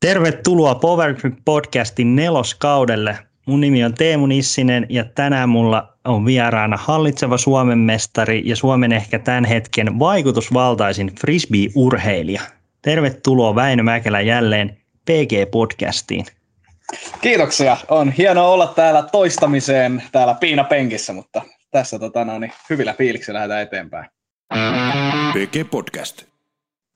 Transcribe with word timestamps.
Tervetuloa 0.00 0.74
Power 0.74 1.14
Grip 1.14 1.34
podcastin 1.44 2.16
neloskaudelle. 2.16 3.18
Mun 3.46 3.60
nimi 3.60 3.84
on 3.84 3.94
Teemu 3.94 4.26
Nissinen 4.26 4.86
ja 4.88 5.04
tänään 5.04 5.48
mulla 5.48 5.92
on 6.04 6.26
vieraana 6.26 6.76
hallitseva 6.76 7.38
Suomen 7.38 7.78
mestari 7.78 8.42
ja 8.44 8.56
Suomen 8.56 8.92
ehkä 8.92 9.18
tämän 9.18 9.44
hetken 9.44 9.98
vaikutusvaltaisin 9.98 11.12
frisbee-urheilija. 11.20 12.40
Tervetuloa 12.82 13.54
Väinö 13.54 13.82
Mäkelä 13.82 14.20
jälleen 14.20 14.76
PG-podcastiin. 15.10 16.26
Kiitoksia. 17.20 17.76
On 17.88 18.12
hienoa 18.12 18.48
olla 18.48 18.66
täällä 18.66 19.02
toistamiseen 19.02 20.02
täällä 20.12 20.34
Piina 20.34 20.64
Penkissä, 20.64 21.12
mutta 21.12 21.42
tässä 21.70 21.98
tota, 21.98 22.24
no, 22.24 22.38
niin, 22.38 22.52
hyvillä 22.70 22.94
fiiliksillä 22.98 23.38
lähdetään 23.38 23.62
eteenpäin. 23.62 24.10
PG 25.32 25.70
Podcast. 25.70 26.29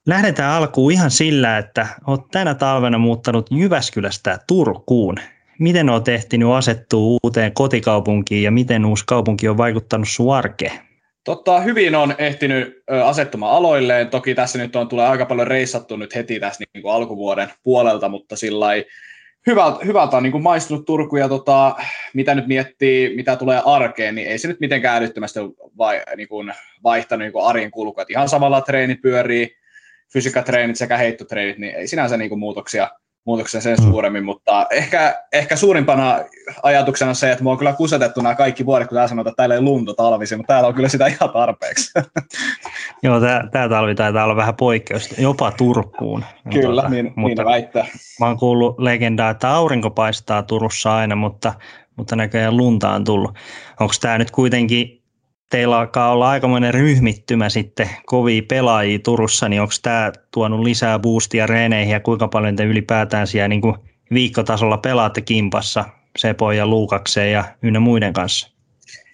Lähdetään 0.07 0.53
alkuun 0.53 0.93
ihan 0.93 1.11
sillä, 1.11 1.59
että 1.59 1.87
olet 2.07 2.21
tänä 2.31 2.55
talvena 2.55 2.99
muuttanut 2.99 3.47
Jyväskylästä 3.51 4.39
Turkuun. 4.47 5.17
Miten 5.59 5.91
olet 5.91 6.09
ehtinyt 6.09 6.49
asettua 6.49 7.19
uuteen 7.23 7.53
kotikaupunkiin 7.55 8.43
ja 8.43 8.51
miten 8.51 8.85
uusi 8.85 9.05
kaupunki 9.07 9.49
on 9.49 9.57
vaikuttanut 9.57 10.09
sun 10.09 10.35
arkeen? 10.35 10.73
Totta, 11.25 11.61
hyvin 11.61 11.95
on 11.95 12.15
ehtinyt 12.19 12.83
asettumaan 13.05 13.57
aloilleen. 13.57 14.09
Toki 14.09 14.35
tässä 14.35 14.59
nyt 14.59 14.77
on 14.77 14.89
tulee 14.89 15.07
aika 15.07 15.27
paljon 15.27 15.47
reissattu 15.47 15.97
nyt 15.97 16.15
heti 16.15 16.41
tässä 16.41 16.65
niin 16.75 16.83
kuin 16.83 16.95
alkuvuoden 16.95 17.49
puolelta, 17.63 18.09
mutta 18.09 18.37
sillä 18.37 18.67
hyvältä, 19.47 19.85
hyvältä 19.85 20.17
on 20.17 20.23
niin 20.23 20.33
kuin 20.33 20.43
maistunut 20.43 20.87
Turku 20.87 21.17
ja 21.17 21.29
tota, 21.29 21.77
mitä 22.15 22.35
nyt 22.35 22.47
miettii, 22.47 23.17
mitä 23.17 23.37
tulee 23.37 23.63
arkeen, 23.65 24.15
niin 24.15 24.29
ei 24.29 24.39
se 24.39 24.49
nyt 24.49 24.61
mitenkään 24.61 24.97
älyttömästi 24.97 25.41
vai, 25.79 26.03
niin 26.17 26.29
kuin 26.29 26.53
vaihtanut 26.83 27.23
niin 27.23 27.33
kuin 27.33 27.47
arjen 27.47 27.71
kulkua. 27.71 28.05
Ihan 28.09 28.29
samalla 28.29 28.61
treeni 28.61 28.95
pyörii, 28.95 29.64
fysiikatreenit 30.15 30.77
sekä 30.77 30.97
heittotreenit, 30.97 31.59
niin 31.59 31.75
ei 31.75 31.87
sinänsä 31.87 32.17
niin 32.17 32.29
kuin 32.29 32.39
muutoksia, 32.39 32.91
muutoksia 33.27 33.61
sen 33.61 33.77
mm. 33.81 33.85
suuremmin, 33.85 34.25
mutta 34.25 34.67
ehkä, 34.71 35.23
ehkä 35.33 35.57
suurimpana 35.57 36.21
ajatuksena 36.63 37.15
se, 37.15 37.33
että 37.33 37.45
me 37.45 37.51
on 37.51 37.59
kyllä 37.59 37.73
kusetettu 37.73 38.21
nämä 38.21 38.35
kaikki 38.35 38.67
vuodet, 38.67 38.89
kun 38.89 38.95
täällä 38.95 39.09
sanotaan, 39.09 39.31
että 39.31 39.37
täällä 39.37 39.55
ei 39.55 39.61
lunta 39.61 39.95
talvisin, 39.95 40.39
mutta 40.39 40.53
täällä 40.53 40.69
on 40.69 40.75
kyllä 40.75 40.89
sitä 40.89 41.07
ihan 41.07 41.31
tarpeeksi. 41.33 41.93
Joo, 43.03 43.21
tämä, 43.21 43.49
tämä 43.53 43.69
talvi 43.69 43.95
taitaa 43.95 44.25
olla 44.25 44.37
vähän 44.37 44.57
poikkeus, 44.57 45.19
jopa 45.19 45.51
Turkuun. 45.51 46.25
Kyllä, 46.53 46.83
tuota, 46.83 46.89
niin, 46.89 47.13
mutta 47.17 47.43
niin 47.43 47.53
väittää. 47.53 47.87
Mä 48.21 48.27
oon 48.27 48.39
kuullut 48.39 48.79
legendaa, 48.79 49.31
että 49.31 49.51
aurinko 49.51 49.91
paistaa 49.91 50.43
Turussa 50.43 50.97
aina, 50.97 51.17
mutta, 51.17 51.55
mutta 51.97 52.17
näköjään 52.17 52.57
lunta 52.57 52.91
on 52.91 53.05
tullut. 53.05 53.35
Onko 53.81 53.95
tämä 54.01 54.19
nyt 54.19 54.31
kuitenkin 54.31 55.04
teillä 55.55 55.79
alkaa 55.79 56.13
olla 56.13 56.29
aikamoinen 56.29 56.75
ryhmittymä 56.75 57.49
sitten 57.49 57.91
kovia 58.07 58.43
pelaajia 58.49 58.99
Turussa, 58.99 59.49
niin 59.49 59.61
onko 59.63 59.75
tämä 59.83 60.13
tuonut 60.31 60.61
lisää 60.61 60.99
boostia 60.99 61.47
reeneihin 61.47 61.93
ja 61.93 62.01
kuinka 62.01 62.29
paljon 62.29 62.57
te 62.57 62.65
ylipäätään 62.65 63.27
siellä 63.27 63.49
niin 63.49 63.61
kuin 63.61 63.75
viikkotasolla 64.15 64.79
pelaatte 64.79 65.21
kimpassa 65.21 65.85
Sepo 66.19 66.53
ja 66.53 66.67
Luukakseen 66.67 67.33
ja 67.33 67.45
ynnä 67.63 67.81
muiden 67.81 68.13
kanssa? 68.13 68.51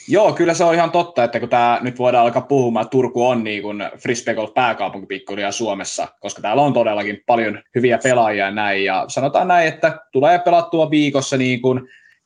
Joo, 0.08 0.32
kyllä 0.32 0.54
se 0.54 0.64
on 0.64 0.74
ihan 0.74 0.90
totta, 0.90 1.24
että 1.24 1.40
kun 1.40 1.48
tämä 1.48 1.78
nyt 1.82 1.98
voidaan 1.98 2.24
alkaa 2.24 2.42
puhumaan, 2.42 2.84
että 2.84 2.90
Turku 2.90 3.28
on 3.28 3.44
niin 3.44 3.62
kuin 3.62 3.82
Frisbee 3.98 4.34
pääkaupunki 4.54 5.06
pikkuhiljaa 5.06 5.52
Suomessa, 5.52 6.08
koska 6.20 6.42
täällä 6.42 6.62
on 6.62 6.72
todellakin 6.72 7.22
paljon 7.26 7.62
hyviä 7.74 7.98
pelaajia 8.02 8.50
näin, 8.50 8.84
ja 8.84 9.04
sanotaan 9.08 9.48
näin, 9.48 9.68
että 9.68 9.98
tulee 10.12 10.38
pelattua 10.38 10.90
viikossa 10.90 11.36
niin 11.36 11.62
kuin 11.62 11.80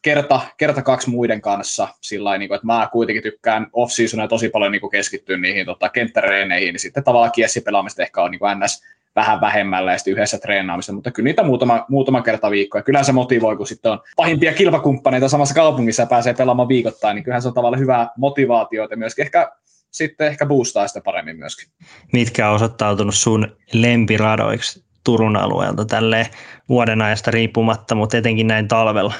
kerta, 0.05 0.41
kerta 0.57 0.83
kaksi 0.83 1.11
muiden 1.11 1.41
kanssa 1.41 1.89
sillä 2.01 2.39
niin 2.39 2.55
että 2.55 2.67
mä 2.67 2.89
kuitenkin 2.93 3.23
tykkään 3.23 3.67
off 3.73 3.93
tosi 4.29 4.49
paljon 4.49 4.73
niin 4.73 4.91
keskittyä 4.91 5.37
niihin 5.37 5.67
tota, 5.67 5.89
kenttäreeneihin, 5.89 6.73
niin 6.73 6.81
sitten 6.81 7.05
tavallaan 7.05 7.33
kiessipelaamista 7.33 8.03
ehkä 8.03 8.23
on 8.23 8.31
niin 8.31 8.41
ns 8.65 8.83
vähän 9.17 9.41
vähemmällä 9.41 9.93
ja 9.93 9.99
sitten 9.99 10.13
yhdessä 10.13 10.39
treenaamista, 10.39 10.93
mutta 10.93 11.11
kyllä 11.11 11.25
niitä 11.25 11.43
muutama, 11.43 11.85
muutama 11.89 12.23
kerta 12.23 12.51
viikkoa. 12.51 12.79
Ja 12.79 12.83
kyllä 12.83 13.03
se 13.03 13.13
motivoi, 13.13 13.57
kun 13.57 13.67
sitten 13.67 13.93
on 13.93 14.01
pahimpia 14.17 14.53
kilpakumppaneita 14.53 15.29
samassa 15.29 15.55
kaupungissa 15.55 16.03
ja 16.03 16.07
pääsee 16.07 16.35
pelaamaan 16.35 16.69
viikoittain, 16.69 17.15
niin 17.15 17.25
kyllähän 17.25 17.43
se 17.43 17.49
on 17.49 17.55
tavallaan 17.55 17.81
hyvää 17.81 18.09
motivaatiota 18.17 18.97
myöskin 18.97 19.25
ehkä 19.25 19.53
sitten 19.91 20.27
ehkä 20.27 20.47
boostaa 20.47 20.89
sitä 20.89 21.01
paremmin 21.01 21.37
myöskin. 21.37 21.69
Mitkä 22.13 22.49
on 22.49 22.55
osoittautunut 22.55 23.15
sun 23.15 23.57
lempiradoiksi 23.73 24.85
Turun 25.05 25.37
alueelta 25.37 25.85
tälle 25.85 26.31
vuoden 26.69 27.03
ajasta 27.03 27.31
riippumatta, 27.31 27.95
mutta 27.95 28.17
etenkin 28.17 28.47
näin 28.47 28.69
talvella? 28.69 29.15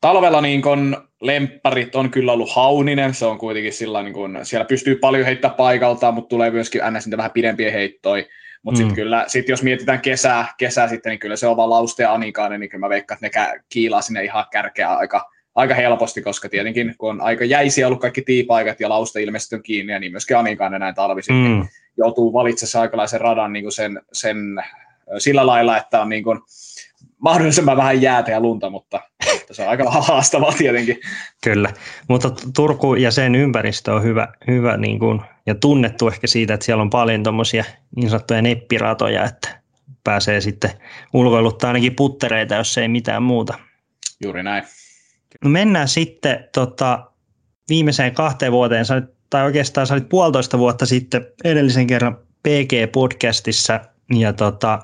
Talvella 0.00 0.40
niin 0.40 0.62
kun 0.62 0.96
lempparit 1.20 1.94
on 1.94 2.10
kyllä 2.10 2.32
ollut 2.32 2.54
Hauninen, 2.54 3.14
se 3.14 3.26
on 3.26 3.38
kuitenkin 3.38 3.72
sillä 3.72 4.02
niin 4.02 4.14
kun, 4.14 4.38
siellä 4.42 4.64
pystyy 4.64 4.94
paljon 4.94 5.24
heittämään 5.24 5.56
paikaltaan, 5.56 6.14
mutta 6.14 6.28
tulee 6.28 6.50
myöskin 6.50 6.80
ns. 6.90 7.06
niitä 7.06 7.16
vähän 7.16 7.30
pidempiä 7.30 7.70
heittoja. 7.70 8.24
Mutta 8.62 8.78
mm. 8.80 8.82
sitten 8.82 9.04
kyllä, 9.04 9.24
sit 9.26 9.48
jos 9.48 9.62
mietitään 9.62 10.00
kesää, 10.00 10.46
kesää 10.58 10.88
sitten, 10.88 11.10
niin 11.10 11.18
kyllä 11.18 11.36
se 11.36 11.46
on 11.46 11.56
vaan 11.56 11.70
Lauste 11.70 12.02
ja 12.02 12.12
Anikainen, 12.12 12.60
niin 12.60 12.70
kyllä 12.70 12.86
mä 12.86 12.88
veikkaan, 12.88 13.18
että 13.24 13.40
ne 13.40 13.60
kiilaa 13.68 14.02
sinne 14.02 14.24
ihan 14.24 14.44
kärkeä 14.52 14.94
aika, 14.94 15.30
aika 15.54 15.74
helposti, 15.74 16.22
koska 16.22 16.48
tietenkin 16.48 16.94
kun 16.98 17.10
on 17.10 17.20
aika 17.20 17.44
jäisiä 17.44 17.86
ollut 17.86 18.00
kaikki 18.00 18.22
tiipaikat 18.22 18.80
ja 18.80 18.88
Lauste 18.88 19.22
ilmeisesti 19.22 19.56
on 19.56 19.62
kiinni, 19.62 19.92
ja 19.92 19.98
niin 19.98 20.12
myöskin 20.12 20.36
Anikainen 20.36 20.80
näin 20.80 20.94
talvisin, 20.94 21.34
mm. 21.34 21.42
niin 21.42 21.68
joutuu 21.96 22.32
valitsemaan 22.32 22.82
aikalaisen 22.82 23.20
radan 23.20 23.52
niin 23.52 23.72
sen, 23.72 24.00
sen, 24.12 24.36
sillä 25.18 25.46
lailla, 25.46 25.76
että 25.76 26.00
on 26.00 26.08
niin 26.08 26.24
kuin, 26.24 26.40
mahdollisimman 27.18 27.76
vähän 27.76 28.02
jäätä 28.02 28.30
ja 28.30 28.40
lunta, 28.40 28.70
mutta 28.70 29.00
se 29.50 29.62
on 29.62 29.68
aika 29.68 29.90
haastavaa 30.08 30.52
tietenkin. 30.52 31.00
Kyllä, 31.44 31.72
mutta 32.08 32.30
Turku 32.56 32.94
ja 32.94 33.10
sen 33.10 33.34
ympäristö 33.34 33.94
on 33.94 34.02
hyvä, 34.02 34.28
hyvä 34.46 34.76
niin 34.76 34.98
kuin, 34.98 35.20
ja 35.46 35.54
tunnettu 35.54 36.08
ehkä 36.08 36.26
siitä, 36.26 36.54
että 36.54 36.66
siellä 36.66 36.82
on 36.82 36.90
paljon 36.90 37.22
tuommoisia 37.22 37.64
niin 37.96 38.10
sanottuja 38.10 38.42
neppiratoja, 38.42 39.24
että 39.24 39.60
pääsee 40.04 40.40
sitten 40.40 40.70
ulkoiluttaa 41.12 41.68
ainakin 41.68 41.96
puttereita, 41.96 42.54
jos 42.54 42.78
ei 42.78 42.88
mitään 42.88 43.22
muuta. 43.22 43.58
Juuri 44.24 44.42
näin. 44.42 44.64
No 45.44 45.50
mennään 45.50 45.88
sitten 45.88 46.48
tota, 46.54 47.10
viimeiseen 47.68 48.14
kahteen 48.14 48.52
vuoteen, 48.52 48.84
sä 48.84 48.94
olit, 48.94 49.04
tai 49.30 49.44
oikeastaan 49.44 49.86
sä 49.86 49.94
olit 49.94 50.08
puolitoista 50.08 50.58
vuotta 50.58 50.86
sitten 50.86 51.26
edellisen 51.44 51.86
kerran 51.86 52.18
PG-podcastissa, 52.48 53.80
ja 54.14 54.32
tota, 54.32 54.78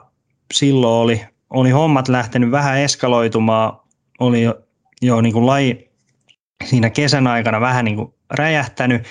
silloin 0.53 0.94
oli 0.94 1.21
oli 1.55 1.71
hommat 1.71 2.09
lähtenyt 2.09 2.50
vähän 2.50 2.78
eskaloitumaan, 2.78 3.81
oli 4.19 4.43
jo, 4.43 4.60
jo 5.03 5.21
niin 5.21 5.32
kuin 5.32 5.47
laji 5.47 5.91
siinä 6.65 6.91
kesän 6.91 7.27
aikana 7.27 7.60
vähän 7.60 7.84
niin 7.84 7.97
kuin 7.97 8.15
räjähtänyt. 8.31 9.03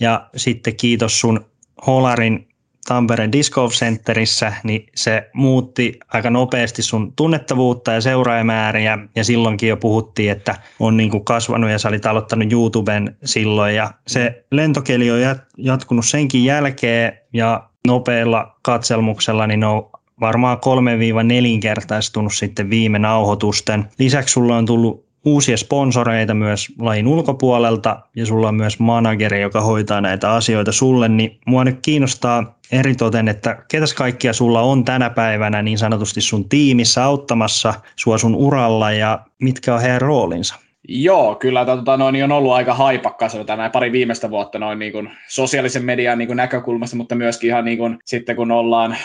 Ja 0.00 0.28
sitten 0.36 0.76
kiitos 0.76 1.20
sun 1.20 1.44
Holarin 1.86 2.48
Tampereen 2.88 3.32
Disc 3.32 3.52
Golf 3.52 3.72
Centerissä, 3.72 4.52
niin 4.64 4.86
se 4.94 5.30
muutti 5.32 5.98
aika 6.08 6.30
nopeasti 6.30 6.82
sun 6.82 7.12
tunnettavuutta 7.16 7.92
ja 7.92 8.00
seuraajamääriä, 8.00 8.98
ja 9.16 9.24
silloinkin 9.24 9.68
jo 9.68 9.76
puhuttiin, 9.76 10.30
että 10.30 10.54
on 10.80 10.96
niin 10.96 11.10
kuin 11.10 11.24
kasvanut 11.24 11.70
ja 11.70 11.78
sä 11.78 11.88
olit 11.88 12.06
aloittanut 12.06 12.52
YouTuben 12.52 13.16
silloin, 13.24 13.74
ja 13.74 13.90
se 14.06 14.44
lentokeli 14.50 15.10
on 15.10 15.20
jatkunut 15.58 16.06
senkin 16.06 16.44
jälkeen, 16.44 17.18
ja 17.32 17.68
nopealla 17.86 18.56
katselmuksella 18.62 19.46
niin 19.46 19.64
on 19.64 19.90
varmaan 20.22 20.58
3-4 20.58 21.60
kertaistunut 21.60 22.34
sitten 22.34 22.70
viime 22.70 22.98
nauhoitusten. 22.98 23.84
Lisäksi 23.98 24.32
sulla 24.32 24.56
on 24.56 24.66
tullut 24.66 25.04
uusia 25.24 25.56
sponsoreita 25.56 26.34
myös 26.34 26.68
lajin 26.78 27.06
ulkopuolelta 27.06 28.00
ja 28.16 28.26
sulla 28.26 28.48
on 28.48 28.54
myös 28.54 28.78
manageri, 28.78 29.40
joka 29.40 29.60
hoitaa 29.60 30.00
näitä 30.00 30.32
asioita 30.32 30.72
sulle, 30.72 31.08
niin 31.08 31.38
mua 31.46 31.64
nyt 31.64 31.78
kiinnostaa 31.82 32.58
eritoten, 32.72 33.28
että 33.28 33.64
ketäs 33.70 33.94
kaikkia 33.94 34.32
sulla 34.32 34.60
on 34.60 34.84
tänä 34.84 35.10
päivänä 35.10 35.62
niin 35.62 35.78
sanotusti 35.78 36.20
sun 36.20 36.48
tiimissä 36.48 37.04
auttamassa 37.04 37.74
sua 37.96 38.18
sun 38.18 38.34
uralla 38.34 38.92
ja 38.92 39.18
mitkä 39.38 39.74
on 39.74 39.80
heidän 39.80 40.00
roolinsa? 40.00 40.54
Joo, 40.88 41.34
kyllä 41.34 41.64
tota, 41.64 41.96
noin, 41.96 42.24
on 42.24 42.32
ollut 42.32 42.52
aika 42.52 42.74
haipakkaa 42.74 43.28
sanotaan 43.28 43.70
pari 43.70 43.92
viimeistä 43.92 44.30
vuotta 44.30 44.58
noin 44.58 44.78
niin 44.78 44.92
kuin, 44.92 45.10
sosiaalisen 45.28 45.84
median 45.84 46.18
niin 46.18 46.26
kuin, 46.26 46.36
näkökulmasta, 46.36 46.96
mutta 46.96 47.14
myöskin 47.14 47.50
ihan 47.50 47.64
niin 47.64 47.78
kuin, 47.78 47.98
sitten 48.04 48.36
kun 48.36 48.50
ollaan 48.50 48.96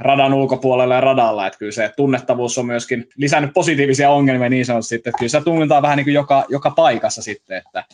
radan 0.00 0.34
ulkopuolella 0.34 0.94
ja 0.94 1.00
radalla, 1.00 1.46
että 1.46 1.58
kyllä 1.58 1.72
se 1.72 1.90
tunnettavuus 1.96 2.58
on 2.58 2.66
myöskin 2.66 3.08
lisännyt 3.16 3.52
positiivisia 3.54 4.10
ongelmia 4.10 4.48
niin 4.48 4.66
sanotusti, 4.66 4.94
että 4.94 5.10
kyllä 5.18 5.30
se 5.30 5.40
tunnetaan 5.40 5.82
vähän 5.82 5.96
niin 5.96 6.04
kuin 6.04 6.14
joka, 6.14 6.44
joka 6.48 6.70
paikassa 6.70 7.22
sitten, 7.22 7.56
että 7.56 7.84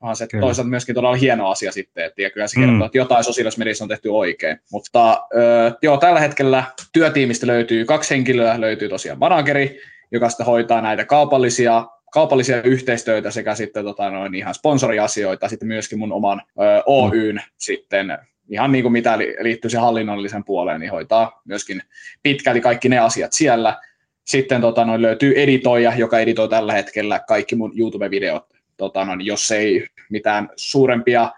onhan 0.00 0.16
se 0.16 0.26
kyllä. 0.26 0.42
toisaalta 0.42 0.70
myöskin 0.70 0.94
todella 0.94 1.16
hieno 1.16 1.50
asia 1.50 1.72
sitten, 1.72 2.04
että 2.04 2.22
ja 2.22 2.30
kyllä 2.30 2.46
se 2.46 2.60
kertoo, 2.60 2.76
mm. 2.76 2.82
että 2.82 2.98
jotain 2.98 3.24
sosiaalisessa 3.24 3.58
mediassa 3.58 3.84
on 3.84 3.88
tehty 3.88 4.08
oikein. 4.08 4.60
Mutta 4.72 5.26
ö, 5.36 5.72
joo, 5.82 5.96
tällä 5.96 6.20
hetkellä 6.20 6.64
työtiimistä 6.92 7.46
löytyy 7.46 7.84
kaksi 7.84 8.14
henkilöä, 8.14 8.60
löytyy 8.60 8.88
tosiaan 8.88 9.18
manageri, 9.18 9.80
joka 10.12 10.28
sitten 10.28 10.46
hoitaa 10.46 10.80
näitä 10.80 11.04
kaupallisia 11.04 11.86
kaupallisia 12.12 12.62
yhteistyötä 12.62 13.30
sekä 13.30 13.54
sitten 13.54 13.84
tota, 13.84 14.10
noin 14.10 14.34
ihan 14.34 14.54
sponsoriasioita, 14.54 15.48
sitten 15.48 15.68
myöskin 15.68 15.98
mun 15.98 16.12
oman 16.12 16.42
ö, 16.60 16.82
Oyn 16.86 17.34
mm. 17.34 17.40
sitten 17.58 18.18
ihan 18.48 18.72
niin 18.72 18.82
kuin 18.82 18.92
mitä 18.92 19.18
liittyy 19.18 19.70
siihen 19.70 19.84
hallinnollisen 19.84 20.44
puoleen, 20.44 20.80
niin 20.80 20.90
hoitaa 20.90 21.42
myöskin 21.44 21.82
pitkälti 22.22 22.60
kaikki 22.60 22.88
ne 22.88 22.98
asiat 22.98 23.32
siellä. 23.32 23.76
Sitten 24.24 24.60
tota, 24.60 24.84
noin 24.84 25.02
löytyy 25.02 25.32
editoija, 25.36 25.92
joka 25.96 26.18
editoi 26.18 26.48
tällä 26.48 26.72
hetkellä 26.72 27.18
kaikki 27.18 27.56
mun 27.56 27.72
YouTube-videot, 27.78 28.42
tota, 28.76 29.04
noin, 29.04 29.26
jos 29.26 29.50
ei 29.50 29.86
mitään 30.10 30.48
suurempia 30.56 31.30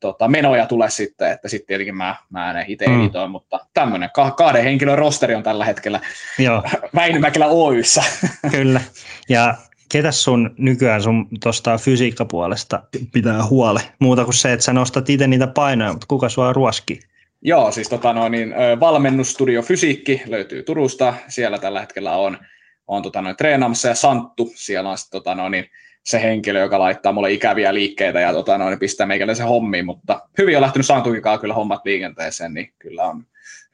tota, 0.00 0.28
menoja 0.28 0.66
tule 0.66 0.90
sitten, 0.90 1.32
että 1.32 1.48
sitten 1.48 1.66
tietenkin 1.66 1.96
mä, 1.96 2.16
mä 2.30 2.60
en 2.60 2.70
itse 2.70 2.86
mm. 2.86 3.00
editoin, 3.00 3.30
mutta 3.30 3.66
tämmöinen 3.74 4.10
kahden 4.36 4.62
henkilön 4.62 4.98
rosteri 4.98 5.34
on 5.34 5.42
tällä 5.42 5.64
hetkellä 5.64 6.00
Joo. 6.38 6.62
Väinömäkelä 6.94 7.46
Oyssä. 7.46 8.02
Kyllä, 8.50 8.80
ja 9.28 9.54
ketä 9.92 10.12
sun 10.12 10.54
nykyään 10.58 11.02
sun 11.02 11.28
tuosta 11.42 11.78
fysiikkapuolesta 11.78 12.82
pitää 13.12 13.44
huole? 13.44 13.80
Muuta 13.98 14.24
kuin 14.24 14.34
se, 14.34 14.52
että 14.52 14.64
sä 14.64 14.72
nostat 14.72 15.10
itse 15.10 15.26
niitä 15.26 15.46
painoja, 15.46 15.92
mutta 15.92 16.06
kuka 16.08 16.28
sua 16.28 16.52
ruoski? 16.52 17.00
Joo, 17.42 17.72
siis 17.72 17.88
tota 17.88 18.12
noin, 18.12 18.32
niin, 18.32 18.54
valmennusstudio 18.80 19.62
Fysiikki 19.62 20.22
löytyy 20.26 20.62
Turusta. 20.62 21.14
Siellä 21.28 21.58
tällä 21.58 21.80
hetkellä 21.80 22.16
on, 22.16 22.38
on 22.86 23.02
tota 23.02 23.22
noin, 23.22 23.36
treenaamassa 23.36 23.88
ja 23.88 23.94
Santtu, 23.94 24.52
siellä 24.54 24.90
on 24.90 24.98
sit, 24.98 25.10
tota 25.10 25.34
noin, 25.34 25.50
niin, 25.50 25.64
se 26.06 26.22
henkilö, 26.22 26.60
joka 26.60 26.78
laittaa 26.78 27.12
mulle 27.12 27.32
ikäviä 27.32 27.74
liikkeitä 27.74 28.20
ja 28.20 28.32
tota, 28.32 28.58
noin, 28.58 28.78
pistää 28.78 29.06
meikäläisen 29.06 29.46
hommiin, 29.46 29.86
mutta 29.86 30.28
hyvin 30.38 30.56
on 30.56 30.62
lähtenyt 30.62 30.86
Santukikaan 30.86 31.40
kyllä 31.40 31.54
hommat 31.54 31.84
liikenteeseen, 31.84 32.54
niin 32.54 32.72
kyllä 32.78 33.04
on 33.04 33.16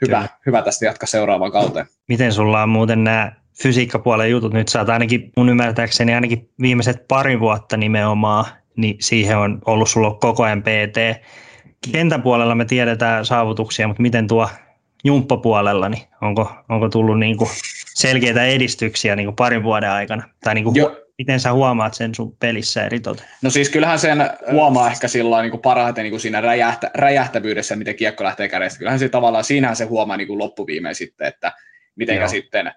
hyvä, 0.07 0.17
kyllä. 0.17 0.29
hyvä 0.47 0.63
tästä 0.63 0.85
jatkaa 0.85 1.07
seuraavaan 1.07 1.53
kauteen. 1.53 1.87
Miten 2.09 2.33
sulla 2.33 2.63
on 2.63 2.69
muuten 2.69 3.05
nämä 3.05 3.33
fysiikkapuolen 3.63 4.31
jutut, 4.31 4.53
nyt 4.53 4.69
saat 4.69 4.89
ainakin 4.89 5.33
mun 5.37 5.49
ymmärtääkseni 5.49 6.15
ainakin 6.15 6.51
viimeiset 6.61 7.09
pari 7.09 7.41
vuotta 7.41 7.77
nimenomaan, 7.77 8.45
niin 8.77 8.97
siihen 9.01 9.39
on 9.39 9.59
ollut 9.67 9.89
sulla 9.89 10.15
koko 10.15 10.43
ajan 10.43 10.63
PT. 10.63 11.23
Kentän 11.93 12.23
puolella 12.23 12.55
me 12.55 12.65
tiedetään 12.65 13.27
saavutuksia, 13.27 13.89
mutta 13.89 14.03
miten 14.03 14.29
tuo 14.29 14.49
jumppapuolella, 15.05 15.89
niin 15.89 16.03
onko, 16.21 16.53
onko 16.69 16.89
tullut 16.89 17.19
niin 17.19 17.37
kuin 17.37 17.51
selkeitä 17.95 18.45
edistyksiä 18.45 19.17
niin 19.17 19.27
kuin 19.27 19.37
parin 19.37 19.63
vuoden 19.63 19.91
aikana? 19.91 20.23
Tai 20.45 20.55
niin 20.55 20.65
kuin 20.65 20.77
miten 21.19 21.41
sä 21.41 21.53
huomaat 21.53 21.95
sen 21.95 22.15
sun 22.15 22.37
pelissä 22.37 22.87
eritoten? 22.87 23.27
No 23.43 23.51
siis 23.51 23.69
kyllähän 23.69 23.99
sen 23.99 24.19
huomaa 24.53 24.91
ehkä 24.91 25.09
sillä 25.09 25.43
niin 25.43 25.51
kuin 25.51 25.61
parhaiten 25.61 26.03
niin 26.03 26.13
kuin 26.13 26.21
siinä 26.21 26.41
räjähtä, 26.41 26.91
räjähtävyydessä, 26.95 27.77
miten 27.77 27.97
kiekko 27.97 28.25
lähtee 28.25 28.49
kädestä. 28.49 28.79
Kyllähän 28.79 28.99
se 28.99 29.09
tavallaan, 29.09 29.45
siinähän 29.45 29.77
se 29.77 29.85
huomaa 29.85 30.17
niin 30.17 30.27
kuin 30.27 30.39
loppuviimein 30.39 30.95
sitten, 30.95 31.27
että 31.27 31.53
miten 31.97 32.29
sitten 32.29 32.73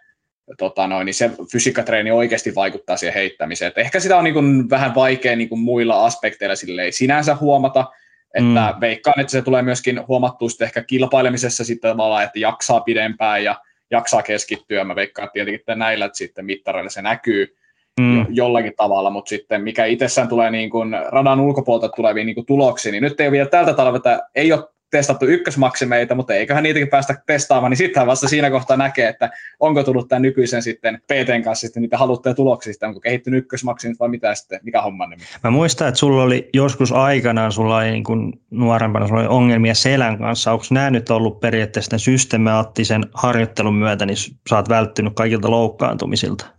tota 0.57 0.87
noin, 0.87 1.05
niin 1.05 1.13
se 1.13 1.31
fysiikkatreeni 1.51 2.11
oikeasti 2.11 2.55
vaikuttaa 2.55 2.97
siihen 2.97 3.13
heittämiseen. 3.13 3.69
Et 3.69 3.77
ehkä 3.77 3.99
sitä 3.99 4.17
on 4.17 4.23
niin 4.23 4.33
kuin 4.33 4.69
vähän 4.69 4.95
vaikea 4.95 5.35
niin 5.35 5.49
kuin 5.49 5.59
muilla 5.59 6.05
aspekteilla 6.05 6.55
silleen 6.55 6.93
sinänsä 6.93 7.35
huomata, 7.35 7.85
että 8.33 8.73
mm. 8.73 8.81
veikkaan, 8.81 9.19
että 9.19 9.31
se 9.31 9.41
tulee 9.41 9.61
myöskin 9.61 10.07
huomattua 10.07 10.49
sitten 10.49 10.65
ehkä 10.65 10.83
kilpailemisessa 10.83 11.63
sitten 11.63 11.91
tavallaan, 11.91 12.23
että 12.23 12.39
jaksaa 12.39 12.79
pidempään 12.79 13.43
ja 13.43 13.55
jaksaa 13.91 14.23
keskittyä. 14.23 14.83
Mä 14.83 14.95
veikkaan 14.95 15.25
että 15.25 15.33
tietenkin 15.33 15.59
että 15.59 15.75
näillä 15.75 16.05
että 16.05 16.17
sitten 16.17 16.45
mittareilla 16.45 16.89
se 16.89 17.01
näkyy 17.01 17.57
mm. 17.99 18.25
jollakin 18.29 18.73
tavalla, 18.77 19.09
mutta 19.09 19.29
sitten 19.29 19.61
mikä 19.61 19.85
itsessään 19.85 20.27
tulee 20.27 20.51
niin 20.51 20.69
kuin 20.69 20.95
radan 21.09 21.39
ulkopuolelta 21.39 21.95
tuleviin 21.95 22.25
niin 22.25 22.35
kuin 22.35 22.45
tuloksiin, 22.45 22.93
niin 22.93 23.03
nyt 23.03 23.19
ei 23.19 23.27
ole 23.27 23.31
vielä 23.31 23.49
tältä 23.49 23.73
talvelta, 23.73 24.19
ei 24.35 24.53
ole 24.53 24.63
testattu 24.97 25.25
ykkösmaksimeita, 25.25 26.15
mutta 26.15 26.33
eiköhän 26.33 26.63
niitäkin 26.63 26.87
päästä 26.87 27.15
testaamaan, 27.25 27.69
niin 27.69 27.77
sittenhän 27.77 28.07
vasta 28.07 28.27
siinä 28.27 28.49
kohtaa 28.49 28.77
näkee, 28.77 29.07
että 29.07 29.29
onko 29.59 29.83
tullut 29.83 30.07
tämän 30.07 30.21
nykyisen 30.21 30.63
sitten 30.63 31.01
PTn 31.07 31.43
kanssa 31.43 31.67
sitten 31.67 31.81
niitä 31.81 31.97
haluttuja 31.97 32.35
tuloksia, 32.35 32.73
sitten 32.73 32.89
onko 32.89 32.99
kehittynyt 33.01 33.37
ykkösmaksimit 33.37 33.99
vai 33.99 34.09
mitä 34.09 34.35
sitten, 34.35 34.59
mikä 34.63 34.81
homma 34.81 35.07
nimi. 35.07 35.21
Mä 35.43 35.49
muistan, 35.49 35.87
että 35.87 35.99
sulla 35.99 36.23
oli 36.23 36.49
joskus 36.53 36.91
aikanaan, 36.91 37.51
sulla 37.51 37.77
oli 37.77 37.91
niin 37.91 38.33
nuorempana 38.51 39.07
sulla 39.07 39.21
oli 39.21 39.29
ongelmia 39.29 39.73
selän 39.73 40.17
kanssa, 40.17 40.51
onko 40.51 40.65
nämä 40.71 40.89
nyt 40.89 41.09
ollut 41.09 41.39
periaatteessa 41.39 41.97
systemaattisen 41.97 43.03
harjoittelun 43.13 43.75
myötä, 43.75 44.05
niin 44.05 44.17
sä 44.49 44.55
oot 44.55 44.69
välttynyt 44.69 45.13
kaikilta 45.15 45.51
loukkaantumisilta? 45.51 46.54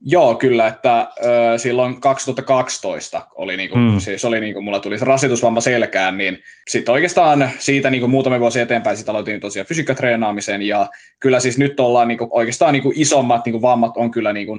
Joo, 0.00 0.34
kyllä, 0.34 0.66
että 0.66 1.08
ö, 1.54 1.58
silloin 1.58 2.00
2012 2.00 3.26
oli, 3.34 3.56
niinku, 3.56 3.76
mm. 3.76 3.98
siis 3.98 4.24
oli 4.24 4.40
niinku, 4.40 4.62
mulla 4.62 4.80
tuli 4.80 4.98
se 4.98 5.04
rasitusvamma 5.04 5.60
selkään, 5.60 6.18
niin 6.18 6.42
sitten 6.68 6.92
oikeastaan 6.92 7.50
siitä 7.58 7.90
niinku, 7.90 8.08
muutamia 8.08 8.40
vuosia 8.40 8.62
eteenpäin 8.62 8.96
sit 8.96 9.08
aloitin 9.08 9.40
tosiaan 9.40 9.66
fysiikkatreenaamisen, 9.66 10.62
ja 10.62 10.88
kyllä 11.20 11.40
siis 11.40 11.58
nyt 11.58 11.80
ollaan 11.80 12.08
niinku, 12.08 12.28
oikeastaan 12.30 12.72
niinku, 12.72 12.92
isommat 12.94 13.44
niinku, 13.44 13.62
vammat 13.62 13.96
on 13.96 14.10
kyllä 14.10 14.32
niinku, 14.32 14.58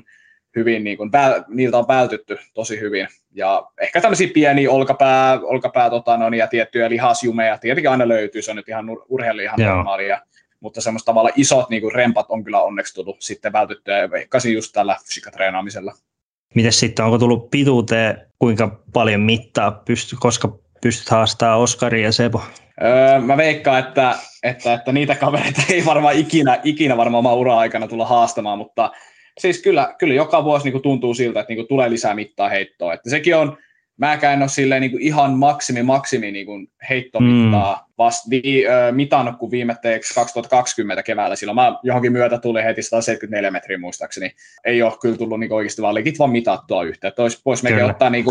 hyvin, 0.55 0.83
niinku, 0.83 1.09
väl, 1.11 1.43
niiltä 1.47 1.77
on 1.77 1.87
vältytty 1.87 2.37
tosi 2.53 2.79
hyvin, 2.79 3.07
ja 3.33 3.63
ehkä 3.81 4.01
tämmöisiä 4.01 4.29
pieniä 4.33 4.71
olkapää, 4.71 5.39
olkapää 5.43 5.89
tota, 5.89 6.17
no, 6.17 6.29
niin, 6.29 6.39
ja 6.39 6.47
tiettyjä 6.47 6.89
lihasjumeja 6.89 7.57
tietenkin 7.57 7.91
aina 7.91 8.07
löytyy, 8.07 8.41
se 8.41 8.51
on 8.51 8.57
nyt 8.57 8.69
ihan 8.69 8.85
urheilija 9.09 9.53
ihan 9.57 9.75
normaalia, 9.75 10.21
mutta 10.59 10.81
semmoista 10.81 11.05
tavalla 11.05 11.29
isot 11.35 11.69
niin 11.69 11.81
kuin 11.81 11.95
rempat 11.95 12.25
on 12.29 12.43
kyllä 12.43 12.61
onneksi 12.61 12.93
tullut 12.93 13.21
sitten 13.21 13.53
vältyttyä 13.53 13.97
ja 13.97 14.11
veikkaisin 14.11 14.53
just 14.53 14.73
tällä 14.73 14.97
fysiikkatreenaamisella. 15.07 15.93
Miten 16.55 16.73
sitten, 16.73 17.05
onko 17.05 17.17
tullut 17.17 17.49
pituuteen 17.51 18.27
kuinka 18.39 18.83
paljon 18.93 19.21
mittaa, 19.21 19.71
pysty, 19.71 20.15
koska 20.19 20.59
pystyt 20.81 21.09
haastamaan 21.09 21.59
Oskari 21.59 22.03
ja 22.03 22.11
Sebo? 22.11 22.41
Öö, 22.83 23.19
mä 23.19 23.37
veikkaan, 23.37 23.79
että, 23.79 24.15
että, 24.43 24.73
että, 24.73 24.91
niitä 24.91 25.15
kavereita 25.15 25.61
ei 25.69 25.85
varmaan 25.85 26.15
ikinä, 26.15 26.59
ikinä 26.63 26.97
varmaan 26.97 27.19
oman 27.19 27.37
ura-aikana 27.37 27.87
tulla 27.87 28.05
haastamaan, 28.05 28.57
mutta 28.57 28.91
siis 29.39 29.61
kyllä, 29.61 29.95
kyllä 29.97 30.13
joka 30.13 30.43
vuosi 30.43 30.65
niin 30.65 30.71
kuin 30.71 30.81
tuntuu 30.81 31.13
siltä, 31.13 31.39
että 31.39 31.51
niin 31.51 31.57
kuin 31.57 31.67
tulee 31.67 31.89
lisää 31.89 32.15
mittaa 32.15 32.49
heittoa. 32.49 32.93
Että 32.93 33.09
sekin 33.09 33.35
on, 33.35 33.57
mäkään 33.99 34.33
en 34.33 34.41
ole 34.41 34.49
silleen 34.49 34.81
niin 34.81 34.91
kuin 34.91 35.03
ihan 35.03 35.33
maksimi 35.33 35.83
maksimi 35.83 36.31
niin 36.31 36.45
kuin 36.45 36.71
heittomittaa 36.89 37.75
mm. 37.75 37.93
vasta 37.97 38.29
vi, 38.29 38.67
ö, 38.67 38.91
mitannut 38.91 39.37
kuin 39.37 39.51
viimetteeksi 39.51 40.13
2020 40.13 41.03
keväällä. 41.03 41.35
Silloin 41.35 41.55
mä 41.55 41.79
johonkin 41.83 42.11
myötä 42.11 42.37
tuli 42.37 42.63
heti 42.63 42.81
174 42.81 43.51
metriä 43.51 43.77
muistaakseni. 43.77 44.31
Ei 44.65 44.81
ole 44.81 44.93
kyllä 45.01 45.17
tullut 45.17 45.39
niin 45.39 45.53
oikeasti 45.53 45.81
vaan 45.81 45.95
likit 45.95 46.19
vaan 46.19 46.31
mitattua 46.31 46.83
yhtä. 46.83 47.07
Että 47.07 47.21
olisi, 47.21 47.41
voisi 47.45 47.63
mekin 47.63 47.85
ottaa 47.85 48.09
niin 48.09 48.25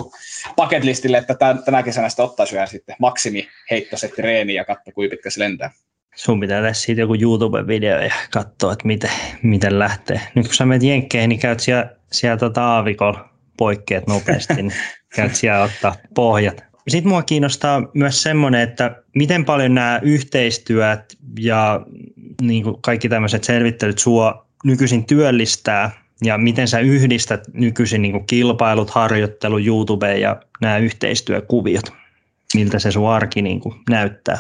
paketlistille, 0.57 1.19
että 1.19 1.35
tämän, 1.35 1.63
tänä 1.65 1.83
kesänä 1.83 2.09
sitten 2.09 2.25
ottaisi 2.25 2.55
yhden 2.55 2.69
sitten 2.69 2.97
maksimi 2.99 3.49
heittosetti 3.71 4.23
reeni 4.23 4.55
ja 4.55 4.65
katsoa, 4.65 4.93
kuinka 4.93 5.11
pitkä 5.11 5.31
se 5.31 5.41
lentää. 5.41 5.71
Sun 6.15 6.41
pitää 6.41 6.61
tehdä 6.61 6.73
siitä 6.73 7.01
joku 7.01 7.15
YouTube-video 7.15 8.03
ja 8.03 8.15
katsoa, 8.31 8.73
että 8.73 8.87
miten, 8.87 9.11
miten 9.43 9.79
lähtee. 9.79 10.21
Nyt 10.35 10.47
kun 10.47 10.55
sä 10.55 10.67
menet 10.67 10.83
jenkkeihin, 10.83 11.29
niin 11.29 11.41
käyt 11.41 11.61
siellä, 11.61 11.91
siellä 12.13 12.37
tota 12.37 12.65
aavikolla 12.65 13.38
poikkeat 13.59 14.07
nopeasti, 14.07 14.55
niin 14.55 14.73
käyt 15.15 15.35
siellä 15.35 15.65
ottaa 15.65 15.95
pohjat. 16.15 16.65
Sitten 16.89 17.09
mua 17.09 17.23
kiinnostaa 17.23 17.83
myös 17.95 18.23
semmoinen, 18.23 18.61
että 18.61 19.03
miten 19.15 19.45
paljon 19.45 19.75
nämä 19.75 20.01
yhteistyöt 20.03 21.19
ja 21.41 21.81
niin 22.43 22.65
kuin 22.65 22.77
kaikki 22.83 23.09
tämmöiset 23.09 23.45
selvittelyt 23.45 23.99
sua 23.99 24.47
nykyisin 24.65 25.07
työllistää 25.07 25.91
ja 26.25 26.39
miten 26.39 26.69
sä 26.69 26.79
yhdistät 26.79 27.41
nykyisin 27.53 28.03
niin 28.03 28.13
kuin 28.13 28.27
kilpailut, 28.27 28.91
harjoittelu, 28.91 29.59
YouTube 29.59 30.19
ja 30.19 30.41
nämä 30.61 30.79
yhteistyökuviot? 30.79 31.93
Miltä 32.55 32.79
se 32.79 32.93
sun 32.93 33.11
arki 33.11 33.43
niin 33.43 33.61
kuin 33.61 33.75
näyttää? 33.91 34.39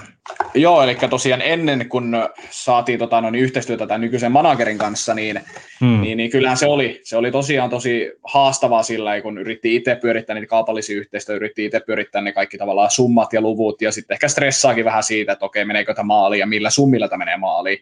Joo, 0.54 0.82
eli 0.82 0.96
tosiaan 1.10 1.42
ennen 1.42 1.88
kuin 1.88 2.16
saatiin 2.50 2.98
tota, 2.98 3.20
no, 3.20 3.30
niin 3.30 3.44
yhteistyötä 3.44 3.86
tämän 3.86 4.00
nykyisen 4.00 4.32
managerin 4.32 4.78
kanssa, 4.78 5.14
niin, 5.14 5.40
hmm. 5.80 6.00
niin, 6.00 6.16
niin 6.16 6.30
kyllähän 6.30 6.56
se 6.56 6.66
oli, 6.66 7.00
se 7.04 7.16
oli 7.16 7.30
tosiaan 7.30 7.70
tosi 7.70 8.12
haastavaa 8.24 8.82
sillä, 8.82 9.20
kun 9.20 9.38
yritti 9.38 9.76
itse 9.76 9.94
pyörittää 9.94 10.34
niitä 10.34 10.46
kaupallisia 10.46 10.96
yhteistyötä, 10.96 11.36
yritti 11.36 11.64
itse 11.64 11.80
pyörittää 11.80 12.22
ne 12.22 12.32
kaikki 12.32 12.58
tavallaan 12.58 12.90
summat 12.90 13.32
ja 13.32 13.40
luvut, 13.40 13.82
ja 13.82 13.92
sitten 13.92 14.14
ehkä 14.14 14.28
stressaakin 14.28 14.84
vähän 14.84 15.02
siitä, 15.02 15.32
että 15.32 15.44
okei, 15.44 15.64
meneekö 15.64 15.94
tämä 15.94 16.06
maaliin 16.06 16.40
ja 16.40 16.46
millä 16.46 16.70
summilla 16.70 17.08
tämä 17.08 17.24
menee 17.24 17.36
maaliin. 17.36 17.78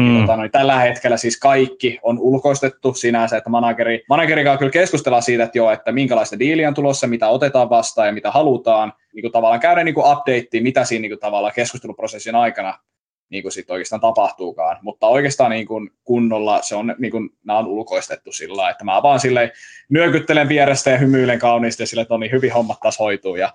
Niin 0.00 0.12
mm. 0.12 0.20
Tota, 0.20 0.36
no, 0.36 0.48
tällä 0.48 0.78
hetkellä 0.78 1.16
siis 1.16 1.38
kaikki 1.38 1.98
on 2.02 2.18
ulkoistettu 2.18 2.94
sinänsä, 2.94 3.36
että 3.36 3.50
manageri, 3.50 4.04
manageri 4.08 4.44
kyllä 4.58 4.72
keskustellaan 4.72 5.22
siitä, 5.22 5.44
että 5.44 5.58
joo, 5.58 5.70
että 5.70 5.92
minkälaista 5.92 6.38
diiliä 6.38 6.68
on 6.68 6.74
tulossa, 6.74 7.06
mitä 7.06 7.28
otetaan 7.28 7.70
vastaan 7.70 8.08
ja 8.08 8.12
mitä 8.12 8.30
halutaan, 8.30 8.92
niin 9.14 9.22
kuin 9.22 9.32
tavallaan 9.32 9.60
käydä 9.60 9.84
niin 9.84 9.98
update, 9.98 10.60
mitä 10.60 10.84
siinä 10.84 11.02
niin 11.02 11.10
kuin 11.10 11.20
tavallaan 11.20 11.54
keskusteluprosessin 11.54 12.34
aikana 12.34 12.78
niin 13.30 13.42
kuin 13.42 13.52
sit 13.52 13.70
oikeastaan 13.70 14.00
tapahtuukaan. 14.00 14.78
Mutta 14.82 15.06
oikeastaan 15.06 15.50
niin 15.50 15.66
kuin 15.66 15.90
kunnolla 16.04 16.62
se 16.62 16.74
on, 16.74 16.94
niin 16.98 17.10
kuin, 17.10 17.30
nämä 17.44 17.58
on 17.58 17.66
ulkoistettu 17.66 18.32
sillä 18.32 18.70
että 18.70 18.84
mä 18.84 19.02
vaan 19.02 19.20
silleen 19.20 19.52
nyökyttelen 19.88 20.48
vierestä 20.48 20.90
ja 20.90 20.98
hymyilen 20.98 21.38
kauniisti 21.38 21.82
ja 21.82 21.86
sille, 21.86 22.02
että 22.02 22.14
on 22.14 22.20
niin 22.20 22.32
hyvin 22.32 22.52
hommat 22.52 22.80
taas 22.80 22.98
hoituu 22.98 23.36
ja 23.36 23.52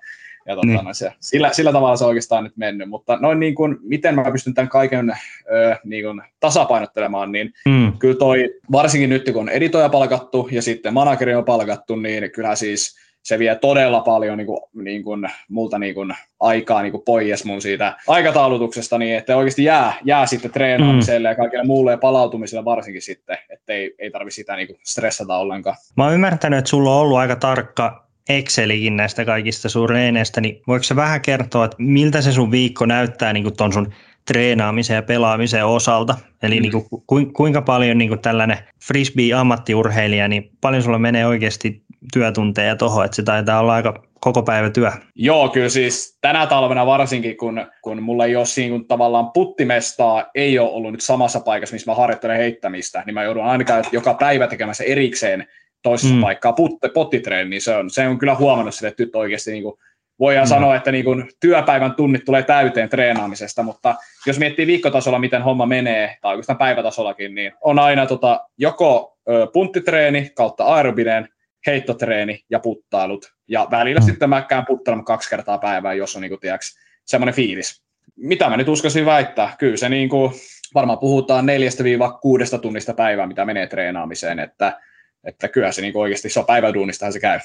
ja 0.47 0.55
tota, 0.55 0.67
niin. 0.67 0.95
se, 0.95 1.13
sillä, 1.19 1.53
sillä 1.53 1.71
tavalla 1.71 1.95
se 1.95 2.03
on 2.03 2.07
oikeastaan 2.07 2.43
nyt 2.43 2.57
mennyt, 2.57 2.89
mutta 2.89 3.17
noin 3.21 3.39
niin 3.39 3.55
kuin, 3.55 3.77
miten 3.81 4.15
mä 4.15 4.31
pystyn 4.31 4.53
tämän 4.53 4.69
kaiken 4.69 5.09
ö, 5.51 5.75
niin 5.83 6.03
kuin 6.03 6.21
tasapainottelemaan, 6.39 7.31
niin 7.31 7.53
mm. 7.65 7.97
kyllä 7.99 8.15
toi, 8.15 8.53
varsinkin 8.71 9.09
nyt 9.09 9.29
kun 9.33 9.41
on 9.41 9.49
editoja 9.49 9.89
palkattu 9.89 10.49
ja 10.51 10.61
sitten 10.61 10.93
manageri 10.93 11.35
on 11.35 11.45
palkattu, 11.45 11.95
niin 11.95 12.31
kyllä 12.31 12.55
siis 12.55 13.05
se 13.25 13.39
vie 13.39 13.55
todella 13.55 14.01
paljon 14.01 14.37
niin 14.37 14.47
kuin, 14.47 14.59
niin 14.73 15.03
kuin, 15.03 15.29
multa 15.49 15.79
niin 15.79 15.95
kuin, 15.95 16.13
aikaa 16.39 16.81
niin 16.81 16.91
kuin 16.91 17.03
pois 17.05 17.45
mun 17.45 17.61
siitä 17.61 17.97
aikataulutuksesta, 18.07 18.97
niin 18.97 19.17
että 19.17 19.37
oikeasti 19.37 19.63
jää, 19.63 19.93
jää 20.03 20.25
sitten 20.25 20.51
treenaamiselle 20.51 21.27
mm. 21.27 21.31
ja 21.31 21.35
kaikille 21.35 21.63
muulle 21.63 21.91
ja 21.91 21.97
palautumiselle 21.97 22.65
varsinkin 22.65 23.01
sitten, 23.01 23.37
että 23.49 23.73
ei, 23.73 23.95
ei 23.99 24.11
tarvitse 24.11 24.35
sitä 24.35 24.55
niin 24.55 24.67
kuin, 24.67 24.79
stressata 24.83 25.37
ollenkaan. 25.37 25.75
Mä 25.97 26.03
oon 26.03 26.13
ymmärtänyt, 26.13 26.59
että 26.59 26.69
sulla 26.69 26.95
on 26.95 27.01
ollut 27.01 27.17
aika 27.17 27.35
tarkka 27.35 28.04
Excelikin 28.29 28.97
näistä 28.97 29.25
kaikista 29.25 29.69
suureineista, 29.69 30.41
niin 30.41 30.61
voiko 30.67 30.83
se 30.83 30.95
vähän 30.95 31.21
kertoa, 31.21 31.65
että 31.65 31.77
miltä 31.79 32.21
se 32.21 32.31
sun 32.31 32.51
viikko 32.51 32.85
näyttää 32.85 33.33
niin 33.33 33.43
kuin 33.43 33.57
ton 33.57 33.73
sun 33.73 33.93
treenaamisen 34.27 34.95
ja 34.95 35.03
pelaamisen 35.03 35.65
osalta? 35.65 36.17
Eli 36.43 36.55
mm. 36.55 36.61
niin 36.61 36.71
kuin, 36.71 37.33
kuinka 37.33 37.61
paljon 37.61 37.97
niin 37.97 38.09
kuin 38.09 38.19
tällainen 38.19 38.57
frisbee-ammattiurheilija, 38.83 40.27
niin 40.27 40.51
paljon 40.61 40.83
sulla 40.83 40.99
menee 40.99 41.25
oikeasti 41.25 41.81
työtunteja 42.13 42.75
tuohon, 42.75 43.05
että 43.05 43.15
se 43.15 43.23
taitaa 43.23 43.59
olla 43.59 43.73
aika 43.73 44.03
koko 44.19 44.43
päivä 44.43 44.69
työ. 44.69 44.91
Joo, 45.15 45.49
kyllä 45.49 45.69
siis 45.69 46.17
tänä 46.21 46.47
talvena 46.47 46.85
varsinkin, 46.85 47.37
kun, 47.37 47.65
kun 47.81 48.03
mulla 48.03 48.25
ei 48.25 48.35
ole 48.35 48.45
siinä 48.45 48.75
kun 48.75 48.87
tavallaan 48.87 49.31
puttimestaa, 49.31 50.25
ei 50.35 50.59
ole 50.59 50.69
ollut 50.69 50.91
nyt 50.91 51.01
samassa 51.01 51.39
paikassa, 51.39 51.73
missä 51.73 51.91
mä 51.91 51.95
harjoittelen 51.95 52.37
heittämistä, 52.37 53.03
niin 53.05 53.13
mä 53.13 53.23
joudun 53.23 53.45
ainakaan 53.45 53.83
joka 53.91 54.13
päivä 54.13 54.47
tekemässä 54.47 54.83
erikseen 54.83 55.47
toisessa 55.85 56.15
mm. 56.15 56.21
paikkaa 56.21 56.53
putte, 56.53 56.89
pottitreeni, 56.89 57.49
niin 57.49 57.61
se 57.61 57.75
on, 57.75 57.89
se 57.89 58.07
on 58.07 58.17
kyllä 58.17 58.35
huomannut 58.35 58.75
sille, 58.75 58.87
että 58.87 59.03
nyt 59.03 59.15
oikeasti 59.15 59.51
niin 59.51 59.63
kuin 59.63 59.75
voidaan 60.19 60.47
mm. 60.47 60.49
sanoa, 60.49 60.75
että 60.75 60.91
niin 60.91 61.05
kuin 61.05 61.29
työpäivän 61.39 61.93
tunnit 61.93 62.25
tulee 62.25 62.43
täyteen 62.43 62.89
treenaamisesta, 62.89 63.63
mutta 63.63 63.95
jos 64.27 64.39
miettii 64.39 64.67
viikkotasolla, 64.67 65.19
miten 65.19 65.41
homma 65.41 65.65
menee, 65.65 66.17
tai 66.21 66.31
oikeastaan 66.31 66.57
päivätasollakin, 66.57 67.35
niin 67.35 67.51
on 67.61 67.79
aina 67.79 68.05
tota, 68.05 68.47
joko 68.57 69.17
ö, 69.29 69.47
punttitreeni 69.53 70.31
kautta 70.35 70.63
aerobinen, 70.63 71.29
heittotreeni 71.67 72.39
ja 72.49 72.59
puttailut. 72.59 73.33
Ja 73.47 73.67
välillä 73.71 73.99
mm. 73.99 74.05
sitten 74.05 74.29
mä 74.29 74.41
käyn 74.41 74.65
puttailemaan 74.65 75.05
kaksi 75.05 75.29
kertaa 75.29 75.57
päivää, 75.57 75.93
jos 75.93 76.15
on 76.15 76.21
niin 76.21 76.29
kuin, 76.29 76.39
tiiäks, 76.39 76.77
semmoinen 77.05 77.35
fiilis. 77.35 77.83
Mitä 78.15 78.49
mä 78.49 78.57
nyt 78.57 78.69
uskoisin 78.69 79.05
väittää? 79.05 79.55
Kyllä 79.59 79.77
se 79.77 79.89
niin 79.89 80.09
kuin, 80.09 80.31
varmaan 80.73 80.99
puhutaan 80.99 81.45
neljästä 81.45 81.83
viiva 81.83 82.11
kuudesta 82.11 82.57
tunnista 82.57 82.93
päivää, 82.93 83.27
mitä 83.27 83.45
menee 83.45 83.67
treenaamiseen, 83.67 84.39
että, 84.39 84.79
että 85.25 85.47
kyllä 85.47 85.71
se 85.71 85.81
niin 85.81 85.97
oikeasti 85.97 86.29
se 86.29 86.39
on 86.39 86.45
päiväduunistahan 86.45 87.13
se 87.13 87.19
käy. 87.19 87.39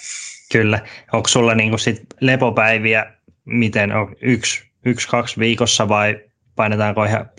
Kyllä. 0.52 0.78
Onko 1.12 1.28
sulla 1.28 1.54
niin 1.54 1.78
sit 1.78 2.02
lepopäiviä, 2.20 3.06
miten 3.44 3.92
on 3.92 4.16
yksi, 4.20 4.62
yksi, 4.84 5.08
kaksi 5.08 5.40
viikossa 5.40 5.88
vai 5.88 6.20
painetaanko 6.56 7.04
ihan 7.04 7.30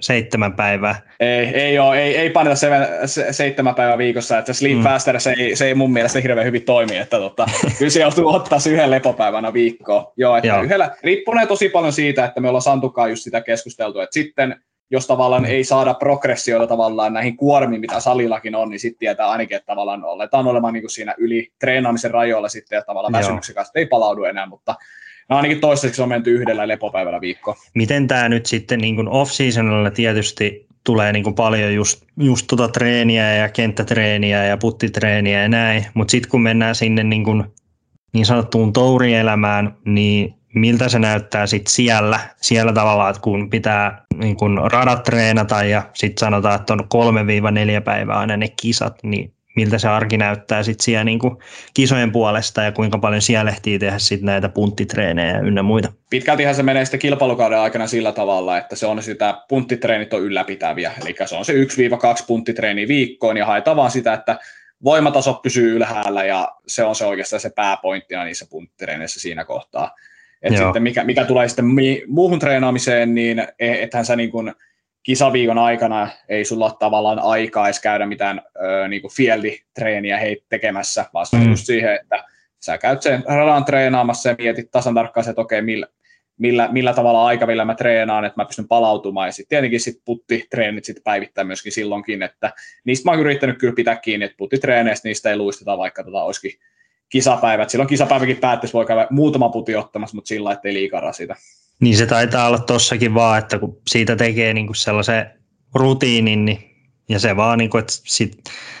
seitsemän 0.00 0.52
päivää? 0.52 1.00
Ei, 1.20 1.46
ei, 1.46 1.78
ole, 1.78 2.02
ei, 2.02 2.16
ei 2.16 2.30
paineta 2.30 2.56
seven, 2.56 2.88
se, 3.04 3.32
seitsemän 3.32 3.74
päivää 3.74 3.98
viikossa, 3.98 4.38
että 4.38 4.52
Sleep 4.52 4.76
mm. 4.76 4.82
Faster 4.82 5.20
se 5.20 5.34
ei, 5.38 5.56
se 5.56 5.66
ei 5.66 5.74
mun 5.74 5.92
mielestä 5.92 6.20
hirveän 6.20 6.46
hyvin 6.46 6.62
toimi, 6.62 6.96
että 6.96 7.18
tota, 7.18 7.46
kyllä 7.78 7.90
se 7.90 8.00
joutuu 8.00 8.28
ottaa 8.28 8.58
se 8.58 8.70
yhden 8.70 8.90
lepopäivänä 8.90 9.52
viikkoon. 9.52 10.12
Joo, 10.16 10.36
että 10.36 10.48
Joo. 10.48 10.62
yhdellä, 10.62 10.96
riippunee 11.02 11.46
tosi 11.46 11.68
paljon 11.68 11.92
siitä, 11.92 12.24
että 12.24 12.40
me 12.40 12.48
ollaan 12.48 12.62
Santukaan 12.62 13.10
just 13.10 13.22
sitä 13.22 13.40
keskusteltu, 13.40 14.00
että 14.00 14.14
sitten 14.14 14.60
jos 14.90 15.06
tavallaan 15.06 15.42
mm. 15.42 15.48
ei 15.48 15.64
saada 15.64 15.94
progressioita 15.94 16.66
tavallaan 16.66 17.12
näihin 17.12 17.36
kuormiin, 17.36 17.80
mitä 17.80 18.00
salillakin 18.00 18.54
on, 18.54 18.68
niin 18.68 18.80
sitten 18.80 18.98
tietää 18.98 19.30
ainakin, 19.30 19.56
että 19.56 19.66
tavallaan 19.66 20.04
aletaan 20.04 20.46
olemaan 20.46 20.74
niin 20.74 20.82
kuin 20.82 20.90
siinä 20.90 21.14
yli 21.18 21.52
treenaamisen 21.60 22.10
rajoilla 22.10 22.48
sitten, 22.48 22.76
ja 22.76 22.82
tavallaan 22.82 23.12
väsymyksen 23.12 23.54
kanssa 23.54 23.78
ei 23.78 23.86
palaudu 23.86 24.24
enää, 24.24 24.46
mutta 24.46 24.74
No 25.28 25.36
ainakin 25.36 25.60
toistaiseksi 25.60 26.02
on 26.02 26.08
menty 26.08 26.30
yhdellä 26.30 26.68
lepopäivällä 26.68 27.20
viikko. 27.20 27.56
Miten 27.74 28.08
tämä 28.08 28.28
nyt 28.28 28.46
sitten 28.46 28.78
niin 28.78 29.08
off-seasonilla 29.08 29.90
tietysti 29.90 30.66
tulee 30.84 31.12
niin 31.12 31.34
paljon 31.34 31.74
just, 31.74 32.02
just 32.16 32.46
tuota 32.46 32.68
treeniä 32.68 33.34
ja 33.34 33.48
kenttätreeniä 33.48 34.44
ja 34.44 34.56
puttitreeniä 34.56 35.42
ja 35.42 35.48
näin, 35.48 35.86
mutta 35.94 36.10
sitten 36.10 36.30
kun 36.30 36.42
mennään 36.42 36.74
sinne 36.74 37.04
niin, 37.04 37.24
kuin, 37.24 37.44
niin 38.12 38.26
sanottuun 38.26 38.72
tourielämään, 38.72 39.76
niin 39.84 40.34
miltä 40.54 40.88
se 40.88 40.98
näyttää 40.98 41.46
sitten 41.46 41.72
siellä, 41.72 42.20
siellä 42.36 42.72
tavallaan, 42.72 43.10
että 43.10 43.22
kun 43.22 43.50
pitää 43.50 44.04
niin 44.14 44.36
kun 44.36 44.60
radat 44.72 45.02
treenata 45.02 45.64
ja 45.64 45.82
sitten 45.94 46.20
sanotaan, 46.20 46.60
että 46.60 46.72
on 46.72 46.88
3-4 47.78 47.82
päivää 47.84 48.18
aina 48.18 48.36
ne 48.36 48.48
kisat, 48.48 48.98
niin 49.02 49.32
miltä 49.56 49.78
se 49.78 49.88
arki 49.88 50.16
näyttää 50.16 50.62
sitten 50.62 50.84
siellä 50.84 51.04
niin 51.04 51.18
kisojen 51.74 52.12
puolesta 52.12 52.62
ja 52.62 52.72
kuinka 52.72 52.98
paljon 52.98 53.22
siellä 53.22 53.50
ehtii 53.50 53.78
tehdä 53.78 53.98
sitten 53.98 54.26
näitä 54.26 54.48
punttitreenejä 54.48 55.38
ynnä 55.38 55.62
muita. 55.62 55.92
Pitkältihan 56.10 56.54
se 56.54 56.62
menee 56.62 56.84
sitten 56.84 57.00
kilpailukauden 57.00 57.58
aikana 57.58 57.86
sillä 57.86 58.12
tavalla, 58.12 58.58
että 58.58 58.76
se 58.76 58.86
on 58.86 59.02
sitä 59.02 59.42
punttitreenit 59.48 60.14
on 60.14 60.22
ylläpitäviä, 60.22 60.92
eli 61.02 61.16
se 61.24 61.36
on 61.36 61.44
se 61.44 61.52
1-2 61.52 61.56
punttitreeniä 62.26 62.88
viikkoon 62.88 63.36
ja 63.36 63.46
haetaan 63.46 63.76
vaan 63.76 63.90
sitä, 63.90 64.12
että 64.12 64.38
voimataso 64.84 65.34
pysyy 65.34 65.76
ylhäällä 65.76 66.24
ja 66.24 66.48
se 66.66 66.84
on 66.84 66.94
se 66.94 67.04
oikeastaan 67.04 67.40
se 67.40 67.50
pääpointtina 67.50 68.24
niissä 68.24 68.46
punttitreeneissä 68.50 69.20
siinä 69.20 69.44
kohtaa. 69.44 69.90
Et 70.42 70.56
sitten 70.56 70.82
mikä, 70.82 71.04
mikä 71.04 71.24
tulee 71.24 71.48
sitten 71.48 71.66
muuhun 72.06 72.38
treenaamiseen, 72.38 73.14
niin 73.14 73.38
e, 73.38 73.82
ethän 73.82 74.04
sä 74.04 74.16
niin 74.16 74.30
kuin 74.30 74.52
kisaviikon 75.02 75.58
aikana 75.58 76.08
ei 76.28 76.44
sulla 76.44 76.64
ole 76.64 76.74
tavallaan 76.78 77.18
aikaa 77.18 77.66
edes 77.66 77.80
käydä 77.80 78.06
mitään 78.06 78.42
ö, 78.56 78.88
niin 78.88 79.02
kuin 79.02 79.12
fieldi-treeniä 79.12 80.18
hei 80.18 80.42
tekemässä, 80.48 81.04
vaan 81.14 81.26
se 81.26 81.36
on 81.36 81.42
mm. 81.42 81.50
just 81.50 81.66
siihen, 81.66 81.94
että 81.94 82.24
sä 82.60 82.78
käyt 82.78 83.02
sen 83.02 83.24
radan 83.26 83.64
treenaamassa 83.64 84.28
ja 84.28 84.34
mietit 84.38 84.70
tasan 84.70 84.94
tarkkaan, 84.94 85.28
että 85.28 85.40
okei, 85.40 85.62
millä, 85.62 85.86
millä, 86.38 86.68
millä 86.72 86.94
tavalla 86.94 87.26
aikavillä 87.26 87.64
mä 87.64 87.74
treenaan, 87.74 88.24
että 88.24 88.40
mä 88.40 88.44
pystyn 88.44 88.68
palautumaan. 88.68 89.28
Ja 89.28 89.32
sitten 89.32 89.48
tietenkin 89.48 89.80
sit 89.80 90.00
puttitreenit 90.04 90.84
sit 90.84 91.04
päivittää 91.04 91.44
myöskin 91.44 91.72
silloinkin, 91.72 92.22
että 92.22 92.52
niistä 92.84 93.08
mä 93.08 93.10
oon 93.10 93.20
yrittänyt 93.20 93.58
kyllä 93.58 93.74
pitää 93.74 93.96
kiinni, 93.96 94.24
että 94.24 94.36
puttitreeneistä 94.36 95.08
niistä 95.08 95.30
ei 95.30 95.36
luisteta, 95.36 95.78
vaikka 95.78 96.04
tota 96.04 96.22
olisikin 96.22 96.60
kisapäivät. 97.10 97.70
Silloin 97.70 97.88
kisapäiväkin 97.88 98.36
päättyisi, 98.36 98.72
voi 98.72 98.86
käydä 98.86 99.06
muutama 99.10 99.48
puti 99.48 99.76
ottamassa, 99.76 100.16
mutta 100.16 100.28
sillä 100.28 100.52
ettei 100.52 100.74
liikaa 100.74 101.00
rasita. 101.00 101.36
Niin 101.80 101.96
se 101.96 102.06
taitaa 102.06 102.46
olla 102.46 102.58
tossakin 102.58 103.14
vaan, 103.14 103.38
että 103.38 103.58
kun 103.58 103.78
siitä 103.88 104.16
tekee 104.16 104.54
niin 104.54 104.66
kuin 104.66 104.76
sellaisen 104.76 105.30
rutiinin, 105.74 106.44
niin 106.44 106.70
ja 107.10 107.18
se 107.18 107.36
vaan, 107.36 107.58
niin 107.58 107.70
kuin, 107.70 107.80
että 107.80 107.92
sit, 108.04 108.32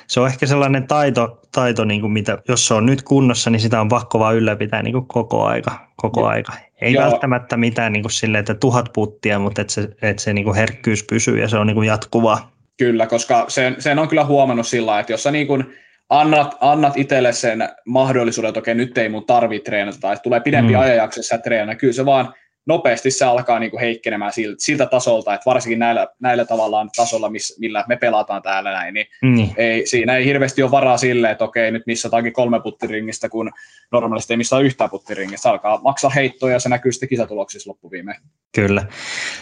se 0.06 0.20
on 0.20 0.26
ehkä 0.26 0.46
sellainen 0.46 0.86
taito, 0.86 1.40
taito 1.52 1.84
niin 1.84 2.00
kuin 2.00 2.12
mitä, 2.12 2.38
jos 2.48 2.66
se 2.66 2.74
on 2.74 2.86
nyt 2.86 3.02
kunnossa, 3.02 3.50
niin 3.50 3.60
sitä 3.60 3.80
on 3.80 3.88
pakko 3.88 4.18
vaan 4.18 4.36
ylläpitää 4.36 4.82
niin 4.82 4.92
kuin 4.92 5.06
koko 5.06 5.44
aika. 5.44 5.88
Koko 5.96 6.26
aika. 6.26 6.52
Ei 6.80 6.92
Joo. 6.92 7.04
välttämättä 7.04 7.56
mitään 7.56 7.92
niin 7.92 8.02
kuin 8.02 8.12
silleen, 8.12 8.40
että 8.40 8.54
tuhat 8.54 8.90
puttia, 8.94 9.38
mutta 9.38 9.60
että 9.60 9.72
se, 9.72 9.88
että 10.02 10.22
se 10.22 10.32
niin 10.32 10.44
kuin 10.44 10.56
herkkyys 10.56 11.04
pysyy 11.04 11.40
ja 11.40 11.48
se 11.48 11.56
on 11.56 11.66
niin 11.66 11.74
kuin 11.74 11.88
jatkuvaa. 11.88 12.52
Kyllä, 12.76 13.06
koska 13.06 13.44
sen, 13.48 13.76
sen 13.78 13.98
on 13.98 14.08
kyllä 14.08 14.24
huomannut 14.24 14.66
sillä 14.66 15.00
että 15.00 15.12
jos 15.12 15.22
sä 15.22 15.30
niin 15.30 15.46
kuin 15.46 15.74
annat, 16.10 16.56
annat 16.60 16.96
itselle 16.96 17.32
sen 17.32 17.68
mahdollisuuden, 17.86 18.48
että 18.48 18.60
okei, 18.60 18.74
nyt 18.74 18.98
ei 18.98 19.08
mun 19.08 19.26
tarvitse 19.26 19.64
treenata, 19.64 19.98
tai 20.00 20.16
tulee 20.22 20.40
pidempi 20.40 20.72
mm. 20.72 20.78
ajanjakso, 20.78 21.22
sä 21.22 21.38
treenata, 21.38 21.78
kyllä 21.78 21.92
se 21.92 22.04
vaan 22.04 22.34
nopeasti 22.70 23.10
se 23.10 23.24
alkaa 23.24 23.58
niin 23.58 23.70
kuin 23.70 23.80
heikkenemään 23.80 24.32
siltä, 24.32 24.56
siltä 24.58 24.86
tasolta, 24.86 25.34
että 25.34 25.50
varsinkin 25.50 25.78
näillä, 25.78 26.08
näillä 26.20 26.44
tavallaan 26.44 26.90
tasolla, 26.96 27.30
miss, 27.30 27.58
millä 27.58 27.84
me 27.88 27.96
pelataan 27.96 28.42
täällä 28.42 28.72
näin, 28.72 28.94
niin 28.94 29.06
mm. 29.22 29.50
ei, 29.56 29.86
siinä 29.86 30.16
ei 30.16 30.24
hirveästi 30.24 30.62
ole 30.62 30.70
varaa 30.70 30.96
sille, 30.96 31.30
että 31.30 31.44
okei, 31.44 31.70
nyt 31.70 31.86
missataankin 31.86 32.32
kolme 32.32 32.60
puttiringistä, 32.60 33.28
kun 33.28 33.50
normaalisti 33.92 34.32
ei 34.32 34.36
missään 34.36 34.64
yhtään 34.64 34.90
puttiringistä. 34.90 35.42
Se 35.42 35.48
alkaa 35.48 35.80
maksaa 35.82 36.10
heittoja 36.10 36.52
ja 36.52 36.60
se 36.60 36.68
näkyy 36.68 36.92
sitten 36.92 37.08
kisatuloksissa 37.08 37.70
loppuviimeen. 37.70 38.20
Kyllä. 38.54 38.86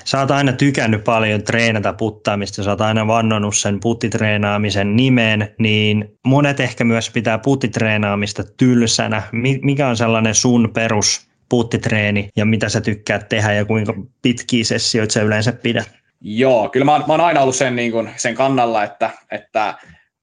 Sä 0.05 0.21
oot 0.21 0.31
aina 0.31 0.53
tykännyt 0.53 1.05
paljon 1.05 1.43
treenata 1.43 1.93
puttaamista, 1.93 2.63
sä 2.63 2.71
oot 2.71 2.81
aina 2.81 3.07
vannonut 3.07 3.57
sen 3.57 3.81
puttitreenaamisen 3.81 4.97
nimeen, 4.97 5.55
niin 5.59 6.19
monet 6.27 6.61
ehkä 6.61 6.85
myös 6.85 7.11
pitää 7.11 7.39
puttitreenaamista 7.39 8.43
tylsänä. 8.57 9.23
Mikä 9.63 9.89
on 9.89 9.97
sellainen 9.97 10.35
sun 10.35 10.71
perus 10.75 11.28
puuttitreeni 11.49 12.29
ja 12.37 12.45
mitä 12.45 12.69
sä 12.69 12.81
tykkäät 12.81 13.29
tehdä 13.29 13.53
ja 13.53 13.65
kuinka 13.65 13.95
pitkiä 14.23 14.65
sessioita 14.65 15.13
sä 15.13 15.23
yleensä 15.23 15.53
pidät? 15.53 15.91
Joo, 16.21 16.69
kyllä 16.69 16.85
mä 16.85 16.93
oon, 16.93 17.05
mä 17.07 17.13
oon 17.13 17.21
aina 17.21 17.41
ollut 17.41 17.57
sen, 17.57 17.77
niin 17.77 17.93
kuin, 17.93 18.11
sen 18.17 18.35
kannalla, 18.35 18.85
että, 18.85 19.11
että 19.31 19.75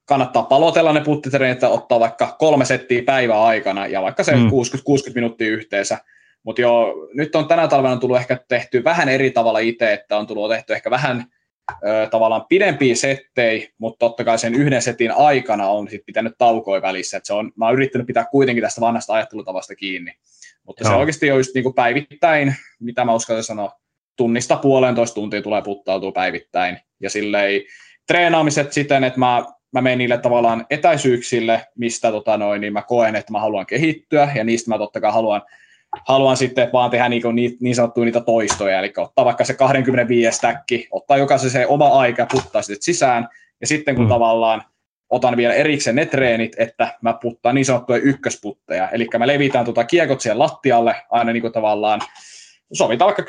kannattaa 0.04 0.42
palotella 0.42 0.92
ne 0.92 1.00
puttitreenit 1.00 1.62
ja 1.62 1.68
ottaa 1.68 2.00
vaikka 2.00 2.36
kolme 2.38 2.64
settiä 2.64 3.02
päivän 3.02 3.38
aikana 3.38 3.86
ja 3.86 4.02
vaikka 4.02 4.22
se 4.22 4.36
mm. 4.36 4.46
60-60 4.46 5.14
minuuttia 5.14 5.48
yhteensä. 5.48 5.98
Mutta 6.42 6.60
joo, 6.60 6.94
nyt 7.14 7.36
on 7.36 7.48
tänä 7.48 7.68
talvena 7.68 7.96
tullut 7.96 8.16
ehkä 8.16 8.38
tehty 8.48 8.84
vähän 8.84 9.08
eri 9.08 9.30
tavalla 9.30 9.58
itse, 9.58 9.92
että 9.92 10.16
on 10.16 10.26
tullut 10.26 10.50
tehty 10.50 10.72
ehkä 10.74 10.90
vähän 10.90 11.24
ö, 11.70 12.08
tavallaan 12.10 12.46
pidempiä 12.48 12.94
settejä, 12.94 13.68
mutta 13.78 13.98
totta 13.98 14.24
kai 14.24 14.38
sen 14.38 14.54
yhden 14.54 14.82
setin 14.82 15.12
aikana 15.12 15.68
on 15.68 15.88
sit 15.90 16.06
pitänyt 16.06 16.38
taukoja 16.38 16.82
välissä. 16.82 17.16
Et 17.16 17.24
se 17.24 17.34
on, 17.34 17.52
mä 17.56 17.64
oon 17.64 17.74
yrittänyt 17.74 18.06
pitää 18.06 18.24
kuitenkin 18.24 18.62
tästä 18.62 18.80
vanhasta 18.80 19.14
ajattelutavasta 19.14 19.74
kiinni. 19.74 20.12
Mutta 20.66 20.84
Joo. 20.84 20.92
se 20.92 20.96
oikeasti 20.96 21.30
on 21.30 21.38
just 21.38 21.54
niin 21.54 21.62
kuin 21.62 21.74
päivittäin, 21.74 22.54
mitä 22.80 23.04
mä 23.04 23.14
uskallan 23.14 23.44
sanoa, 23.44 23.72
tunnista 24.16 24.56
puolentoista 24.56 25.14
tuntia 25.14 25.42
tulee 25.42 25.62
puttautua 25.62 26.12
päivittäin. 26.12 26.78
Ja 27.00 27.10
silleen 27.10 27.62
treenaamiset 28.06 28.72
siten, 28.72 29.04
että 29.04 29.18
mä, 29.18 29.44
mä 29.72 29.80
menen 29.80 29.98
niille 29.98 30.18
tavallaan 30.18 30.66
etäisyyksille, 30.70 31.66
mistä 31.78 32.10
tota 32.10 32.36
noin, 32.36 32.60
niin 32.60 32.72
mä 32.72 32.82
koen, 32.82 33.16
että 33.16 33.32
mä 33.32 33.40
haluan 33.40 33.66
kehittyä, 33.66 34.30
ja 34.34 34.44
niistä 34.44 34.70
mä 34.70 34.78
totta 34.78 35.00
kai 35.00 35.12
haluan, 35.12 35.42
haluan 36.08 36.36
sitten 36.36 36.70
vaan 36.72 36.90
tehdä 36.90 37.08
niin, 37.08 37.22
niin, 37.34 37.56
niin 37.60 37.74
sanottuja 37.74 38.04
niitä 38.04 38.20
toistoja, 38.20 38.78
eli 38.78 38.92
ottaa 38.96 39.24
vaikka 39.24 39.44
se 39.44 39.54
25 39.54 40.36
stäkki, 40.36 40.88
ottaa 40.90 41.16
jokaisen 41.16 41.50
se 41.50 41.66
oma 41.66 41.88
aika 41.88 42.22
ja 42.22 42.26
puttaa 42.32 42.62
sitten 42.62 42.82
sisään, 42.82 43.28
ja 43.60 43.66
sitten 43.66 43.94
kun 43.94 44.04
mm. 44.04 44.08
tavallaan 44.08 44.62
otan 45.10 45.36
vielä 45.36 45.54
erikseen 45.54 45.96
ne 45.96 46.06
treenit, 46.06 46.52
että 46.58 46.94
mä 47.02 47.12
puttaan 47.12 47.54
niin 47.54 47.64
sanottuja 47.64 47.98
ykkösputteja. 47.98 48.90
Eli 48.90 49.08
mä 49.18 49.26
levitään 49.26 49.64
tuota 49.64 49.84
kiekot 49.84 50.20
siihen 50.20 50.38
lattialle 50.38 50.96
aina 51.10 51.32
niin 51.32 51.40
kuin 51.40 51.52
tavallaan, 51.52 52.00
sovitaan 52.72 53.06
vaikka 53.06 53.22
10-13 53.22 53.26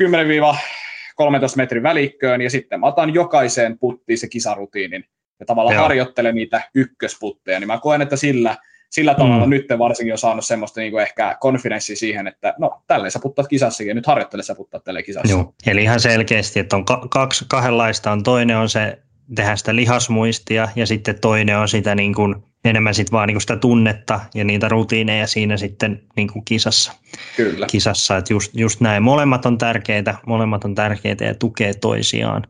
metrin 1.56 1.84
välikköön, 1.84 2.42
ja 2.42 2.50
sitten 2.50 2.80
mä 2.80 2.88
otan 2.88 3.14
jokaiseen 3.14 3.80
puttiin 3.80 4.18
se 4.18 4.28
kisarutiinin, 4.28 5.06
ja 5.40 5.46
tavallaan 5.46 5.76
Joo. 5.76 5.84
harjoittelen 5.84 6.36
niitä 6.36 6.62
ykkösputteja, 6.76 7.60
niin 7.60 7.68
mä 7.68 7.80
koen, 7.80 8.02
että 8.02 8.16
sillä, 8.16 8.58
sillä 8.90 9.16
tavalla 9.16 9.46
mm. 9.46 9.50
nyt 9.50 9.66
varsinkin 9.78 10.14
on 10.14 10.18
saanut 10.18 10.46
semmoista 10.46 10.80
niin 10.80 10.92
kuin 10.92 11.02
ehkä 11.02 11.38
konfidenssia 11.40 11.96
siihen, 11.96 12.28
että 12.28 12.54
no 12.60 12.84
tälleen 12.88 13.12
sä 13.12 13.20
puttaat 13.20 13.48
kisassakin, 13.48 13.88
ja 13.88 13.96
nyt 13.96 14.08
harjoittele 14.08 14.44
sä 14.44 14.56
puttaat 14.56 14.84
tälleen 14.84 15.06
kisassa. 15.06 15.34
Joo. 15.34 15.54
Eli 15.68 15.84
ihan 15.84 16.00
selkeästi, 16.00 16.60
että 16.60 16.76
on 16.76 16.86
kaksi, 17.10 17.46
kahdenlaista 17.50 18.12
on. 18.12 18.24
Toinen 18.24 18.58
on 18.58 18.70
se 18.70 19.00
tehdä 19.36 19.56
sitä 19.56 19.76
lihasmuistia 19.76 20.68
ja 20.76 20.86
sitten 20.86 21.20
toinen 21.22 21.58
on 21.58 21.70
sitä 21.70 21.96
niin 21.96 22.14
kuin 22.14 22.36
enemmän 22.66 22.94
sitten 22.94 23.12
vaan 23.12 23.28
niin 23.28 23.42
sitä 23.42 23.58
tunnetta 23.58 24.20
ja 24.36 24.44
niitä 24.44 24.70
rutiineja 24.70 25.28
siinä 25.28 25.58
sitten 25.58 26.04
niin 26.16 26.28
kuin 26.34 26.46
kisassa. 26.46 26.94
Kyllä. 27.36 27.66
Kisassa, 27.66 28.18
että 28.18 28.34
just, 28.34 28.52
just 28.56 28.82
näin. 28.82 29.04
Molemmat 29.04 29.46
on 29.46 29.58
tärkeitä, 29.58 30.16
molemmat 30.26 30.64
on 30.64 30.76
tärkeitä 30.76 31.26
ja 31.26 31.36
tukee 31.36 31.74
toisiaan. 31.74 32.44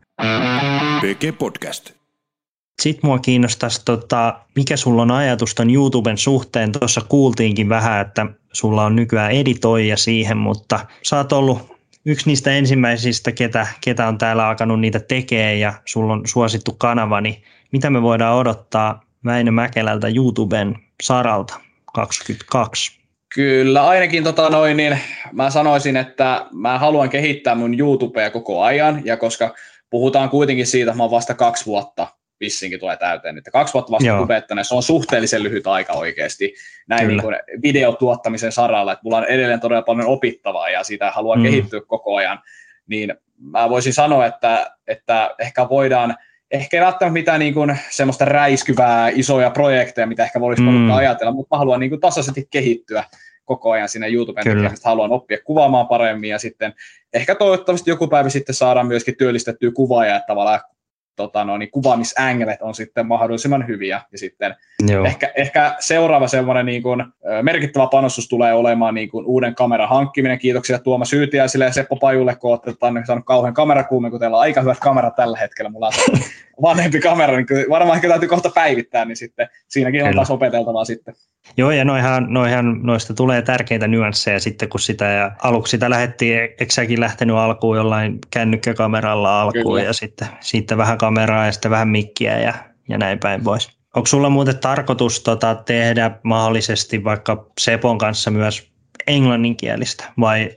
PG 1.00 1.38
Podcast. 1.38 1.90
Sitten 2.82 3.10
mua 3.10 3.18
kiinnostaisi, 3.18 3.82
tota, 3.84 4.40
mikä 4.56 4.76
sulla 4.76 5.02
on 5.02 5.10
ajatus 5.10 5.54
ton 5.54 5.70
YouTuben 5.70 6.18
suhteen. 6.18 6.72
Tuossa 6.72 7.00
kuultiinkin 7.08 7.68
vähän, 7.68 8.00
että 8.00 8.26
sulla 8.52 8.84
on 8.84 8.96
nykyään 8.96 9.32
editoija 9.32 9.96
siihen, 9.96 10.36
mutta 10.36 10.86
sä 11.02 11.16
oot 11.16 11.32
ollut 11.32 11.77
yksi 12.04 12.26
niistä 12.26 12.50
ensimmäisistä, 12.50 13.32
ketä, 13.32 13.66
ketä 13.80 14.08
on 14.08 14.18
täällä 14.18 14.48
alkanut 14.48 14.80
niitä 14.80 15.00
tekee 15.00 15.56
ja 15.56 15.72
sulla 15.84 16.12
on 16.12 16.22
suosittu 16.26 16.72
kanava, 16.78 17.20
niin 17.20 17.42
mitä 17.72 17.90
me 17.90 18.02
voidaan 18.02 18.36
odottaa 18.36 19.02
Väinö 19.24 19.50
Mäkelältä 19.50 20.08
YouTuben 20.08 20.76
saralta 21.02 21.60
22? 21.94 22.98
Kyllä, 23.34 23.86
ainakin 23.86 24.24
tota 24.24 24.50
noin, 24.50 24.76
niin 24.76 24.98
mä 25.32 25.50
sanoisin, 25.50 25.96
että 25.96 26.46
mä 26.52 26.78
haluan 26.78 27.10
kehittää 27.10 27.54
mun 27.54 27.78
YouTubea 27.78 28.30
koko 28.30 28.62
ajan, 28.62 29.02
ja 29.04 29.16
koska 29.16 29.54
puhutaan 29.90 30.30
kuitenkin 30.30 30.66
siitä, 30.66 30.90
että 30.90 30.96
mä 30.96 31.02
oon 31.02 31.10
vasta 31.10 31.34
kaksi 31.34 31.66
vuotta 31.66 32.06
vissinkin 32.40 32.80
tulee 32.80 32.96
täyteen. 32.96 33.38
Että 33.38 33.50
kaksi 33.50 33.74
vuotta 33.74 33.92
vasta 33.92 34.18
kubettaneet, 34.18 34.66
se 34.66 34.74
on 34.74 34.82
suhteellisen 34.82 35.42
lyhyt 35.42 35.66
aika 35.66 35.92
oikeasti 35.92 36.54
näin 36.88 37.08
niin 37.08 37.22
kuin 37.22 37.36
videotuottamisen 37.62 38.52
saralla, 38.52 38.92
että 38.92 39.02
mulla 39.04 39.16
on 39.16 39.24
edelleen 39.24 39.60
todella 39.60 39.82
paljon 39.82 40.08
opittavaa 40.08 40.70
ja 40.70 40.84
siitä 40.84 41.10
haluan 41.10 41.38
mm. 41.38 41.42
kehittyä 41.42 41.80
koko 41.86 42.16
ajan, 42.16 42.40
niin 42.86 43.14
mä 43.40 43.70
voisin 43.70 43.92
sanoa, 43.92 44.26
että, 44.26 44.70
että 44.86 45.34
ehkä 45.38 45.68
voidaan, 45.68 46.16
ehkä 46.50 46.76
ei 46.76 46.84
välttämättä 46.84 47.12
mitään 47.12 47.40
niin 47.40 47.54
kuin 47.54 47.78
semmoista 47.90 48.24
räiskyvää 48.24 49.08
isoja 49.08 49.50
projekteja, 49.50 50.06
mitä 50.06 50.24
ehkä 50.24 50.40
voisi 50.40 50.62
mm. 50.62 50.90
ajatella, 50.90 51.32
mutta 51.32 51.56
mä 51.56 51.58
haluan 51.58 51.80
niin 51.80 51.90
kuin 51.90 52.00
tasaisesti 52.00 52.48
kehittyä 52.50 53.04
koko 53.44 53.70
ajan 53.70 53.88
siinä 53.88 54.06
YouTuben 54.06 54.44
tekemistä, 54.44 54.88
haluan 54.88 55.12
oppia 55.12 55.38
kuvaamaan 55.44 55.88
paremmin 55.88 56.30
ja 56.30 56.38
sitten 56.38 56.74
ehkä 57.14 57.34
toivottavasti 57.34 57.90
joku 57.90 58.08
päivä 58.08 58.28
sitten 58.28 58.54
saadaan 58.54 58.86
myöskin 58.86 59.16
työllistettyä 59.16 59.70
kuvaajia, 59.70 60.16
että 60.16 60.26
tavallaan 60.26 60.60
tota, 61.18 61.44
no, 61.44 61.58
niin 61.58 61.70
kuvaamisängelet 61.70 62.62
on 62.62 62.74
sitten 62.74 63.06
mahdollisimman 63.06 63.68
hyviä. 63.68 64.00
Ja 64.12 64.18
sitten 64.18 64.54
ehkä, 65.06 65.32
ehkä 65.36 65.76
seuraava 65.80 66.28
semmoinen 66.28 66.66
niin 66.66 66.82
kuin, 66.82 67.04
merkittävä 67.42 67.86
panostus 67.86 68.28
tulee 68.28 68.52
olemaan 68.52 68.94
niin 68.94 69.08
kuin, 69.08 69.26
uuden 69.26 69.54
kameran 69.54 69.88
hankkiminen. 69.88 70.38
Kiitoksia 70.38 70.78
Tuomas 70.78 71.12
Yytiäisille 71.12 71.64
ja 71.64 71.72
Seppo 71.72 71.96
Pajulle, 71.96 72.36
kun 72.36 72.50
olette 72.50 72.74
saanut 73.06 73.24
kauhean 73.24 73.54
kamerakuumen, 73.54 74.10
kun 74.10 74.20
teillä 74.20 74.36
on 74.36 74.42
aika 74.42 74.60
hyvät 74.60 74.80
kamerat 74.80 75.16
tällä 75.16 75.38
hetkellä. 75.38 75.70
Mulla 75.70 75.86
on 75.86 76.18
vanhempi 76.62 77.00
kamera, 77.00 77.36
niin 77.36 77.46
varmaan 77.70 77.96
ehkä 77.96 78.08
täytyy 78.08 78.28
kohta 78.28 78.50
päivittää, 78.54 79.04
niin 79.04 79.16
sitten 79.16 79.48
siinäkin 79.68 80.04
on 80.04 80.14
taas 80.14 80.30
opeteltavaa 80.30 80.84
sitten. 80.84 81.14
Joo, 81.56 81.70
ja 81.70 81.84
noihan, 81.84 82.26
noihan, 82.28 82.80
noista 82.82 83.14
tulee 83.14 83.42
tärkeitä 83.42 83.88
nyansseja 83.88 84.40
sitten, 84.40 84.68
kun 84.68 84.80
sitä 84.80 85.04
ja 85.04 85.32
aluksi 85.42 85.70
sitä 85.70 85.90
lähdettiin, 85.90 86.38
eikö 86.38 86.66
säkin 86.70 87.00
lähtenyt 87.00 87.36
alkuun 87.36 87.76
jollain 87.76 88.18
kännykkäkameralla 88.30 89.42
alkuun 89.42 89.64
Kyllä. 89.64 89.82
ja 89.82 89.92
sitten, 89.92 90.28
sitten 90.40 90.78
vähän 90.78 90.98
kameraa 91.08 91.46
ja 91.46 91.52
sitten 91.52 91.70
vähän 91.70 91.88
mikkiä 91.88 92.38
ja, 92.38 92.54
ja 92.88 92.98
näin 92.98 93.18
päin 93.18 93.44
pois. 93.44 93.68
Onko 93.96 94.06
sulla 94.06 94.30
muuten 94.30 94.58
tarkoitus 94.58 95.20
tota, 95.20 95.54
tehdä 95.54 96.10
mahdollisesti 96.22 97.04
vaikka 97.04 97.46
Sepon 97.60 97.98
kanssa 97.98 98.30
myös 98.30 98.68
englanninkielistä 99.06 100.04
vai 100.20 100.50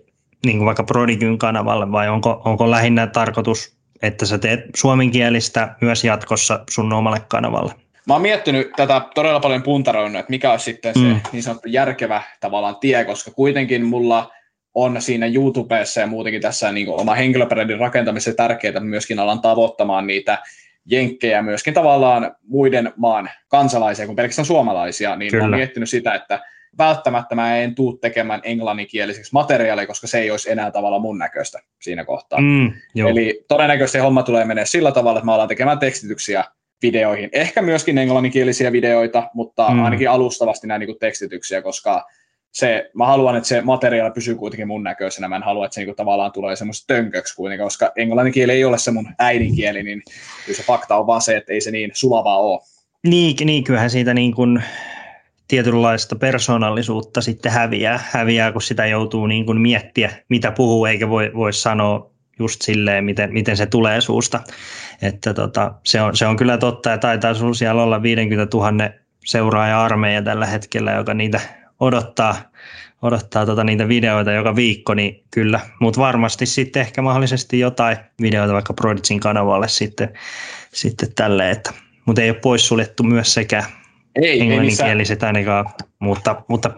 niin 0.45 0.57
kuin 0.57 0.65
vaikka 0.65 0.83
Prodigyn 0.83 1.37
kanavalle 1.37 1.91
vai 1.91 2.09
onko, 2.09 2.41
onko 2.45 2.71
lähinnä 2.71 3.07
tarkoitus, 3.07 3.77
että 4.01 4.25
sä 4.25 4.37
teet 4.37 4.59
suomenkielistä 4.75 5.75
myös 5.81 6.03
jatkossa 6.03 6.63
sun 6.69 6.93
omalle 6.93 7.21
kanavalle? 7.27 7.73
Mä 8.07 8.13
oon 8.13 8.21
miettinyt 8.21 8.71
tätä 8.75 9.01
todella 9.15 9.39
paljon 9.39 9.63
puntaroinut, 9.63 10.19
että 10.19 10.29
mikä 10.29 10.51
olisi 10.51 10.65
sitten 10.65 10.93
se 10.93 10.99
mm. 10.99 11.21
niin 11.31 11.43
sanottu 11.43 11.69
järkevä 11.69 12.23
tavallaan 12.39 12.75
tie, 12.75 13.05
koska 13.05 13.31
kuitenkin 13.31 13.85
mulla 13.85 14.31
on 14.73 15.01
siinä 15.01 15.25
YouTubessa 15.25 16.01
ja 16.01 16.07
muutenkin 16.07 16.41
tässä 16.41 16.71
niin 16.71 16.85
kuin 16.85 16.99
oma 16.99 17.15
henkilöbrändin 17.15 17.79
rakentamisessa 17.79 18.37
tärkeää 18.37 18.79
myöskin 18.79 19.19
alan 19.19 19.41
tavoittamaan 19.41 20.07
niitä 20.07 20.37
jenkkejä 20.85 21.41
myöskin 21.41 21.73
tavallaan 21.73 22.35
muiden 22.43 22.93
maan 22.95 23.29
kansalaisia 23.47 24.05
kuin 24.05 24.15
pelkästään 24.15 24.45
suomalaisia, 24.45 25.15
niin 25.15 25.31
Kyllä. 25.31 25.43
oon 25.43 25.55
miettinyt 25.55 25.89
sitä, 25.89 26.13
että 26.13 26.39
välttämättä 26.77 27.35
mä 27.35 27.57
en 27.57 27.75
tuu 27.75 27.97
tekemään 27.97 28.41
englanninkieliseksi 28.43 29.33
materiaalia, 29.33 29.87
koska 29.87 30.07
se 30.07 30.19
ei 30.19 30.31
olisi 30.31 30.51
enää 30.51 30.71
tavalla 30.71 30.99
mun 30.99 31.17
näköistä 31.17 31.59
siinä 31.81 32.05
kohtaa. 32.05 32.41
Mm, 32.41 32.73
Eli 32.95 33.45
todennäköisesti 33.47 33.97
homma 33.97 34.23
tulee 34.23 34.45
menee 34.45 34.65
sillä 34.65 34.91
tavalla, 34.91 35.19
että 35.19 35.25
mä 35.25 35.33
alan 35.33 35.47
tekemään 35.47 35.79
tekstityksiä 35.79 36.43
videoihin. 36.81 37.29
Ehkä 37.33 37.61
myöskin 37.61 37.97
englanninkielisiä 37.97 38.71
videoita, 38.71 39.29
mutta 39.33 39.69
mm. 39.69 39.83
ainakin 39.83 40.09
alustavasti 40.09 40.67
näin 40.67 40.79
niin 40.79 40.99
tekstityksiä, 40.99 41.61
koska 41.61 42.05
se, 42.51 42.89
mä 42.93 43.05
haluan, 43.05 43.35
että 43.35 43.49
se 43.49 43.61
materiaali 43.61 44.13
pysyy 44.13 44.35
kuitenkin 44.35 44.67
mun 44.67 44.83
näköisenä. 44.83 45.27
Mä 45.27 45.35
en 45.35 45.43
halua, 45.43 45.65
että 45.65 45.75
se 45.75 45.85
niin 45.85 45.95
tavallaan 45.95 46.31
tulee 46.31 46.55
semmoista 46.55 46.87
tönköksi 46.87 47.35
kuitenkin, 47.35 47.65
koska 47.65 47.91
englannin 47.95 48.33
kieli 48.33 48.51
ei 48.51 48.65
ole 48.65 48.77
se 48.77 48.91
mun 48.91 49.07
äidinkieli, 49.19 49.83
niin 49.83 50.03
kyllä 50.45 50.57
se 50.57 50.63
fakta 50.63 50.97
on 50.97 51.07
vaan 51.07 51.21
se, 51.21 51.37
että 51.37 51.53
ei 51.53 51.61
se 51.61 51.71
niin 51.71 51.91
sulavaa 51.93 52.39
ole. 52.39 52.59
Niin, 53.07 53.35
niin 53.45 53.63
kyllähän 53.63 53.89
siitä 53.89 54.13
niin 54.13 54.33
kuin 54.33 54.63
tietynlaista 55.47 56.15
persoonallisuutta 56.15 57.21
sitten 57.21 57.51
häviää, 57.51 57.99
häviää 58.11 58.51
kun 58.51 58.61
sitä 58.61 58.85
joutuu 58.85 59.27
niin 59.27 59.45
kuin 59.45 59.61
miettiä, 59.61 60.11
mitä 60.29 60.51
puhuu, 60.51 60.85
eikä 60.85 61.09
voi, 61.09 61.31
voi 61.33 61.53
sanoa 61.53 62.11
just 62.39 62.61
silleen, 62.61 63.03
miten, 63.03 63.33
miten 63.33 63.57
se 63.57 63.65
tulee 63.65 64.01
suusta. 64.01 64.39
Että 65.01 65.33
tota, 65.33 65.73
se, 65.83 66.01
on, 66.01 66.17
se 66.17 66.27
on 66.27 66.37
kyllä 66.37 66.57
totta 66.57 66.89
ja 66.89 66.97
taitaa 66.97 67.33
sinulla 67.33 67.53
siellä 67.53 67.83
olla 67.83 68.01
50 68.01 68.57
000 68.57 68.71
seuraaja-armeija 69.25 70.21
tällä 70.21 70.45
hetkellä, 70.45 70.91
joka 70.91 71.13
niitä 71.13 71.41
odottaa, 71.81 72.35
odottaa 73.01 73.45
tota 73.45 73.63
niitä 73.63 73.87
videoita 73.87 74.31
joka 74.31 74.55
viikko, 74.55 74.93
niin 74.93 75.23
kyllä. 75.31 75.59
Mutta 75.79 76.01
varmasti 76.01 76.45
sitten 76.45 76.81
ehkä 76.81 77.01
mahdollisesti 77.01 77.59
jotain 77.59 77.97
videoita 78.21 78.53
vaikka 78.53 78.73
Prodigin 78.73 79.19
kanavalle 79.19 79.67
sitten, 79.67 80.13
sitten 80.73 81.15
tälle, 81.15 81.51
että 81.51 81.73
mutta 82.05 82.21
ei 82.21 82.29
ole 82.29 82.39
poissuljettu 82.39 83.03
myös 83.03 83.33
sekä 83.33 83.63
ei, 84.15 84.41
englanninkieliset 84.41 85.23
ainakaan, 85.23 85.65
mutta, 85.99 86.43
mutta 86.47 86.69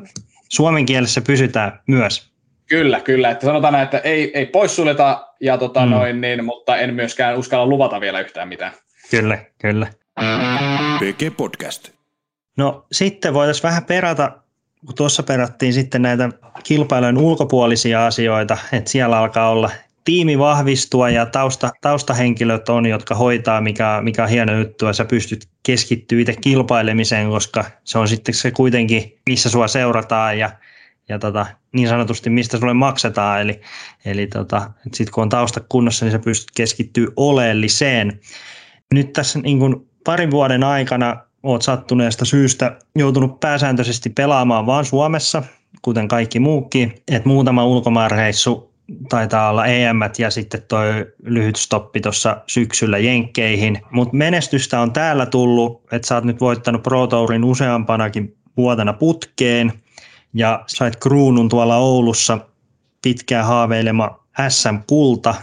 suomen 0.50 0.86
kielessä 0.86 1.22
pysytään 1.22 1.80
myös. 1.88 2.34
Kyllä, 2.70 3.00
kyllä. 3.00 3.30
Että 3.30 3.46
sanotaan 3.46 3.84
että 3.84 3.98
ei, 3.98 4.32
ei 4.38 4.46
poissuljeta, 4.46 5.28
ja 5.40 5.58
tota 5.58 5.86
mm. 5.86 5.92
noin, 5.92 6.22
niin, 6.22 6.46
mutta 6.46 6.78
en 6.78 6.94
myöskään 6.94 7.38
uskalla 7.38 7.66
luvata 7.66 8.02
vielä 8.02 8.20
yhtään 8.20 8.48
mitään. 8.48 8.72
Kyllä, 9.12 9.38
kyllä. 9.62 9.88
PG 11.00 11.38
Podcast. 11.38 11.90
No 12.58 12.86
sitten 12.92 13.34
voitaisiin 13.34 13.64
vähän 13.64 13.86
perata, 13.86 14.32
kun 14.86 14.96
tuossa 14.96 15.24
perattiin 15.24 15.74
sitten 15.74 16.02
näitä 16.02 16.30
kilpailujen 16.64 17.18
ulkopuolisia 17.18 18.06
asioita, 18.06 18.58
että 18.72 18.92
siellä 18.92 19.18
alkaa 19.18 19.50
olla 19.50 19.72
tiimi 20.04 20.40
vahvistua 20.40 21.10
ja 21.10 21.26
tausta, 21.26 21.72
taustahenkilöt 21.82 22.70
on, 22.70 22.86
jotka 22.86 23.16
hoitaa, 23.16 23.62
mikä, 23.62 24.00
mikä 24.02 24.24
on 24.24 24.30
hieno 24.30 24.58
juttu, 24.58 24.86
ja 24.86 24.94
sä 24.94 25.06
pystyt 25.06 25.48
keskittyä 25.64 26.20
itse 26.20 26.36
kilpailemiseen, 26.42 27.30
koska 27.30 27.66
se 27.84 27.98
on 27.98 28.08
sitten 28.08 28.36
se 28.36 28.52
kuitenkin, 28.52 29.20
missä 29.30 29.50
sua 29.50 29.68
seurataan 29.68 30.40
ja 30.40 30.52
ja 31.10 31.20
tota, 31.20 31.46
niin 31.72 31.88
sanotusti 31.88 32.30
mistä 32.30 32.58
sulle 32.58 32.74
maksetaan. 32.74 33.42
Eli, 33.42 33.62
eli 34.06 34.28
tota, 34.28 34.72
sitten 34.94 35.14
kun 35.14 35.22
on 35.22 35.30
tausta 35.30 35.62
kunnossa, 35.70 36.06
niin 36.06 36.12
sä 36.12 36.20
pystyt 36.20 36.52
keskittyä 36.56 37.08
oleelliseen. 37.16 38.20
Nyt 38.94 39.14
tässä 39.14 39.40
niin 39.40 39.60
kun 39.60 39.88
parin 40.04 40.32
vuoden 40.32 40.64
aikana 40.64 41.18
oot 41.44 41.62
sattuneesta 41.62 42.26
syystä 42.26 42.78
joutunut 42.96 43.40
pääsääntöisesti 43.40 44.10
pelaamaan 44.10 44.66
vaan 44.66 44.86
Suomessa, 44.86 45.44
kuten 45.82 46.08
kaikki 46.08 46.40
muukin. 46.40 46.96
Et 47.12 47.26
muutama 47.26 47.66
ulkomaanreissu 47.66 48.74
taitaa 49.10 49.50
olla 49.50 49.66
EM 49.66 50.00
ja 50.18 50.30
sitten 50.30 50.62
toi 50.68 51.06
lyhyt 51.24 51.56
stoppi 51.56 52.02
tuossa 52.02 52.38
syksyllä 52.48 52.98
Jenkkeihin. 52.98 53.82
Mutta 53.92 54.16
menestystä 54.16 54.80
on 54.80 54.94
täällä 54.94 55.26
tullut, 55.26 55.82
että 55.92 56.08
sä 56.08 56.16
oot 56.16 56.24
nyt 56.24 56.40
voittanut 56.40 56.84
Pro 56.84 57.08
Tourin 57.08 57.44
useampanakin 57.44 58.38
vuotena 58.58 58.94
putkeen 58.94 59.74
ja 60.34 60.64
sait 60.68 60.96
kruunun 60.96 61.50
tuolla 61.50 61.78
Oulussa 61.78 62.40
pitkään 63.02 63.46
haaveilema 63.46 64.20
SM-kulta, 64.50 65.36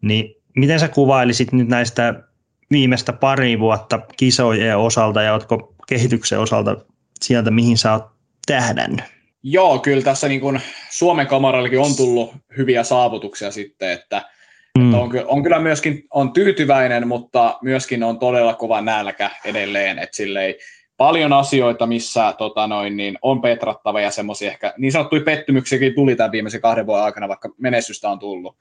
niin 0.00 0.34
miten 0.56 0.80
sä 0.80 0.88
kuvailisit 0.88 1.52
nyt 1.52 1.68
näistä 1.68 2.22
viimeistä 2.70 3.12
pari 3.12 3.58
vuotta 3.58 4.00
kisojen 4.16 4.76
osalta 4.76 5.22
ja 5.22 5.32
oletko 5.32 5.74
kehityksen 5.88 6.38
osalta 6.38 6.76
sieltä, 7.20 7.50
mihin 7.50 7.78
sä 7.78 7.92
oot 7.92 8.06
tähdännyt? 8.46 9.04
Joo, 9.42 9.78
kyllä 9.78 10.02
tässä 10.02 10.28
niin 10.28 10.40
kuin 10.40 10.60
Suomen 10.90 11.26
kamarallakin 11.26 11.80
on 11.80 11.96
tullut 11.96 12.32
hyviä 12.56 12.84
saavutuksia 12.84 13.50
sitten, 13.50 13.90
että, 13.90 14.22
mm. 14.78 14.84
että 14.84 15.02
on, 15.02 15.10
on, 15.26 15.42
kyllä 15.42 15.58
myöskin 15.58 16.04
on 16.10 16.32
tyytyväinen, 16.32 17.08
mutta 17.08 17.58
myöskin 17.62 18.02
on 18.02 18.18
todella 18.18 18.54
kova 18.54 18.80
nälkä 18.80 19.30
edelleen, 19.44 19.98
että 19.98 20.16
silleen, 20.16 20.54
paljon 21.00 21.32
asioita, 21.32 21.86
missä 21.86 22.34
tota 22.38 22.66
noin, 22.66 22.96
niin 22.96 23.18
on 23.22 23.40
petrattava 23.40 24.00
ja 24.00 24.10
semmoisia 24.10 24.50
ehkä 24.50 24.74
niin 24.78 24.92
sanottuja 24.92 25.22
pettymyksiäkin 25.22 25.94
tuli 25.94 26.16
tämän 26.16 26.32
viimeisen 26.32 26.60
kahden 26.60 26.86
vuoden 26.86 27.04
aikana, 27.04 27.28
vaikka 27.28 27.48
menestystä 27.58 28.10
on 28.10 28.18
tullut. 28.18 28.56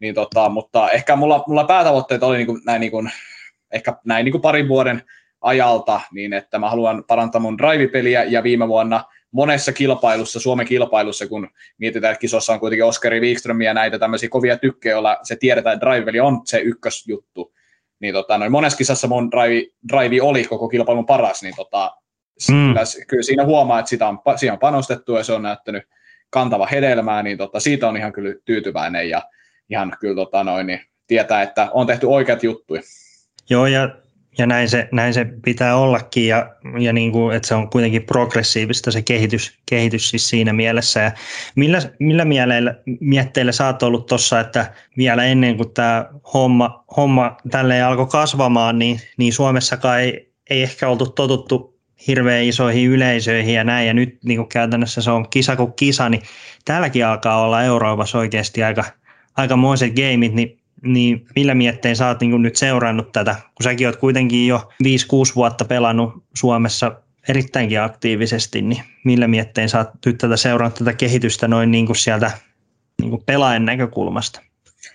Niin 0.00 0.14
tota, 0.14 0.48
mutta 0.48 0.90
ehkä 0.90 1.16
mulla, 1.16 1.44
mulla 1.46 1.64
päätavoitteet 1.64 2.22
oli 2.22 2.36
niin 2.36 2.46
kuin, 2.46 2.60
näin, 2.66 2.80
niin 2.80 2.90
kuin, 2.90 3.10
ehkä 3.72 3.96
näin 4.04 4.24
niin 4.24 4.32
kuin 4.32 4.42
parin 4.42 4.68
vuoden 4.68 5.02
ajalta, 5.40 6.00
niin 6.12 6.32
että 6.32 6.58
mä 6.58 6.70
haluan 6.70 7.04
parantaa 7.08 7.40
mun 7.40 7.58
drive-peliä, 7.58 8.24
ja 8.24 8.42
viime 8.42 8.68
vuonna 8.68 9.04
monessa 9.32 9.72
kilpailussa, 9.72 10.40
Suomen 10.40 10.66
kilpailussa, 10.66 11.26
kun 11.26 11.48
mietitään, 11.78 12.12
että 12.12 12.20
kisossa 12.20 12.52
on 12.52 12.60
kuitenkin 12.60 12.84
Oskari 12.84 13.20
Wikström 13.20 13.60
ja 13.60 13.74
näitä 13.74 13.98
tämmöisiä 13.98 14.28
kovia 14.28 14.56
tykkejä, 14.56 14.92
joilla 14.92 15.18
se 15.22 15.36
tiedetään, 15.36 15.74
että 15.74 15.86
drive 15.86 16.22
on 16.22 16.40
se 16.44 16.58
ykkösjuttu, 16.58 17.54
niin 18.00 18.14
tota, 18.14 18.38
noin 18.38 18.52
monessa 18.52 18.78
kisassa 18.78 19.08
mun 19.08 19.30
drive, 19.30 19.66
drive 19.92 20.22
oli 20.22 20.44
koko 20.44 20.68
kilpailun 20.68 21.06
paras, 21.06 21.42
niin 21.42 21.56
tota, 21.56 21.96
mm. 22.48 22.68
kyllä, 22.68 22.82
kyllä, 23.08 23.22
siinä 23.22 23.44
huomaa, 23.44 23.78
että 23.78 23.88
sitä 23.88 24.08
on, 24.08 24.18
siihen 24.36 24.52
on 24.52 24.58
panostettu 24.58 25.16
ja 25.16 25.24
se 25.24 25.32
on 25.32 25.42
näyttänyt 25.42 25.82
kantava 26.30 26.66
hedelmää, 26.66 27.22
niin 27.22 27.38
tota, 27.38 27.60
siitä 27.60 27.88
on 27.88 27.96
ihan 27.96 28.12
kyllä 28.12 28.34
tyytyväinen 28.44 29.10
ja 29.10 29.22
ihan 29.70 29.96
kyllä 30.00 30.14
tota, 30.14 30.44
noin, 30.44 30.66
niin 30.66 30.80
tietää, 31.06 31.42
että 31.42 31.68
on 31.72 31.86
tehty 31.86 32.06
oikeat 32.06 32.42
juttuja. 32.42 32.82
Joo, 33.50 33.66
ja, 33.66 33.88
ja 34.38 34.46
näin, 34.46 34.68
se, 34.68 34.88
näin 34.92 35.14
se 35.14 35.26
pitää 35.44 35.76
ollakin, 35.76 36.26
ja, 36.26 36.54
ja 36.78 36.92
niin 36.92 37.12
kuin, 37.12 37.36
että 37.36 37.48
se 37.48 37.54
on 37.54 37.70
kuitenkin 37.70 38.02
progressiivista 38.02 38.90
se 38.90 39.02
kehitys, 39.02 39.58
kehitys 39.66 40.10
siis 40.10 40.28
siinä 40.28 40.52
mielessä. 40.52 41.00
Ja 41.00 41.12
millä, 41.56 41.78
millä 41.98 42.24
mieleillä, 42.24 42.74
mietteillä 43.00 43.52
sä 43.52 43.66
oot 43.66 43.82
ollut 43.82 44.06
tuossa, 44.06 44.40
että 44.40 44.72
vielä 44.96 45.24
ennen 45.24 45.56
kuin 45.56 45.74
tämä 45.74 46.06
homma, 46.34 46.84
homma 46.96 47.36
tälleen 47.50 47.86
alkoi 47.86 48.06
kasvamaan, 48.06 48.78
niin, 48.78 49.00
niin 49.16 49.32
Suomessakaan 49.32 50.00
ei, 50.00 50.32
ei 50.50 50.62
ehkä 50.62 50.88
oltu 50.88 51.06
totuttu 51.06 51.80
hirveän 52.06 52.44
isoihin 52.44 52.90
yleisöihin 52.90 53.54
ja 53.54 53.64
näin, 53.64 53.86
ja 53.86 53.94
nyt 53.94 54.18
niin 54.24 54.36
kuin 54.36 54.48
käytännössä 54.48 55.02
se 55.02 55.10
on 55.10 55.28
kisa 55.30 55.56
kuin 55.56 55.72
kisa, 55.72 56.08
niin 56.08 56.22
täälläkin 56.64 57.06
alkaa 57.06 57.42
olla 57.42 57.62
Euroopassa 57.62 58.18
oikeasti 58.18 58.62
aika, 58.62 58.84
aikamoiset 59.36 59.94
gameit, 59.94 60.34
niin 60.34 60.59
niin 60.82 61.26
millä 61.36 61.54
miettein 61.54 61.96
sä 61.96 62.08
oot 62.08 62.20
niin 62.20 62.42
nyt 62.42 62.56
seurannut 62.56 63.12
tätä, 63.12 63.34
kun 63.34 63.64
säkin 63.64 63.86
oot 63.86 63.96
kuitenkin 63.96 64.46
jo 64.46 64.70
5-6 64.84 64.86
vuotta 65.36 65.64
pelannut 65.64 66.24
Suomessa 66.34 66.92
erittäinkin 67.28 67.82
aktiivisesti, 67.82 68.62
niin 68.62 68.82
millä 69.04 69.28
miettein 69.28 69.68
sä 69.68 69.78
oot 69.78 69.88
nyt 70.06 70.18
tätä 70.18 70.36
seurannut 70.36 70.78
tätä 70.78 70.92
kehitystä 70.92 71.48
noin 71.48 71.70
niin 71.70 71.86
kuin 71.86 71.96
sieltä 71.96 72.30
niin 73.00 73.10
kuin 73.10 73.22
pelaajan 73.26 73.64
näkökulmasta? 73.64 74.40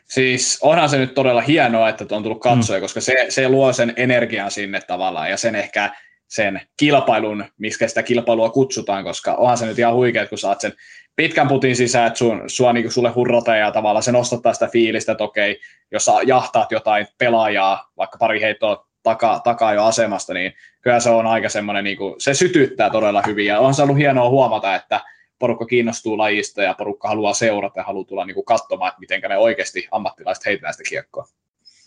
Siis 0.08 0.60
onhan 0.62 0.90
se 0.90 0.98
nyt 0.98 1.14
todella 1.14 1.42
hienoa, 1.42 1.90
että 1.90 2.06
on 2.12 2.24
tullut 2.24 2.42
katsoja, 2.42 2.80
mm. 2.80 2.82
koska 2.82 3.02
se, 3.02 3.26
se 3.30 3.50
luo 3.50 3.74
sen 3.74 3.94
energian 3.96 4.52
sinne 4.52 4.82
tavallaan 4.82 5.30
ja 5.30 5.38
sen 5.38 5.56
ehkä 5.56 5.92
sen 6.36 6.62
kilpailun, 6.78 7.46
miksi 7.58 7.88
sitä 7.88 8.04
kilpailua 8.04 8.50
kutsutaan, 8.50 9.04
koska 9.04 9.34
onhan 9.34 9.58
se 9.58 9.66
nyt 9.66 9.80
ihan 9.80 9.94
huikea, 9.94 10.28
kun 10.28 10.38
saat 10.38 10.62
sen 10.62 10.74
pitkän 11.16 11.48
putin 11.48 11.76
sisään, 11.76 12.08
että 12.08 12.18
sun, 12.18 12.44
sua, 12.48 12.74
niin 12.74 12.92
sulle 12.92 13.10
hurrata 13.10 13.56
ja 13.56 13.72
tavallaan 13.72 14.04
se 14.04 14.12
nostattaa 14.12 14.54
sitä 14.54 14.68
fiilistä, 14.68 15.12
että 15.12 15.24
okei, 15.24 15.60
jos 15.92 16.06
sä 16.06 16.12
jahtaat 16.26 16.72
jotain 16.72 17.08
pelaajaa, 17.18 17.92
vaikka 17.98 18.18
pari 18.18 18.42
heittoa 18.42 18.88
takaa, 19.04 19.40
takaa 19.40 19.74
jo 19.74 19.84
asemasta, 19.84 20.34
niin 20.34 20.54
kyllä 20.82 21.00
se 21.00 21.10
on 21.10 21.28
aika 21.28 21.50
semmoinen, 21.50 21.84
niin 21.84 21.98
kuin, 21.98 22.16
se 22.18 22.34
sytyttää 22.34 22.90
todella 22.90 23.24
hyvin 23.28 23.46
ja 23.46 23.60
on 23.60 23.74
se 23.74 23.84
ollut 23.84 23.98
hienoa 23.98 24.30
huomata, 24.30 24.76
että 24.76 25.02
porukka 25.40 25.66
kiinnostuu 25.66 26.18
lajista 26.18 26.64
ja 26.64 26.74
porukka 26.74 27.08
haluaa 27.08 27.34
seurata 27.34 27.80
ja 27.80 27.84
haluaa 27.84 28.06
tulla 28.06 28.26
niin 28.26 28.36
kuin 28.36 28.46
katsomaan, 28.46 28.90
että 28.90 29.00
miten 29.00 29.22
ne 29.22 29.38
oikeasti 29.38 29.88
ammattilaiset 29.92 30.46
heitetään 30.46 30.74
sitä 30.74 30.90
kiekkoa. 30.90 31.26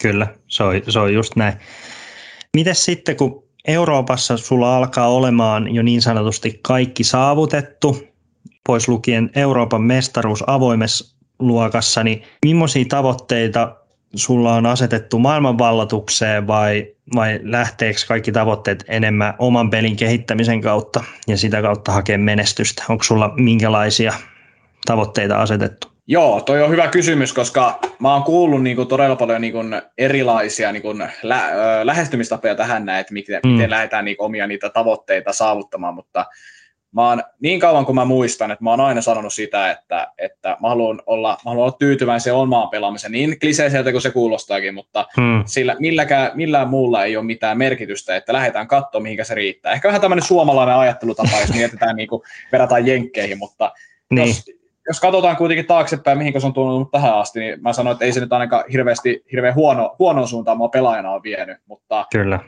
Kyllä, 0.03 0.27
se 0.49 0.63
on, 0.63 0.75
se 0.89 0.99
on 0.99 1.15
just 1.15 1.37
näin. 1.37 1.55
Mites 2.57 2.85
sitten, 2.85 3.17
kun 3.17 3.48
Euroopassa 3.69 4.37
sulla 4.37 4.77
alkaa 4.77 5.09
olemaan 5.09 5.75
jo 5.75 5.83
niin 5.83 6.03
sanotusti 6.03 6.61
kaikki 6.63 7.05
saavutettu, 7.05 8.03
pois 8.67 8.89
lukien 8.89 9.31
Euroopan 9.37 9.83
mestaruus 9.83 10.45
avoimessa 10.47 11.17
luokassa, 11.39 12.05
niin 12.05 12.23
millaisia 12.45 12.85
tavoitteita 12.89 13.77
sulla 14.15 14.55
on 14.55 14.67
asetettu 14.67 15.19
maailmanvallatukseen 15.19 16.47
vai, 16.47 16.95
vai 17.15 17.41
lähteekö 17.43 18.01
kaikki 18.09 18.33
tavoitteet 18.33 18.85
enemmän 18.89 19.35
oman 19.39 19.71
pelin 19.71 19.97
kehittämisen 19.97 20.61
kautta 20.61 21.05
ja 21.27 21.37
sitä 21.37 21.63
kautta 21.63 21.93
hakea 21.93 22.19
menestystä? 22.19 22.85
Onko 22.89 23.05
sulla 23.05 23.33
minkälaisia 23.37 24.13
tavoitteita 24.87 25.41
asetettu? 25.41 25.98
Joo, 26.11 26.41
toi 26.41 26.63
on 26.63 26.71
hyvä 26.71 26.89
kysymys, 26.89 27.33
koska 27.33 27.79
mä 27.99 28.13
oon 28.13 28.23
kuullut 28.23 28.63
niinku 28.63 28.85
todella 28.85 29.17
paljon 29.17 29.41
niinku 29.41 29.59
erilaisia 29.99 30.73
niinku 30.73 30.95
lä- 31.23 31.51
lähestymistapoja 31.83 32.55
tähän 32.55 32.85
näin, 32.85 33.01
että 33.01 33.13
miten, 33.13 33.41
mm. 33.45 33.51
miten 33.51 33.71
lähdetään 33.71 34.05
niinku 34.05 34.25
omia 34.25 34.47
niitä 34.47 34.71
tavoitteita 34.71 35.33
saavuttamaan, 35.33 35.95
mutta 35.95 36.27
mä 36.95 37.09
oon, 37.09 37.23
niin 37.41 37.61
kauan 37.61 37.87
kuin 37.87 37.97
mä 37.97 38.05
muistan, 38.05 38.51
että 38.51 38.65
mä 38.65 38.71
oon 38.71 38.81
aina 38.81 39.01
sanonut 39.01 39.33
sitä, 39.33 39.71
että, 39.71 40.13
että 40.19 40.57
mä, 40.61 40.69
haluan 40.69 41.03
olla, 41.07 41.29
mä 41.29 41.51
haluan 41.51 41.65
olla 41.65 41.77
tyytyväinen 41.79 42.21
se 42.21 42.33
omaan 42.33 42.69
pelaamiseen, 42.69 43.13
niin 43.13 43.39
kliseiseltä 43.39 43.93
kuin 43.93 44.03
se 44.03 44.11
kuulostaakin, 44.11 44.75
mutta 44.75 45.07
hmm. 45.17 45.43
sillä 45.47 45.77
milläkään, 45.79 46.31
millään 46.35 46.69
muulla 46.69 47.05
ei 47.05 47.17
ole 47.17 47.25
mitään 47.25 47.59
merkitystä, 47.59 48.17
että 48.17 48.33
lähdetään 48.33 48.69
katsomaan, 48.69 49.03
mihinkä 49.03 49.25
se 49.25 49.35
riittää. 49.35 49.73
Ehkä 49.73 49.89
vähän 49.89 50.01
tämmöinen 50.01 50.25
suomalainen 50.25 50.77
ajattelutapa, 50.77 51.41
jos 51.41 51.55
mietitään, 51.55 51.97
niin 51.97 52.09
kuin, 52.09 52.23
verrataan 52.53 52.87
jenkkeihin, 52.87 53.39
mutta 53.39 53.73
niin. 54.11 54.29
jos, 54.29 54.58
jos 54.89 55.01
katsotaan 55.01 55.37
kuitenkin 55.37 55.67
taaksepäin, 55.67 56.19
mihin 56.19 56.41
se 56.41 56.47
on 56.47 56.53
tullut 56.53 56.91
tähän 56.91 57.15
asti, 57.15 57.41
niin 57.41 57.63
mä 57.63 57.73
sanoin, 57.73 57.93
että 57.93 58.05
ei 58.05 58.13
se 58.13 58.21
nyt 58.21 58.33
ainakaan 58.33 58.65
hirveästi, 58.73 59.25
hirveän 59.33 59.55
huono, 59.55 59.97
huonon 59.99 60.29
suuntaan 60.29 60.59
mua 60.59 60.69
pelaajana 60.69 61.11
on 61.11 61.23
vienyt, 61.23 61.59
mutta 61.67 62.07
Kyllä. 62.13 62.41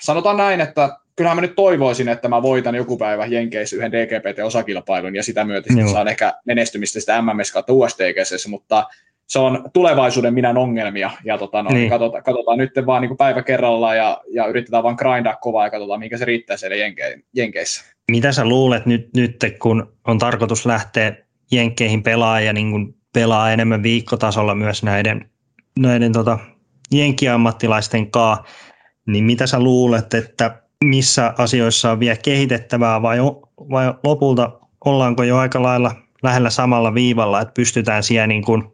sanotaan 0.00 0.36
näin, 0.36 0.60
että 0.60 0.96
kyllähän 1.16 1.36
mä 1.36 1.40
nyt 1.40 1.54
toivoisin, 1.54 2.08
että 2.08 2.28
mä 2.28 2.42
voitan 2.42 2.74
joku 2.74 2.96
päivä 2.96 3.26
Jenkeissä 3.26 3.76
yhden 3.76 3.92
DGPT-osakilpailun 3.92 5.16
ja 5.16 5.22
sitä 5.22 5.44
myötä 5.44 5.68
sitten 5.68 5.88
saan 5.88 6.08
ehkä 6.08 6.34
menestymistä 6.44 7.00
sitä 7.00 7.22
MMS 7.22 7.52
kautta 7.52 7.72
USDGC, 7.72 8.48
mutta 8.48 8.86
se 9.26 9.38
on 9.38 9.70
tulevaisuuden 9.72 10.34
minä 10.34 10.54
ongelmia 10.56 11.10
ja 11.24 11.38
tota, 11.38 11.62
no, 11.62 11.70
niin. 11.70 11.90
katsotaan, 11.90 12.22
katsotaan 12.22 12.58
nyt 12.58 12.70
vaan 12.86 13.02
niin 13.02 13.16
päivä 13.16 13.42
kerrallaan 13.42 13.96
ja, 13.96 14.20
ja 14.32 14.46
yritetään 14.46 14.82
vaan 14.82 14.96
grindaa 14.98 15.36
kovaa 15.36 15.66
ja 15.66 15.70
katsotaan, 15.70 16.00
mikä 16.00 16.18
se 16.18 16.24
riittää 16.24 16.56
siellä 16.56 16.76
jenke, 16.76 17.18
Jenkeissä. 17.36 17.84
Mitä 18.10 18.32
sä 18.32 18.44
luulet 18.44 18.86
nyt, 18.86 19.08
nyt, 19.16 19.36
kun 19.62 19.92
on 20.06 20.18
tarkoitus 20.18 20.66
lähteä 20.66 21.16
Jenkkeihin 21.52 22.02
pelaa 22.02 22.40
ja 22.40 22.52
niin 22.52 22.70
kuin 22.70 22.94
pelaa 23.12 23.52
enemmän 23.52 23.82
viikkotasolla 23.82 24.54
myös 24.54 24.82
näiden, 24.82 25.30
näiden 25.78 26.12
tota, 26.12 26.38
jenkkiammattilaisten 26.92 28.10
kanssa, 28.10 28.44
niin 29.06 29.24
mitä 29.24 29.46
sä 29.46 29.60
luulet, 29.60 30.14
että 30.14 30.62
missä 30.84 31.34
asioissa 31.38 31.90
on 31.90 32.00
vielä 32.00 32.16
kehitettävää 32.16 33.02
vai, 33.02 33.18
vai 33.70 33.94
lopulta 34.04 34.60
ollaanko 34.84 35.22
jo 35.22 35.36
aika 35.36 35.62
lailla 35.62 35.94
lähellä 36.22 36.50
samalla 36.50 36.94
viivalla, 36.94 37.40
että 37.40 37.54
pystytään 37.54 38.02
siellä 38.02 38.26
niin 38.26 38.44
kuin 38.44 38.64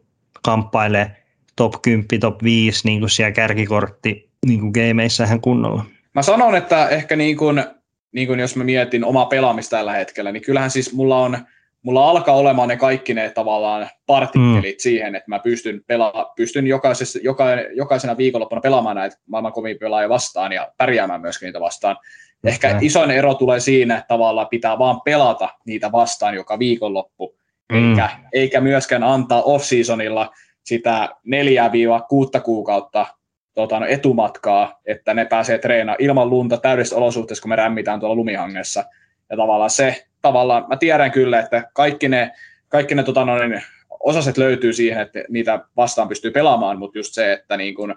kamppailemaan 0.43 1.11
top 1.55 1.73
10, 1.81 2.05
top 2.19 2.43
5 2.43 2.81
niin 2.87 2.99
kuin 2.99 3.09
siellä 3.09 3.31
kärkikortti 3.31 4.29
niin 4.45 4.59
kuin 4.59 4.71
gameissähän 4.71 5.41
kunnolla. 5.41 5.85
Mä 6.15 6.21
sanon, 6.21 6.55
että 6.55 6.89
ehkä 6.89 7.15
niin 7.15 7.37
kuin, 7.37 7.63
niin 8.11 8.27
kuin 8.27 8.39
jos 8.39 8.55
mä 8.55 8.63
mietin 8.63 9.05
omaa 9.05 9.25
pelaamista 9.25 9.77
tällä 9.77 9.93
hetkellä, 9.93 10.31
niin 10.31 10.43
kyllähän 10.43 10.71
siis 10.71 10.93
mulla 10.93 11.19
on 11.19 11.37
mulla 11.83 12.09
alkaa 12.09 12.35
olemaan 12.35 12.67
ne 12.67 12.77
kaikki 12.77 13.13
ne 13.13 13.29
tavallaan 13.29 13.89
partikkelit 14.05 14.77
mm. 14.77 14.81
siihen, 14.81 15.15
että 15.15 15.29
mä 15.29 15.39
pystyn, 15.39 15.81
pela, 15.87 16.33
pystyn 16.35 16.67
jokaisessa, 16.67 17.19
joka, 17.23 17.45
jokaisena 17.75 18.17
viikonloppuna 18.17 18.61
pelaamaan 18.61 18.95
näitä 18.95 19.17
maailman 19.27 19.53
kovin 19.53 19.77
pelaajia 19.79 20.09
vastaan 20.09 20.51
ja 20.51 20.71
pärjäämään 20.77 21.21
myöskin 21.21 21.45
niitä 21.45 21.59
vastaan. 21.59 21.97
Ehkä 22.43 22.77
isoin 22.81 23.11
ero 23.11 23.33
tulee 23.33 23.59
siinä, 23.59 23.97
että 23.97 24.07
tavallaan 24.07 24.47
pitää 24.47 24.79
vaan 24.79 25.01
pelata 25.01 25.49
niitä 25.65 25.91
vastaan 25.91 26.35
joka 26.35 26.59
viikonloppu, 26.59 27.35
mm. 27.71 27.89
eikä, 27.89 28.09
eikä 28.33 28.61
myöskään 28.61 29.03
antaa 29.03 29.41
off-seasonilla 29.41 30.31
sitä 30.63 31.09
neljää 31.23 31.71
viiva 31.71 32.01
kuutta 32.01 32.39
kuukautta 32.39 33.05
tota, 33.53 33.79
no, 33.79 33.85
etumatkaa, 33.85 34.79
että 34.85 35.13
ne 35.13 35.25
pääsee 35.25 35.57
treenaamaan 35.57 36.03
ilman 36.03 36.29
lunta 36.29 36.57
täydessä 36.57 36.95
olosuhteessa, 36.95 37.41
kun 37.41 37.49
me 37.49 37.55
rämmitään 37.55 37.99
tuolla 37.99 38.15
lumihangessa. 38.15 38.83
Ja 39.29 39.37
tavallaan 39.37 39.69
se, 39.69 40.07
tavallaan, 40.27 40.65
mä 40.67 40.77
tiedän 40.77 41.11
kyllä, 41.11 41.39
että 41.39 41.63
kaikki 41.73 42.09
ne, 42.09 42.31
kaikki 42.69 42.95
ne 42.95 43.03
tota, 43.03 43.25
no, 43.25 43.37
niin, 43.37 43.63
osaset 43.99 44.37
löytyy 44.37 44.73
siihen, 44.73 45.01
että 45.01 45.19
niitä 45.29 45.59
vastaan 45.77 46.07
pystyy 46.07 46.31
pelaamaan, 46.31 46.79
mutta 46.79 46.97
just 46.97 47.13
se, 47.13 47.33
että 47.33 47.57
niin 47.57 47.75
kun, 47.75 47.95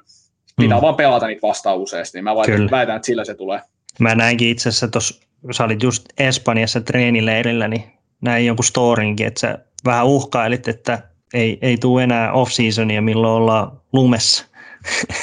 pitää 0.57 0.79
mm. 0.79 0.83
vaan 0.83 0.95
pelata 0.95 1.27
niitä 1.27 1.43
vastaan 1.49 1.79
useasti, 1.79 2.19
niin 2.19 2.25
mä 2.25 2.37
väitän, 2.37 2.71
väitän, 2.71 2.97
että 2.97 3.07
sillä 3.07 3.25
se 3.25 3.35
tulee. 3.35 3.61
Mä 3.99 4.15
näinkin 4.15 4.49
itse 4.49 4.69
asiassa 4.69 4.89
tuossa, 4.89 5.27
sä 5.51 5.65
olit 5.65 5.83
just 5.83 6.05
Espanjassa 6.19 6.81
treenileirillä, 6.81 7.69
niin 7.69 7.85
näin 8.21 8.47
jonkun 8.47 8.65
storinkin, 8.65 9.27
että 9.27 9.41
sä 9.41 9.59
vähän 9.85 10.07
uhkailit, 10.07 10.69
että 10.69 10.99
ei, 11.35 11.59
ei 11.63 11.77
tule 11.77 12.03
enää 12.03 12.33
off-seasonia, 12.33 13.03
milloin 13.03 13.35
ollaan 13.35 13.81
lumessa. 13.93 14.47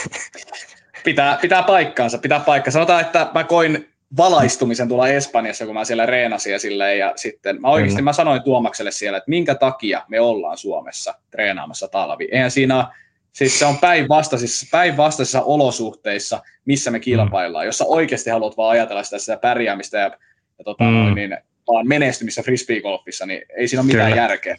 pitää, 1.04 1.38
pitää 1.42 1.64
paikkaansa, 1.64 2.18
pitää 2.18 2.40
paikkaansa. 2.40 2.76
Sanotaan, 2.76 3.02
että 3.02 3.32
mä 3.34 3.44
koin 3.44 3.90
valaistumisen 4.18 4.88
tuolla 4.88 5.08
Espanjassa, 5.08 5.66
kun 5.66 5.74
mä 5.74 5.86
siellä 5.86 6.06
reenasin 6.06 6.54
ja 6.54 6.60
silleen, 6.60 7.00
ja 7.00 7.14
sitten 7.16 7.62
mä 7.62 7.68
oikeasti 7.68 8.02
mä 8.02 8.14
sanoin 8.14 8.44
Tuomakselle 8.44 8.92
siellä, 8.92 9.18
että 9.18 9.30
minkä 9.30 9.56
takia 9.56 10.02
me 10.08 10.20
ollaan 10.20 10.58
Suomessa 10.58 11.14
treenaamassa 11.32 11.88
talvi. 11.88 12.28
Eihän 12.32 12.52
siinä 12.52 12.88
siis 13.34 13.60
se 13.60 13.66
on 13.66 13.78
päinvastaisissa, 13.78 14.68
päinvastaisissa 14.72 15.42
olosuhteissa, 15.42 16.42
missä 16.66 16.92
me 16.92 17.00
kilpaillaan, 17.00 17.66
mm. 17.66 17.68
jossa 17.68 17.86
oikeasti 17.86 18.30
haluat 18.30 18.58
vaan 18.58 18.72
ajatella 18.72 19.04
sitä, 19.04 19.20
sitä 19.20 19.38
pärjäämistä 19.38 19.98
ja, 19.98 20.12
ja 20.58 20.64
tota, 20.64 20.84
mm. 20.84 21.16
niin, 21.16 21.38
vaan 21.68 21.88
menestymistä 21.88 22.44
frisbeegolfissa, 22.44 23.26
niin 23.26 23.42
ei 23.58 23.68
siinä 23.68 23.82
ole 23.82 23.88
mitään 23.88 24.12
Kyllä. 24.12 24.22
järkeä. 24.22 24.56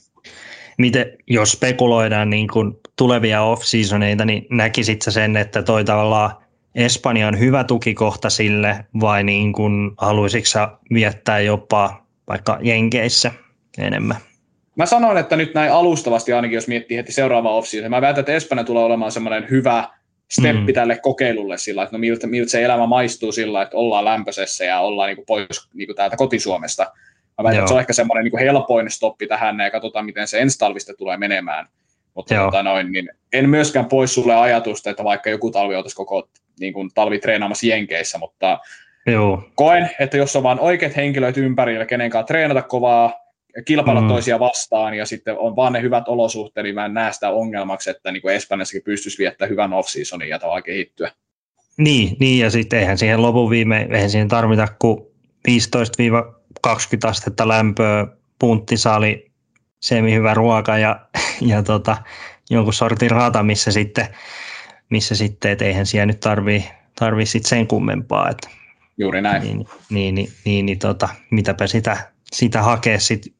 Miten, 0.78 1.18
jos 1.26 1.52
spekuloidaan 1.52 2.30
niin 2.30 2.48
kuin 2.48 2.74
tulevia 2.96 3.42
off-seasoneita, 3.42 4.24
niin 4.24 4.46
näkisit 4.50 5.02
sen, 5.08 5.36
että 5.36 5.62
toi 5.62 5.84
tavallaan 5.84 6.30
Espanja 6.78 7.28
on 7.28 7.38
hyvä 7.38 7.64
tukikohta 7.64 8.30
sille 8.30 8.84
vai 9.00 9.24
niin 9.24 9.52
kuin 9.52 9.90
haluaisitko 9.96 10.58
viettää 10.94 11.40
jopa 11.40 12.06
vaikka 12.28 12.58
Jenkeissä 12.62 13.32
enemmän? 13.78 14.16
Mä 14.76 14.86
sanoin, 14.86 15.18
että 15.18 15.36
nyt 15.36 15.54
näin 15.54 15.72
alustavasti 15.72 16.32
ainakin, 16.32 16.54
jos 16.54 16.68
miettii 16.68 16.96
heti 16.96 17.12
seuraavaa 17.12 17.52
off 17.52 17.68
mä 17.88 18.00
väitän, 18.00 18.20
että 18.20 18.32
Espanja 18.32 18.64
tulee 18.64 18.84
olemaan 18.84 19.12
semmoinen 19.12 19.50
hyvä 19.50 19.88
steppi 20.30 20.72
mm. 20.72 20.74
tälle 20.74 20.98
kokeilulle 20.98 21.58
sillä, 21.58 21.82
että 21.82 21.96
no 21.96 21.98
miltä, 21.98 22.26
miltä 22.26 22.50
se 22.50 22.64
elämä 22.64 22.86
maistuu 22.86 23.32
sillä, 23.32 23.62
että 23.62 23.76
ollaan 23.76 24.04
lämpöisessä 24.04 24.64
ja 24.64 24.80
ollaan 24.80 25.06
niin 25.06 25.16
kuin 25.16 25.26
pois 25.26 25.68
niin 25.74 25.88
kuin 25.88 25.96
täältä 25.96 26.16
kotisuomesta. 26.16 26.92
Mä 27.38 27.44
väitän, 27.44 27.56
Joo. 27.56 27.62
että 27.62 27.68
se 27.68 27.74
on 27.74 27.80
ehkä 27.80 27.92
semmoinen 27.92 28.24
niin 28.24 28.30
kuin 28.30 28.42
helpoin 28.42 28.90
stoppi 28.90 29.26
tähän 29.26 29.60
ja 29.60 29.70
katsotaan, 29.70 30.06
miten 30.06 30.28
se 30.28 30.40
ensi 30.40 30.58
talvista 30.58 30.94
tulee 30.94 31.16
menemään. 31.16 31.68
Mutta 32.14 32.34
tota 32.34 32.62
noin, 32.62 32.92
niin 32.92 33.10
en 33.32 33.50
myöskään 33.50 33.86
pois 33.86 34.14
sulle 34.14 34.36
ajatusta, 34.36 34.90
että 34.90 35.04
vaikka 35.04 35.30
joku 35.30 35.50
talvi 35.50 35.76
oltaisiin 35.76 35.96
koko 35.96 36.28
niin 36.60 36.72
kuin 36.72 36.90
talvi 36.94 37.18
treenaamassa 37.18 37.66
Jenkeissä, 37.66 38.18
mutta 38.18 38.58
Joo. 39.06 39.48
koen, 39.54 39.90
että 40.00 40.16
jos 40.16 40.36
on 40.36 40.42
vain 40.42 40.60
oikeat 40.60 40.96
henkilöt 40.96 41.36
ympärillä, 41.36 41.86
kenen 41.86 42.10
kanssa 42.10 42.26
treenata 42.26 42.62
kovaa, 42.62 43.12
kilpailla 43.64 44.00
mm. 44.00 44.08
toisia 44.08 44.38
vastaan 44.38 44.94
ja 44.94 45.06
sitten 45.06 45.38
on 45.38 45.56
vaan 45.56 45.72
ne 45.72 45.82
hyvät 45.82 46.08
olosuhteet, 46.08 46.64
niin 46.64 46.74
mä 46.74 46.84
en 46.84 46.94
näe 46.94 47.12
sitä 47.12 47.30
ongelmaksi, 47.30 47.90
että 47.90 48.12
niin 48.12 48.22
kuin 48.22 48.34
Espanjassakin 48.34 48.82
pystyisi 48.82 49.18
viettämään 49.18 49.50
hyvän 49.50 49.72
off-seasonin 49.72 50.28
ja 50.28 50.38
tavallaan 50.38 50.62
kehittyä. 50.62 51.10
Niin, 51.78 52.16
niin 52.20 52.44
ja 52.44 52.50
sitten 52.50 52.78
eihän 52.78 52.98
siihen 52.98 53.22
lopun 53.22 53.50
viime, 53.50 53.88
eihän 53.90 54.10
siihen 54.10 54.28
tarvita 54.28 54.68
kuin 54.78 55.00
15-20 55.48 55.52
astetta 57.04 57.48
lämpöä, 57.48 58.06
punttisali, 58.38 59.30
semi 59.80 60.14
hyvä 60.14 60.34
ruoka 60.34 60.78
ja, 60.78 61.00
ja 61.40 61.62
tota, 61.62 61.96
jonkun 62.50 62.74
sortin 62.74 63.10
rata, 63.10 63.42
missä 63.42 63.72
sitten, 63.72 64.06
missä 64.90 65.14
sitten 65.14 65.50
et 65.50 65.62
eihän 65.62 65.86
siellä 65.86 66.06
nyt 66.06 66.20
tarvii, 66.20 66.64
tarvii 66.98 67.26
sit 67.26 67.46
sen 67.46 67.66
kummempaa. 67.66 68.30
Että, 68.30 68.48
Juuri 68.98 69.22
näin. 69.22 69.42
Niin, 69.42 69.66
niin, 69.90 70.14
niin, 70.14 70.32
niin, 70.44 70.66
niin 70.66 70.78
tota, 70.78 71.08
mitäpä 71.30 71.66
sitä, 71.66 72.12
sitä 72.32 72.62
hakea 72.62 73.00
sit, 73.00 73.34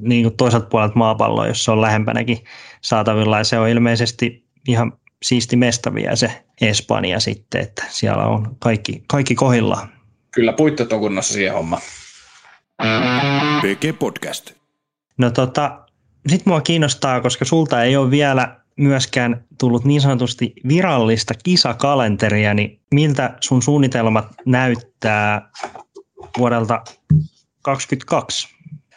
niin 0.00 0.22
kuin 0.22 0.36
toiselta 0.36 0.66
puolelta 0.66 0.94
maapalloa, 0.94 1.46
jos 1.46 1.64
se 1.64 1.70
on 1.70 1.80
lähempänäkin 1.80 2.38
saatavilla. 2.80 3.38
Ja 3.38 3.44
se 3.44 3.58
on 3.58 3.68
ilmeisesti 3.68 4.46
ihan 4.68 4.92
siisti 5.22 5.56
mesta 5.56 5.94
vielä 5.94 6.16
se 6.16 6.44
Espanja 6.60 7.20
sitten, 7.20 7.60
että 7.60 7.84
siellä 7.88 8.26
on 8.26 8.56
kaikki, 8.58 9.04
kaikki 9.06 9.34
kohillaan. 9.34 9.88
Kyllä 10.30 10.52
puitteet 10.52 10.92
on 10.92 11.00
kunnossa 11.00 11.34
siihen 11.34 11.54
hommaan. 11.54 11.82
PG 13.60 13.98
Podcast. 13.98 14.50
No 15.18 15.30
tota, 15.30 15.86
sit 16.28 16.46
mua 16.46 16.60
kiinnostaa, 16.60 17.20
koska 17.20 17.44
sulta 17.44 17.82
ei 17.82 17.96
ole 17.96 18.10
vielä 18.10 18.61
myöskään 18.76 19.44
tullut 19.60 19.84
niin 19.84 20.00
sanotusti 20.00 20.52
virallista 20.68 21.34
kisakalenteria, 21.44 22.54
niin 22.54 22.80
miltä 22.90 23.36
sun 23.40 23.62
suunnitelmat 23.62 24.26
näyttää 24.46 25.50
vuodelta 26.38 26.84
2022? 27.62 28.48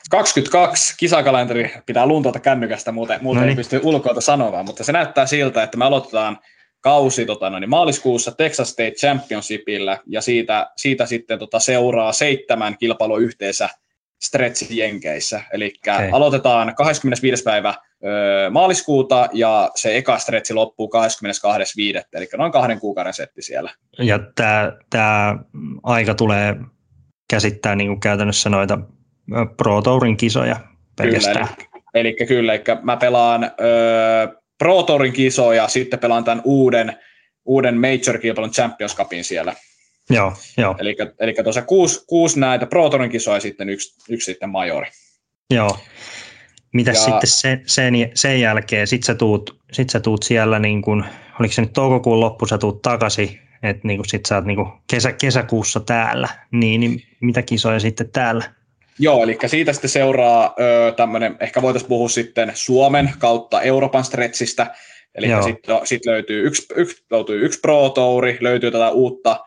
22 0.09 0.95
kisakalenteri 0.97 1.73
pitää 1.85 2.05
luntata 2.05 2.39
kännykästä, 2.39 2.91
muuten, 2.91 3.19
muuten 3.23 3.41
no 3.41 3.45
niin. 3.45 3.49
ei 3.49 3.55
pysty 3.55 3.79
ulkoilta 3.83 4.21
sanomaan, 4.21 4.65
mutta 4.65 4.83
se 4.83 4.91
näyttää 4.91 5.25
siltä, 5.25 5.63
että 5.63 5.77
me 5.77 5.85
aloitetaan 5.85 6.39
kausi 6.81 7.25
tota, 7.25 7.49
no 7.49 7.59
niin 7.59 7.69
maaliskuussa 7.69 8.31
Texas 8.31 8.69
State 8.69 8.91
Championshipillä 8.91 9.99
ja 10.07 10.21
siitä, 10.21 10.71
siitä 10.77 11.05
sitten 11.05 11.39
tota, 11.39 11.59
seuraa 11.59 12.11
seitsemän 12.11 12.77
kilpailua 12.77 13.17
yhteensä 13.17 13.69
stretch 14.23 14.71
Jenkeissä. 14.71 15.41
Eli 15.53 15.73
okay. 15.83 16.09
aloitetaan 16.11 16.75
25. 16.75 17.43
päivä 17.43 17.73
maaliskuuta 18.51 19.29
ja 19.33 19.71
se 19.75 19.97
eka 19.97 20.17
stretchi 20.19 20.53
loppuu 20.53 20.91
22.5. 21.97 22.03
Eli 22.13 22.27
noin 22.37 22.51
kahden 22.51 22.79
kuukauden 22.79 23.13
setti 23.13 23.41
siellä. 23.41 23.71
Ja 23.99 24.19
tämä 24.89 25.37
aika 25.83 26.15
tulee 26.15 26.55
käsittää 27.29 27.75
niin 27.75 27.87
kuin 27.87 27.99
käytännössä 27.99 28.49
noita 28.49 28.79
Pro 29.57 29.81
Tourin 29.81 30.17
kisoja 30.17 30.55
pelkästään. 30.97 31.47
Kyllä, 31.47 31.81
eli, 31.93 32.15
eli 32.17 32.27
kyllä, 32.27 32.53
eli 32.53 32.63
mä 32.83 32.97
pelaan 32.97 33.43
ö, 33.43 33.47
Pro 34.57 34.83
Tourin 34.83 35.13
kisoja, 35.13 35.67
sitten 35.67 35.99
pelaan 35.99 36.23
tämän 36.23 36.41
uuden, 36.43 36.99
uuden 37.45 37.75
Major-kilpailun 37.75 38.51
Champions 38.51 38.95
Cupin 38.95 39.23
siellä. 39.23 39.53
Joo, 40.09 40.33
joo. 40.57 40.75
Eli, 40.79 40.95
eli 41.19 41.33
tuossa 41.43 41.61
kuusi, 41.61 42.05
kuusi 42.07 42.39
näitä 42.39 42.65
Pro 42.65 42.89
Tourin 42.89 43.11
kisoja 43.11 43.37
ja 43.37 43.41
sitten 43.41 43.69
yksi, 43.69 43.95
yksi 44.09 44.25
sitten 44.25 44.49
majori. 44.49 44.87
Joo. 45.53 45.77
Mitäs 46.75 46.97
ja, 46.97 47.03
sitten 47.03 47.29
sen, 47.29 47.61
sen, 47.65 47.93
sen 48.13 48.41
jälkeen, 48.41 48.87
sit 48.87 49.03
sä 49.03 49.15
tuut, 49.15 49.59
sit 49.71 49.89
sä 49.89 49.99
tuut 49.99 50.23
siellä, 50.23 50.59
niin 50.59 50.81
kun, 50.81 51.05
oliko 51.39 51.53
se 51.53 51.61
nyt 51.61 51.73
toukokuun 51.73 52.19
loppu, 52.19 52.45
sä 52.45 52.57
tuut 52.57 52.81
takaisin, 52.81 53.39
että 53.63 53.87
niin 53.87 54.01
sit 54.07 54.25
sä 54.25 54.35
oot 54.35 54.45
niin 54.45 54.57
kesä, 54.89 55.11
kesäkuussa 55.11 55.79
täällä, 55.79 56.27
niin, 56.51 56.81
niin 56.81 57.03
mitä 57.21 57.41
kisoja 57.41 57.79
sitten 57.79 58.09
täällä? 58.09 58.43
Joo, 58.99 59.23
eli 59.23 59.37
siitä 59.45 59.73
sitten 59.73 59.89
seuraa 59.89 60.55
tämmöinen, 60.95 61.37
ehkä 61.39 61.61
voitaisiin 61.61 61.89
puhua 61.89 62.09
sitten 62.09 62.51
Suomen 62.53 63.13
kautta 63.19 63.61
Euroopan 63.61 64.03
stretchistä, 64.03 64.75
eli 65.15 65.27
sitten 65.43 65.79
sit 65.83 66.05
löytyy 66.05 66.47
yksi, 66.47 66.67
yksi, 66.75 67.05
löytyy 67.11 67.45
yksi 67.45 67.59
Pro 67.59 67.89
Touri, 67.89 68.37
löytyy 68.41 68.71
tätä 68.71 68.89
uutta 68.89 69.39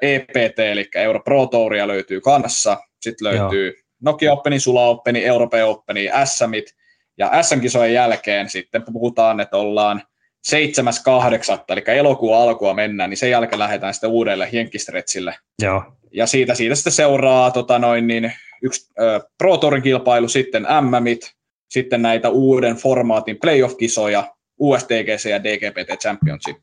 EPT, 0.00 0.58
eli 0.58 0.88
Euro 0.94 1.20
Pro 1.20 1.46
Touria 1.46 1.88
löytyy 1.88 2.20
kanssa, 2.20 2.76
sitten 3.00 3.38
löytyy 3.38 3.66
Joo. 3.66 3.81
Nokia 4.02 4.32
Openi, 4.32 4.60
Sula 4.60 4.88
Openi, 4.88 5.24
Europe 5.24 5.64
Openi, 5.64 6.08
SMit, 6.24 6.74
ja 7.18 7.42
SM-kisojen 7.42 7.94
jälkeen 7.94 8.48
sitten 8.48 8.82
puhutaan, 8.92 9.40
että 9.40 9.56
ollaan 9.56 10.02
7.8. 10.48 11.64
eli 11.68 11.82
elokuun 11.86 12.36
alkua 12.36 12.74
mennään, 12.74 13.10
niin 13.10 13.18
sen 13.18 13.30
jälkeen 13.30 13.58
lähdetään 13.58 13.94
sitten 13.94 14.10
uudelle 14.10 14.48
Jenkistretsille. 14.52 15.34
Joo. 15.62 15.84
Ja 16.12 16.26
siitä, 16.26 16.54
siitä 16.54 16.74
sitten 16.74 16.92
seuraa 16.92 17.50
tota 17.50 17.78
noin, 17.78 18.06
niin 18.06 18.32
yksi 18.62 18.92
ö, 19.00 19.20
Pro 19.38 19.56
Tourin 19.56 19.82
kilpailu, 19.82 20.28
sitten 20.28 20.66
MMit, 20.80 21.32
sitten 21.70 22.02
näitä 22.02 22.28
uuden 22.28 22.76
formaatin 22.76 23.38
playoff-kisoja, 23.40 24.24
USDGC 24.58 25.30
ja 25.30 25.44
DGPT 25.44 26.00
Championship. 26.00 26.56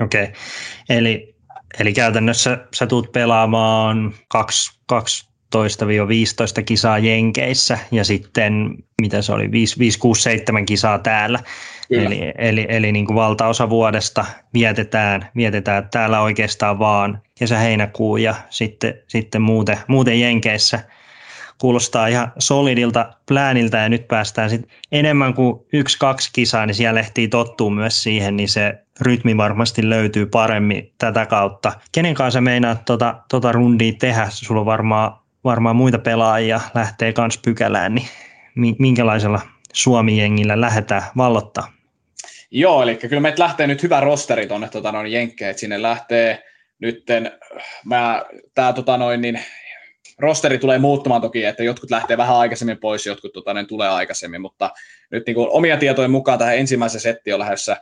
Okei, 0.00 0.22
okay. 0.22 0.34
eli, 0.88 1.34
eli 1.80 1.92
käytännössä 1.92 2.58
sä 2.74 2.86
tulet 2.86 3.12
pelaamaan 3.12 4.14
12-15 6.60 6.62
kisaa 6.64 6.98
Jenkeissä 6.98 7.78
ja 7.90 8.04
sitten, 8.04 8.74
mitä 9.00 9.22
se 9.22 9.32
oli, 9.32 9.50
5, 9.50 9.78
5 9.78 9.98
6, 9.98 10.22
7 10.22 10.66
kisaa 10.66 10.98
täällä. 10.98 11.38
Kyllä. 11.88 12.06
Eli, 12.06 12.32
eli, 12.38 12.66
eli 12.68 12.92
niin 12.92 13.06
kuin 13.06 13.14
valtaosa 13.14 13.70
vuodesta 13.70 14.24
vietetään, 14.54 15.28
vietetään 15.36 15.88
täällä 15.90 16.20
oikeastaan 16.20 16.78
vaan 16.78 17.22
kesä-heinäkuu 17.38 18.16
ja 18.16 18.34
sitten, 18.50 18.94
sitten 19.06 19.42
muuten, 19.42 19.78
muuten 19.88 20.20
Jenkeissä 20.20 20.80
kuulostaa 21.62 22.06
ihan 22.06 22.32
solidilta 22.38 23.12
plääniltä 23.28 23.78
ja 23.78 23.88
nyt 23.88 24.08
päästään 24.08 24.50
sitten 24.50 24.70
enemmän 24.92 25.34
kuin 25.34 25.66
yksi-kaksi 25.72 26.30
kisaa, 26.32 26.66
niin 26.66 26.74
siellä 26.74 27.00
ehtii 27.00 27.28
tottua 27.28 27.70
myös 27.70 28.02
siihen, 28.02 28.36
niin 28.36 28.48
se 28.48 28.78
rytmi 29.00 29.36
varmasti 29.36 29.90
löytyy 29.90 30.26
paremmin 30.26 30.92
tätä 30.98 31.26
kautta. 31.26 31.72
Kenen 31.92 32.14
kanssa 32.14 32.40
meinaat 32.40 32.84
tota, 32.84 33.22
tota 33.30 33.52
rundia 33.52 33.92
tehdä? 33.98 34.26
Sulla 34.30 34.60
on 34.60 34.66
varmaan, 34.66 35.21
varmaan 35.44 35.76
muita 35.76 35.98
pelaajia 35.98 36.60
lähtee 36.74 37.12
kans 37.12 37.38
pykälään, 37.44 37.94
niin 37.94 38.76
minkälaisella 38.78 39.40
Suomi-jengillä 39.72 40.60
lähdetään 40.60 41.02
vallottaa? 41.16 41.72
Joo, 42.50 42.82
eli 42.82 42.96
kyllä 42.96 43.20
meitä 43.20 43.42
lähtee 43.42 43.66
nyt 43.66 43.82
hyvä 43.82 44.00
rosteri 44.00 44.46
tuonne 44.46 44.68
tota, 44.68 44.92
noin 44.92 45.12
Jenkkeen, 45.12 45.58
sinne 45.58 45.82
lähtee 45.82 46.42
nytten, 46.78 47.32
mä, 47.84 48.24
tää, 48.54 48.72
tota, 48.72 48.96
noin, 48.96 49.20
niin, 49.20 49.40
rosteri 50.18 50.58
tulee 50.58 50.78
muuttumaan 50.78 51.20
toki, 51.20 51.44
että 51.44 51.62
jotkut 51.62 51.90
lähtee 51.90 52.16
vähän 52.16 52.36
aikaisemmin 52.36 52.78
pois, 52.78 53.06
jotkut 53.06 53.32
tota, 53.32 53.54
ne 53.54 53.64
tulee 53.64 53.88
aikaisemmin, 53.88 54.40
mutta 54.40 54.70
nyt 55.10 55.26
niin 55.26 55.34
kuin, 55.34 55.48
omia 55.50 55.76
tietojen 55.76 56.10
mukaan 56.10 56.38
tähän 56.38 56.56
ensimmäisen 56.56 57.00
setti 57.00 57.32
on 57.32 57.40
lähdössä 57.40 57.76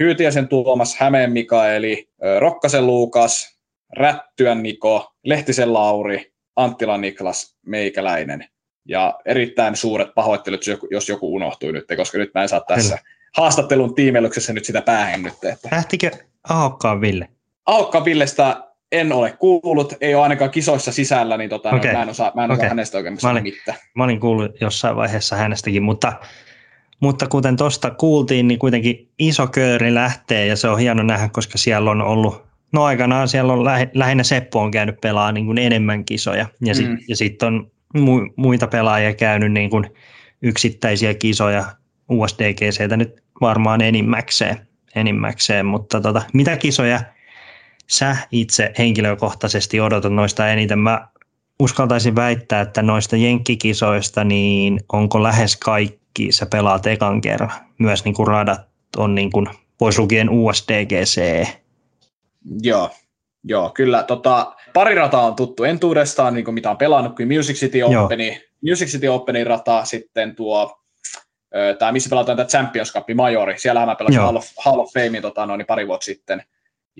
Hyytiäsen 0.00 0.48
Tuomas, 0.48 0.96
Hämeen 0.96 1.32
Mikaeli, 1.32 2.08
Rokkasen 2.38 2.86
Luukas, 2.86 3.58
Rättyän 3.96 4.62
Niko, 4.62 5.12
Lehtisen 5.24 5.72
Lauri, 5.72 6.33
Anttila 6.56 6.98
Niklas, 6.98 7.56
Meikäläinen. 7.66 8.48
Ja 8.88 9.20
erittäin 9.24 9.76
suuret 9.76 10.14
pahoittelut, 10.14 10.60
jos 10.90 11.08
joku 11.08 11.34
unohtui 11.34 11.72
nyt, 11.72 11.84
koska 11.96 12.18
nyt 12.18 12.34
mä 12.34 12.42
en 12.42 12.48
saa 12.48 12.60
tässä 12.60 12.96
Kyllä 12.96 13.14
haastattelun 13.36 13.94
tiimeilyksessä 13.94 14.52
nyt 14.52 14.64
sitä 14.64 14.82
päähän 14.82 15.22
nyt. 15.22 15.44
Että. 15.44 15.68
Lähtikö 15.72 16.10
Ahokkaan 16.48 17.00
Ville? 17.00 17.28
Ahokkaan 17.66 18.04
Villestä 18.04 18.56
en 18.92 19.12
ole 19.12 19.32
kuullut, 19.32 19.94
ei 20.00 20.14
ole 20.14 20.22
ainakaan 20.22 20.50
kisoissa 20.50 20.92
sisällä, 20.92 21.36
niin 21.36 21.50
tota, 21.50 21.68
okay. 21.68 21.92
no, 21.92 21.98
mä 21.98 22.02
en 22.02 22.08
osaa, 22.08 22.32
mä 22.34 22.44
en 22.44 22.50
okay. 22.50 22.68
hänestä 22.68 22.98
oikein 22.98 23.18
mä 23.22 23.30
olin, 23.30 23.42
mitään. 23.42 23.78
Mä 23.94 24.04
olin 24.04 24.20
kuullut 24.20 24.60
jossain 24.60 24.96
vaiheessa 24.96 25.36
hänestäkin, 25.36 25.82
mutta, 25.82 26.12
mutta 27.00 27.26
kuten 27.26 27.56
tuosta 27.56 27.90
kuultiin, 27.90 28.48
niin 28.48 28.58
kuitenkin 28.58 29.10
iso 29.18 29.46
kööri 29.46 29.94
lähtee 29.94 30.46
ja 30.46 30.56
se 30.56 30.68
on 30.68 30.78
hieno 30.78 31.02
nähdä, 31.02 31.28
koska 31.32 31.58
siellä 31.58 31.90
on 31.90 32.02
ollut, 32.02 32.42
no 32.74 32.84
aikanaan 32.84 33.28
siellä 33.28 33.52
on 33.52 33.64
lähinnä 33.94 34.22
Seppo 34.22 34.60
on 34.60 34.70
käynyt 34.70 35.00
pelaa 35.00 35.32
niin 35.32 35.46
kuin 35.46 35.58
enemmän 35.58 36.04
kisoja 36.04 36.46
ja 36.60 36.74
sitten 36.74 36.98
mm. 37.08 37.14
sit 37.14 37.42
on 37.42 37.70
muita 38.36 38.66
pelaajia 38.66 39.14
käynyt 39.14 39.52
niin 39.52 39.70
kuin 39.70 39.86
yksittäisiä 40.42 41.14
kisoja 41.14 41.64
USDGCtä 42.08 42.96
nyt 42.96 43.22
varmaan 43.40 43.80
enimmäkseen. 43.80 44.56
enimmäkseen, 44.96 45.66
mutta 45.66 46.00
tota, 46.00 46.22
mitä 46.32 46.56
kisoja 46.56 47.00
sä 47.86 48.16
itse 48.32 48.72
henkilökohtaisesti 48.78 49.80
odotat 49.80 50.12
noista 50.12 50.48
eniten? 50.48 50.78
Mä 50.78 51.08
uskaltaisin 51.60 52.16
väittää, 52.16 52.60
että 52.60 52.82
noista 52.82 53.16
jenkkikisoista, 53.16 54.24
niin 54.24 54.80
onko 54.92 55.22
lähes 55.22 55.56
kaikki 55.56 56.32
sä 56.32 56.46
pelaat 56.46 56.86
ekan 56.86 57.20
kerran? 57.20 57.50
Myös 57.78 58.04
niin 58.04 58.14
kuin 58.14 58.26
radat 58.26 58.60
on 58.96 59.14
niin 59.14 59.30
kuin, 59.30 59.46
pois 59.78 59.98
lukien 59.98 60.30
USDGC. 60.30 61.46
Joo, 62.62 62.90
joo 63.44 63.70
kyllä. 63.70 64.02
Tota, 64.02 64.54
pari 64.72 64.94
rataa 64.94 65.26
on 65.26 65.36
tuttu 65.36 65.64
entuudestaan, 65.64 66.34
niin 66.34 66.44
kuin 66.44 66.54
mitä 66.54 66.70
on 66.70 66.76
pelannut, 66.76 67.16
kuin 67.16 67.28
Music 67.36 67.56
City 67.56 67.82
Openi, 67.82 68.44
Music 68.68 68.88
City 68.88 69.08
Openin 69.08 69.46
rata, 69.46 69.84
sitten 69.84 70.36
tuo 70.36 70.84
tämä, 71.78 71.92
missä 71.92 72.10
pelataan 72.10 72.36
tämä 72.36 72.48
Champions 72.48 72.92
Cup 72.92 73.04
Majori, 73.14 73.58
siellähän 73.58 73.88
mä 73.88 73.94
pelasin 73.94 74.20
Hall 74.20 74.36
of, 74.36 74.46
Hall 74.64 74.80
of 74.80 74.92
Fame 74.92 75.20
tota, 75.20 75.46
noin, 75.46 75.66
pari 75.66 75.86
vuotta 75.86 76.04
sitten, 76.04 76.42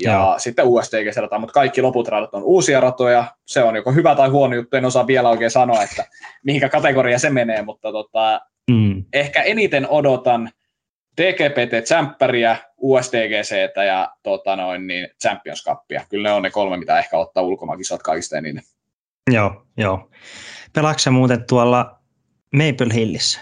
ja 0.03 0.13
Joo. 0.13 0.35
sitten 0.39 0.67
USDG 0.67 1.17
rata, 1.17 1.39
mutta 1.39 1.53
kaikki 1.53 1.83
loput 1.83 2.09
radat 2.09 2.35
on 2.35 2.43
uusia 2.43 2.81
ratoja, 2.81 3.25
se 3.45 3.63
on 3.63 3.77
joko 3.77 3.93
hyvä 3.93 4.15
tai 4.15 4.29
huono 4.29 4.55
juttu, 4.55 4.77
en 4.77 4.85
osaa 4.85 5.07
vielä 5.07 5.29
oikein 5.29 5.51
sanoa, 5.51 5.83
että 5.83 6.05
mihinkä 6.43 6.69
kategoria 6.69 7.19
se 7.19 7.31
menee, 7.31 7.63
mutta 7.63 7.93
tota, 7.93 8.41
mm. 8.71 9.05
ehkä 9.13 9.43
eniten 9.43 9.89
odotan 9.89 10.51
DGPT 11.17 11.87
Champeria, 11.87 12.57
USDGC 12.77 13.55
ja 13.87 14.11
tota 14.23 14.57
noin, 14.57 14.87
niin 14.87 15.09
Champions 15.23 15.65
Cupia. 15.65 16.03
Kyllä 16.09 16.29
ne 16.29 16.35
on 16.35 16.43
ne 16.43 16.51
kolme, 16.51 16.77
mitä 16.77 16.99
ehkä 16.99 17.19
ottaa 17.19 17.43
ulkomaakisat 17.43 18.03
kaikista 18.03 18.39
eniten. 18.39 18.63
Joo, 19.31 19.67
joo. 19.77 20.11
Pelaatko 20.73 21.11
muuten 21.11 21.45
tuolla 21.49 21.99
Maple 22.53 22.95
Hillissä? 22.95 23.41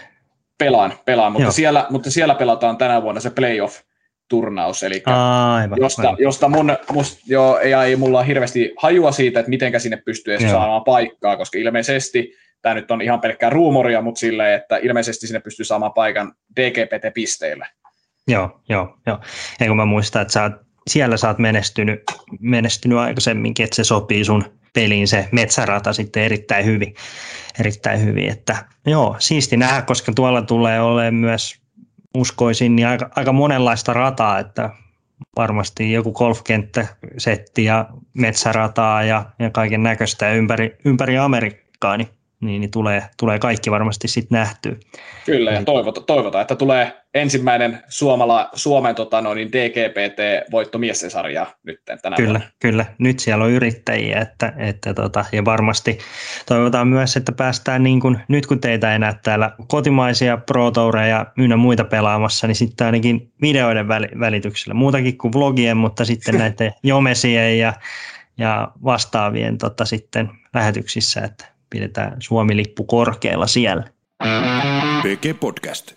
Pelaan, 0.57 0.93
pelaan 1.05 1.31
mutta, 1.31 1.51
siellä, 1.51 1.87
mutta 1.89 2.11
siellä 2.11 2.35
pelataan 2.35 2.77
tänä 2.77 3.01
vuonna 3.01 3.21
se 3.21 3.29
playoff 3.29 3.81
turnaus, 4.29 4.83
eli 4.83 5.03
aivan, 5.05 5.77
josta, 5.81 6.01
aivan. 6.01 6.15
josta 6.19 6.49
mun, 6.49 6.77
must, 6.91 7.19
jo, 7.27 7.57
ei, 7.57 7.73
ei 7.73 7.95
mulla 7.95 8.19
ole 8.19 8.27
hirveästi 8.27 8.73
hajua 8.77 9.11
siitä, 9.11 9.39
että 9.39 9.49
miten 9.49 9.79
sinne 9.79 9.97
pystyy 9.97 10.35
edes 10.35 10.51
saamaan 10.51 10.83
paikkaa, 10.83 11.37
koska 11.37 11.57
ilmeisesti 11.57 12.33
tämä 12.63 12.75
nyt 12.75 12.91
on 12.91 13.01
ihan 13.01 13.21
pelkkää 13.21 13.49
ruumoria, 13.49 14.01
mutta 14.01 14.19
silleen, 14.19 14.61
että 14.61 14.77
ilmeisesti 14.77 15.27
sinne 15.27 15.39
pystyy 15.39 15.65
saamaan 15.65 15.93
paikan 15.93 16.33
DGPT-pisteillä. 16.59 17.67
Joo, 18.27 18.61
joo, 18.69 18.97
joo. 19.07 19.19
Ja 19.59 19.67
kun 19.67 19.77
mä 19.77 19.85
muistan, 19.85 20.21
että 20.21 20.31
sä 20.31 20.51
siellä 20.87 21.17
sä 21.17 21.27
oot 21.27 21.37
menestynyt, 21.37 22.03
menestynyt 22.39 22.97
aikaisemminkin, 22.97 23.63
että 23.63 23.75
se 23.75 23.83
sopii 23.83 24.25
sun 24.25 24.43
peliin 24.73 25.07
se 25.07 25.29
metsärata 25.31 25.93
sitten 25.93 26.23
erittäin 26.23 26.65
hyvin. 26.65 26.95
Erittäin 27.59 28.05
hyvin. 28.05 28.29
Että, 28.29 28.65
joo, 28.85 29.15
siisti 29.19 29.57
nähdä, 29.57 29.81
koska 29.81 30.11
tuolla 30.15 30.41
tulee 30.41 30.81
olemaan 30.81 31.13
myös, 31.13 31.63
uskoisin, 32.17 32.75
niin 32.75 32.87
aika, 32.87 33.09
aika 33.15 33.31
monenlaista 33.31 33.93
rataa, 33.93 34.39
että 34.39 34.69
varmasti 35.37 35.91
joku 35.91 36.11
golfkenttäsetti 36.11 37.63
ja 37.63 37.85
metsärataa 38.13 39.03
ja, 39.03 39.25
ja 39.39 39.49
kaiken 39.49 39.83
näköistä 39.83 40.31
ympäri, 40.31 40.77
ympäri 40.85 41.17
Amerikkaa, 41.17 41.97
niin 41.97 42.09
niin, 42.45 42.61
niin 42.61 42.71
tulee, 42.71 43.03
tulee 43.19 43.39
kaikki 43.39 43.71
varmasti 43.71 44.07
sitten 44.07 44.39
nähtyä. 44.39 44.75
Kyllä, 45.25 45.51
ja 45.51 45.63
toivotaan, 45.63 46.05
toivota, 46.05 46.41
että 46.41 46.55
tulee 46.55 47.03
ensimmäinen 47.13 47.79
Suomala, 47.87 48.49
Suomen 48.53 48.95
tota, 48.95 49.21
no, 49.21 49.33
niin 49.33 49.51
DGPT-voitto 49.51 50.77
miessesarja 50.77 51.45
nyt 51.63 51.79
tänä 52.01 52.15
Kyllä, 52.15 52.29
vuonna. 52.29 52.47
kyllä. 52.59 52.85
Nyt 52.97 53.19
siellä 53.19 53.43
on 53.43 53.51
yrittäjiä, 53.51 54.19
että, 54.19 54.53
että 54.57 54.93
tota, 54.93 55.25
ja 55.31 55.45
varmasti 55.45 55.97
toivotaan 56.45 56.87
myös, 56.87 57.17
että 57.17 57.31
päästään 57.31 57.83
niin 57.83 57.99
kuin, 57.99 58.19
nyt 58.27 58.45
kun 58.45 58.59
teitä 58.59 58.93
ei 58.93 58.99
näe 58.99 59.15
täällä 59.23 59.51
kotimaisia 59.67 60.37
pro 60.37 60.71
ja 61.09 61.25
ynnä 61.37 61.57
muita 61.57 61.83
pelaamassa, 61.83 62.47
niin 62.47 62.55
sitten 62.55 62.85
ainakin 62.85 63.31
videoiden 63.41 63.87
välityksellä, 64.19 64.73
muutakin 64.73 65.17
kuin 65.17 65.33
vlogien, 65.33 65.77
mutta 65.77 66.05
sitten 66.05 66.37
näiden 66.37 66.73
jomesien 66.83 67.59
ja, 67.59 67.73
ja 68.37 68.71
vastaavien 68.83 69.57
tota, 69.57 69.85
sitten 69.85 70.29
lähetyksissä, 70.53 71.21
että 71.21 71.52
pidetään 71.73 72.15
Suomi-lippu 72.19 72.83
korkealla 72.83 73.47
siellä. 73.47 73.83
PG 75.01 75.39
Podcast. 75.39 75.93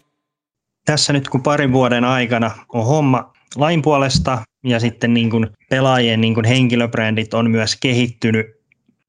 Tässä 0.85 1.13
nyt 1.13 1.29
kun 1.29 1.43
parin 1.43 1.73
vuoden 1.73 2.05
aikana 2.05 2.51
on 2.73 2.87
homma 2.87 3.33
lain 3.57 3.83
puolesta 3.83 4.39
ja 4.65 4.81
sitten 4.81 5.15
niin 5.15 5.31
kuin 5.31 5.47
pelaajien 5.71 6.21
niin 6.21 6.35
kuin 6.35 6.47
henkilöbrändit 6.47 7.35
on 7.35 7.51
myös 7.51 7.77
kehittynyt 7.81 8.47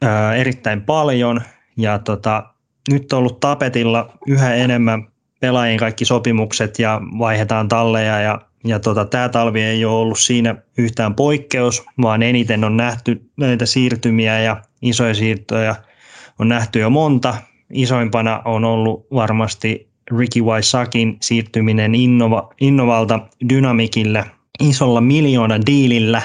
ää, 0.01 0.35
erittäin 0.35 0.81
paljon 0.81 1.41
ja 1.77 1.99
tota, 1.99 2.43
nyt 2.89 3.13
on 3.13 3.19
ollut 3.19 3.39
tapetilla 3.39 4.13
yhä 4.27 4.55
enemmän 4.55 5.07
pelaajien 5.39 5.79
kaikki 5.79 6.05
sopimukset 6.05 6.79
ja 6.79 7.01
vaihdetaan 7.19 7.67
talleja 7.67 8.19
ja, 8.19 8.41
ja 8.63 8.79
tota, 8.79 9.05
tämä 9.05 9.29
talvi 9.29 9.61
ei 9.61 9.85
ole 9.85 9.95
ollut 9.95 10.19
siinä 10.19 10.55
yhtään 10.77 11.15
poikkeus, 11.15 11.83
vaan 12.01 12.23
eniten 12.23 12.63
on 12.63 12.77
nähty 12.77 13.29
näitä 13.37 13.65
siirtymiä 13.65 14.39
ja 14.39 14.61
isoja 14.81 15.13
siirtoja 15.13 15.75
on 16.39 16.49
nähty 16.49 16.79
jo 16.79 16.89
monta. 16.89 17.35
Isoimpana 17.73 18.41
on 18.45 18.65
ollut 18.65 19.07
varmasti 19.13 19.89
Ricky 20.19 20.41
Waisakin 20.41 21.17
siirtyminen 21.21 21.95
Innova, 21.95 22.49
Innovalta 22.61 23.19
Dynamicille 23.49 24.25
isolla 24.59 25.01
miljoona 25.01 25.65
diilillä. 25.65 26.21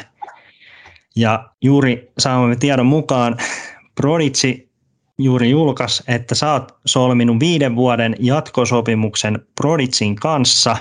Ja 1.17 1.49
juuri 1.63 2.13
saamamme 2.19 2.57
tiedon 2.57 2.87
mukaan 2.87 3.37
Prodigy 3.95 4.69
juuri 5.19 5.51
julkaisi, 5.51 6.03
että 6.09 6.35
sä 6.35 6.53
oot 6.53 6.77
solminut 6.87 7.41
viiden 7.41 7.77
vuoden 7.77 8.17
jatkosopimuksen 8.19 9.39
Prodigin 9.61 10.17
kanssa. 10.17 10.77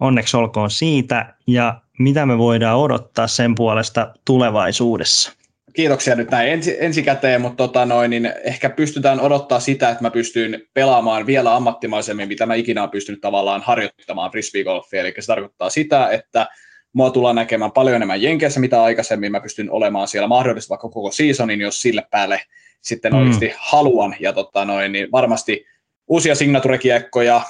Onneksi 0.00 0.36
olkoon 0.36 0.70
siitä. 0.70 1.34
Ja 1.46 1.80
mitä 1.98 2.26
me 2.26 2.38
voidaan 2.38 2.78
odottaa 2.78 3.26
sen 3.26 3.54
puolesta 3.54 4.14
tulevaisuudessa? 4.24 5.32
Kiitoksia 5.74 6.14
nyt 6.14 6.30
näin 6.30 6.52
ensi, 6.52 6.76
ensikäteen, 6.80 7.40
mutta 7.40 7.56
tota 7.56 7.86
noin, 7.86 8.10
niin 8.10 8.32
ehkä 8.44 8.70
pystytään 8.70 9.20
odottaa 9.20 9.60
sitä, 9.60 9.90
että 9.90 10.02
mä 10.02 10.10
pystyn 10.10 10.62
pelaamaan 10.74 11.26
vielä 11.26 11.56
ammattimaisemmin, 11.56 12.28
mitä 12.28 12.46
mä 12.46 12.54
ikinä 12.54 12.80
olen 12.80 12.90
pystynyt 12.90 13.20
tavallaan 13.20 13.62
harjoittamaan 13.62 14.30
frisbeegolfia. 14.30 15.00
Eli 15.00 15.14
se 15.20 15.26
tarkoittaa 15.26 15.70
sitä, 15.70 16.08
että 16.08 16.46
mua 16.92 17.10
tullaan 17.10 17.36
näkemään 17.36 17.72
paljon 17.72 17.96
enemmän 17.96 18.22
Jenkeissä, 18.22 18.60
mitä 18.60 18.82
aikaisemmin. 18.82 19.32
Mä 19.32 19.40
pystyn 19.40 19.70
olemaan 19.70 20.08
siellä 20.08 20.28
mahdollisesti 20.28 20.70
vaikka 20.70 20.88
koko 20.88 21.10
seasonin, 21.10 21.60
jos 21.60 21.82
sille 21.82 22.02
päälle 22.10 22.40
sitten 22.80 23.12
mm. 23.12 23.18
oikeasti 23.18 23.52
haluan. 23.56 24.16
Ja 24.20 24.32
tota 24.32 24.64
noin, 24.64 24.92
niin 24.92 25.12
varmasti 25.12 25.66
uusia 26.08 26.34
signaturekiekkoja, 26.34 27.40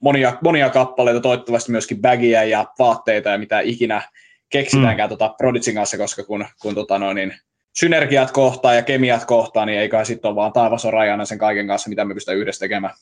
monia, 0.00 0.38
monia 0.44 0.70
kappaleita, 0.70 1.20
toivottavasti 1.20 1.72
myöskin 1.72 2.00
bagia 2.00 2.44
ja 2.44 2.66
vaatteita 2.78 3.28
ja 3.28 3.38
mitä 3.38 3.60
ikinä 3.60 4.02
keksitäänkään 4.50 5.08
mm. 5.08 5.10
tota 5.10 5.34
Prodigin 5.38 5.74
kanssa, 5.74 5.98
koska 5.98 6.24
kun, 6.24 6.44
kun 6.62 6.74
tota 6.74 6.98
noin, 6.98 7.14
niin 7.14 7.34
synergiat 7.78 8.30
kohtaa 8.30 8.74
ja 8.74 8.82
kemiat 8.82 9.24
kohtaa, 9.24 9.66
niin 9.66 9.78
ei 9.78 9.88
kai 9.88 10.06
sitten 10.06 10.28
ole 10.28 10.36
vaan 10.36 10.52
taivas 10.52 10.84
on 10.84 10.92
rajana 10.92 11.24
sen 11.24 11.38
kaiken 11.38 11.66
kanssa, 11.66 11.88
mitä 11.88 12.04
me 12.04 12.14
pystytään 12.14 12.38
yhdessä 12.38 12.60
tekemään. 12.60 12.94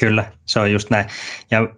Kyllä, 0.00 0.32
se 0.46 0.60
on 0.60 0.72
just 0.72 0.90
näin. 0.90 1.06
Ja 1.50 1.68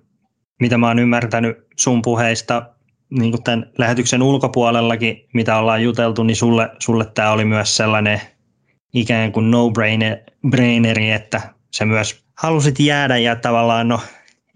mitä 0.61 0.79
mä 0.79 0.89
oon 0.89 0.99
ymmärtänyt 0.99 1.59
sun 1.77 2.03
puheista, 2.03 2.63
niin 3.11 3.31
kuin 3.31 3.43
tämän 3.43 3.71
lähetyksen 3.79 4.23
ulkopuolellakin, 4.23 5.29
mitä 5.35 5.57
ollaan 5.57 5.83
juteltu, 5.83 6.23
niin 6.23 6.37
sulle, 6.37 6.69
sulle 6.79 7.07
tämä 7.15 7.31
oli 7.31 7.45
myös 7.45 7.77
sellainen 7.77 8.21
ikään 8.95 9.33
kuin 9.33 9.51
no-braineri, 9.51 11.11
että 11.11 11.41
se 11.71 11.85
myös 11.85 12.25
halusit 12.37 12.81
jäädä 12.81 13.17
ja 13.17 13.37
tavallaan 13.37 13.89
no, 13.89 14.01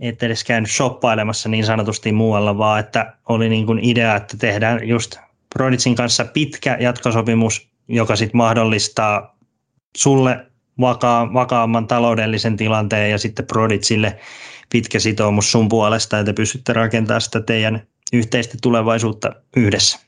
et 0.00 0.22
edes 0.22 0.44
käynyt 0.44 0.70
shoppailemassa 0.70 1.48
niin 1.48 1.64
sanotusti 1.64 2.12
muualla, 2.12 2.58
vaan 2.58 2.80
että 2.80 3.12
oli 3.28 3.48
niin 3.48 3.66
kuin 3.66 3.78
idea, 3.82 4.16
että 4.16 4.36
tehdään 4.36 4.88
just 4.88 5.16
Prodigin 5.54 5.94
kanssa 5.94 6.24
pitkä 6.24 6.76
jatkosopimus, 6.80 7.68
joka 7.88 8.16
sitten 8.16 8.36
mahdollistaa 8.36 9.36
sulle 9.96 10.46
vakaa, 10.80 11.34
vakaamman 11.34 11.86
taloudellisen 11.86 12.56
tilanteen 12.56 13.10
ja 13.10 13.18
sitten 13.18 13.46
Prodigille 13.46 14.18
pitkä 14.70 14.98
sitoumus 14.98 15.52
sun 15.52 15.68
puolesta, 15.68 16.18
että 16.18 16.32
pystytte 16.32 16.72
rakentamaan 16.72 17.20
sitä 17.20 17.40
teidän 17.40 17.86
yhteistä 18.12 18.58
tulevaisuutta 18.62 19.32
yhdessä. 19.56 19.98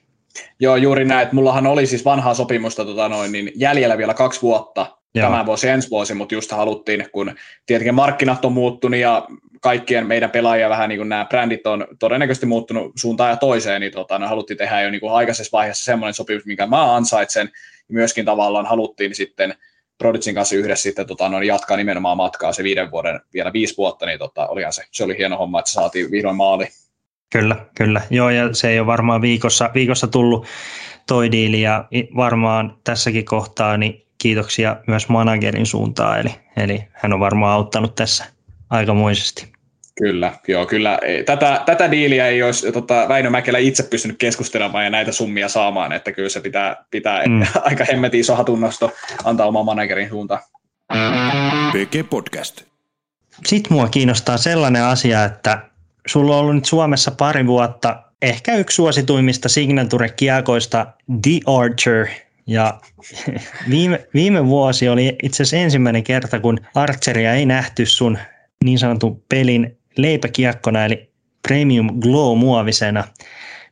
Joo, 0.61 0.77
juuri 0.77 1.05
näin. 1.05 1.23
Että 1.23 1.35
mullahan 1.35 1.67
oli 1.67 1.87
siis 1.87 2.05
vanhaa 2.05 2.35
sopimusta 2.35 2.85
tota 2.85 3.09
noin, 3.09 3.33
niin 3.33 3.53
jäljellä 3.55 3.99
vielä 3.99 4.15
kaksi 4.15 4.43
vuotta 4.43 4.97
Joo. 5.15 5.31
tämä 5.31 5.47
vuosi 5.47 5.69
ensi 5.69 5.91
vuosi, 5.91 6.15
mutta 6.15 6.35
just 6.35 6.51
haluttiin, 6.51 7.09
kun 7.13 7.35
tietenkin 7.67 7.95
markkinat 7.95 8.45
on 8.45 8.53
muuttunut 8.53 9.01
ja 9.01 9.27
kaikkien 9.67 10.07
meidän 10.07 10.31
pelaajia 10.31 10.69
vähän 10.69 10.89
niin 10.89 10.99
kuin 10.99 11.09
nämä 11.09 11.25
brändit 11.25 11.67
on 11.67 11.87
todennäköisesti 11.99 12.47
muuttunut 12.47 12.93
suuntaan 12.97 13.31
ja 13.31 13.37
toiseen, 13.37 13.81
niin 13.81 13.93
tota, 13.93 14.19
ne 14.19 14.27
haluttiin 14.27 14.57
tehdä 14.57 14.83
jo 14.83 14.91
niin 14.91 15.01
kuin 15.01 15.13
aikaisessa 15.13 15.57
vaiheessa 15.57 15.85
semmoinen 15.85 16.15
sopimus, 16.15 16.47
minkä 16.47 16.67
mä 16.67 16.97
ansaitsen, 16.97 17.51
ja 17.89 17.95
myöskin 17.95 18.25
tavallaan 18.25 18.67
haluttiin 18.67 19.15
sitten 19.15 19.55
Prodigin 19.99 20.35
kanssa 20.35 20.57
yhdessä 20.57 20.83
sitten 20.83 21.07
tota, 21.07 21.29
noin 21.29 21.47
jatkaa 21.47 21.77
nimenomaan 21.77 22.17
matkaa 22.17 22.53
se 22.53 22.65
viiden 22.65 22.91
vuoden, 22.91 23.21
vielä 23.35 23.53
viisi 23.53 23.77
vuotta, 23.77 24.07
niin 24.07 24.19
tota, 24.19 24.47
olihan 24.47 24.73
se, 24.73 24.83
se 24.91 25.05
oli 25.05 25.19
hieno 25.19 25.37
homma, 25.37 25.59
että 25.59 25.71
saatiin 25.71 26.11
vihdoin 26.11 26.37
maali. 26.37 26.69
Kyllä, 27.33 27.57
kyllä. 27.77 28.03
Joo, 28.11 28.31
ja 28.31 28.55
se 28.55 28.71
ei 28.71 28.79
ole 28.79 28.87
varmaan 28.87 29.23
viikossa, 29.23 29.71
viikossa 29.75 30.07
tullut 30.07 30.47
toi 31.07 31.33
diili, 31.33 31.61
ja 31.61 31.85
varmaan 32.17 32.77
tässäkin 32.85 33.25
kohtaa 33.25 33.77
niin 33.77 34.07
kiitoksia 34.19 34.77
myös 34.87 35.09
managerin 35.09 35.67
suuntaan, 35.67 36.21
eli, 36.21 36.35
eli 36.57 36.85
hän 36.93 37.13
on 37.13 37.21
varmaan 37.21 37.53
auttanut 37.53 37.95
tässä 37.95 38.25
aikamoisesti. 38.71 39.56
Kyllä, 39.99 40.33
joo, 40.49 40.67
kyllä. 40.67 40.99
Tätä, 41.27 41.63
tätä 41.67 41.91
diiliä 41.91 42.29
ei 42.29 42.43
olisi 42.43 42.73
tota, 42.73 43.09
Väinö 43.09 43.31
Mäkelä 43.31 43.59
itse 43.59 43.83
pystynyt 43.83 44.19
keskustelemaan 44.19 44.85
ja 44.85 44.91
näitä 44.91 45.13
summia 45.13 45.49
saamaan, 45.49 45.93
että 45.93 46.13
kyllä 46.13 46.29
se 46.29 46.41
pitää, 46.41 46.85
pitää 46.91 47.23
mm. 47.27 47.43
aika 47.71 47.85
hemmetin 47.85 48.21
iso 48.21 48.35
hatunnosto 48.35 48.93
antaa 49.25 49.47
oma 49.47 49.63
managerin 49.63 50.09
suuntaan. 50.09 50.41
PG 51.73 52.11
Podcast. 52.11 52.63
Sitten 53.47 53.73
mua 53.73 53.89
kiinnostaa 53.89 54.37
sellainen 54.37 54.83
asia, 54.83 55.25
että 55.25 55.59
sulla 56.07 56.35
on 56.35 56.41
ollut 56.41 56.55
nyt 56.55 56.65
Suomessa 56.65 57.11
pari 57.11 57.47
vuotta 57.47 58.03
ehkä 58.23 58.57
yksi 58.57 58.75
suosituimmista 58.75 59.49
signature-kiekoista 59.49 60.87
The 61.23 61.41
Archer, 61.47 62.07
ja 62.47 62.81
viime, 63.71 64.07
viime 64.15 64.47
vuosi 64.47 64.89
oli 64.89 65.17
itse 65.23 65.43
asiassa 65.43 65.57
ensimmäinen 65.57 66.05
kerta, 66.05 66.41
kun 66.41 66.59
Archeria 66.75 67.35
ei 67.35 67.47
nähty 67.47 67.87
sun 67.87 68.19
niin 68.65 68.79
sanotun 68.79 69.23
pelin 69.29 69.76
leipäkiekkona, 69.97 70.85
eli 70.85 71.11
Premium 71.49 72.01
Glow-muovisena. 72.01 73.05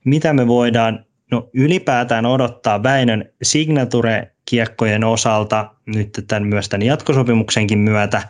Mitä 0.05 0.33
me 0.33 0.47
voidaan 0.47 1.05
no, 1.31 1.51
ylipäätään 1.55 2.27
odottaa 2.27 2.83
Väinön 2.83 3.31
Signature-kiekkojen 3.43 5.05
osalta 5.05 5.71
nyt 5.87 6.25
tämän, 6.29 6.47
myös 6.47 6.69
tämän 6.69 6.87
jatkosopimuksenkin 6.87 7.79
myötä, 7.79 8.23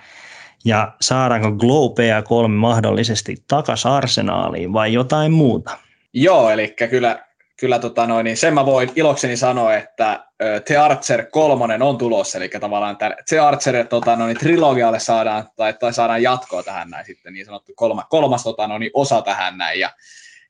ja 0.65 0.95
saadaanko 1.01 1.53
Glow 1.53 1.91
PA3 1.91 2.49
mahdollisesti 2.49 3.37
takas 3.49 3.87
arsenaaliin 3.87 4.73
vai 4.73 4.93
jotain 4.93 5.33
muuta? 5.33 5.79
Joo, 6.13 6.51
eli 6.51 6.75
kyllä, 6.91 7.25
kyllä 7.61 7.79
tota 7.79 8.07
noin, 8.07 8.25
niin 8.25 8.37
sen 8.37 8.55
mä 8.55 8.67
voin 8.67 8.91
ilokseni 8.97 9.37
sanoa, 9.37 9.75
että 9.75 10.25
The 10.65 10.77
Archer 10.77 11.27
3 11.31 11.79
on 11.81 11.99
tulossa, 11.99 12.39
eli 12.39 12.49
tavallaan 12.49 12.97
The 13.29 13.39
Archer 13.39 13.87
tota 13.87 14.17
noin, 14.17 14.39
trilogialle 14.39 15.01
saadaan, 15.01 15.45
tai, 15.57 15.75
tai 15.75 15.93
saadaan 15.93 16.23
jatkoa 16.23 16.63
tähän 16.63 16.91
näin 16.91 17.07
sitten, 17.07 17.33
niin 17.33 17.47
sanottu 17.47 17.73
kolma, 17.77 18.07
kolmas 18.11 18.43
tota 18.43 18.67
noin, 18.67 18.91
osa 18.95 19.23
tähän 19.23 19.59
näin, 19.59 19.81
ja 19.81 19.91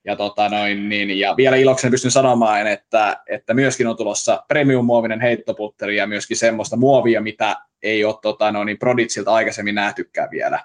ja, 0.07 0.16
tota 0.16 0.48
noin, 0.48 0.88
niin, 0.88 1.18
ja 1.18 1.34
vielä 1.36 1.57
ilokseni 1.57 1.90
pystyn 1.90 2.11
sanomaan, 2.11 2.66
että, 2.66 3.22
että 3.26 3.55
myöskin 3.55 3.86
on 3.86 3.96
tulossa 3.96 4.44
premium-muovinen 4.48 5.20
heittoputteri 5.20 5.96
ja 5.96 6.07
myöskin 6.07 6.36
semmoista 6.36 6.76
muovia, 6.76 7.20
mitä 7.20 7.57
ei 7.82 8.05
ole 8.05 8.14
tota, 8.22 8.52
noin, 8.52 8.78
Proditsilta 8.78 9.34
aikaisemmin 9.34 9.74
nähtykään 9.74 10.30
vielä. 10.30 10.61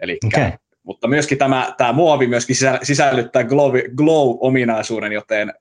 Eli 0.00 0.18
okay 0.26 0.50
mutta 0.84 1.08
myöskin 1.08 1.38
tämä, 1.38 1.74
tämä 1.76 1.92
muovi 1.92 2.26
myöskin 2.26 2.56
sisällyttää 2.82 3.44
glow, 3.44 3.74
glow-ominaisuuden, 3.76 5.12
joten 5.12 5.54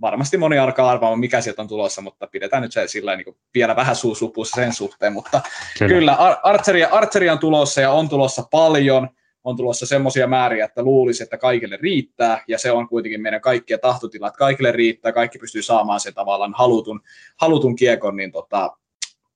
varmasti 0.00 0.36
moni 0.36 0.58
alkaa 0.58 0.90
arvaamaan, 0.90 1.20
mikä 1.20 1.40
sieltä 1.40 1.62
on 1.62 1.68
tulossa, 1.68 2.00
mutta 2.00 2.26
pidetään 2.26 2.62
nyt 2.62 2.72
se 2.72 2.88
sillä 2.88 3.16
niin 3.16 3.36
vielä 3.54 3.76
vähän 3.76 3.96
suusupussa 3.96 4.54
sen 4.54 4.72
suhteen, 4.72 5.12
mutta 5.12 5.40
kyllä, 5.78 5.94
kyllä 5.94 6.14
Archeria, 6.42 6.88
Archeria 6.88 7.32
on 7.32 7.38
tulossa 7.38 7.80
ja 7.80 7.92
on 7.92 8.08
tulossa 8.08 8.42
paljon, 8.50 9.08
on 9.44 9.56
tulossa 9.56 9.86
semmoisia 9.86 10.26
määriä, 10.26 10.64
että 10.64 10.82
luulisi, 10.82 11.22
että 11.22 11.38
kaikille 11.38 11.78
riittää, 11.82 12.44
ja 12.48 12.58
se 12.58 12.72
on 12.72 12.88
kuitenkin 12.88 13.22
meidän 13.22 13.40
kaikkien 13.40 13.80
tahtotila, 13.80 14.26
että 14.28 14.38
kaikille 14.38 14.72
riittää, 14.72 15.12
kaikki 15.12 15.38
pystyy 15.38 15.62
saamaan 15.62 16.00
sen 16.00 16.14
tavallaan 16.14 16.54
halutun, 16.56 17.00
halutun 17.36 17.76
kiekon, 17.76 18.16
niin 18.16 18.32
tota, 18.32 18.76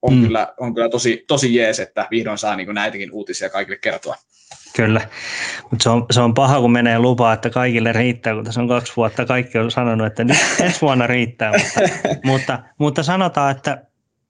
on, 0.02 0.14
mm. 0.14 0.22
kyllä, 0.22 0.54
on 0.60 0.74
kyllä 0.74 0.88
tosi, 0.88 1.24
tosi 1.28 1.54
jees, 1.54 1.80
että 1.80 2.08
vihdoin 2.10 2.38
saa 2.38 2.56
niin 2.56 2.74
näitäkin 2.74 3.12
uutisia 3.12 3.50
kaikille 3.50 3.78
kertoa. 3.78 4.14
Kyllä, 4.76 5.00
mutta 5.70 5.82
se 5.82 5.90
on, 5.90 6.06
se 6.10 6.20
on 6.20 6.34
paha, 6.34 6.60
kun 6.60 6.72
menee 6.72 6.98
lupaa, 6.98 7.32
että 7.32 7.50
kaikille 7.50 7.92
riittää, 7.92 8.34
kun 8.34 8.44
tässä 8.44 8.60
on 8.60 8.68
kaksi 8.68 8.92
vuotta, 8.96 9.24
kaikki 9.24 9.58
on 9.58 9.70
sanonut, 9.70 10.06
että 10.06 10.24
nyt 10.24 10.36
ensi 10.60 10.80
vuonna 10.80 11.06
riittää, 11.06 11.52
mutta, 11.52 11.80
mutta, 12.24 12.58
mutta 12.78 13.02
sanotaan, 13.02 13.50
että 13.50 13.84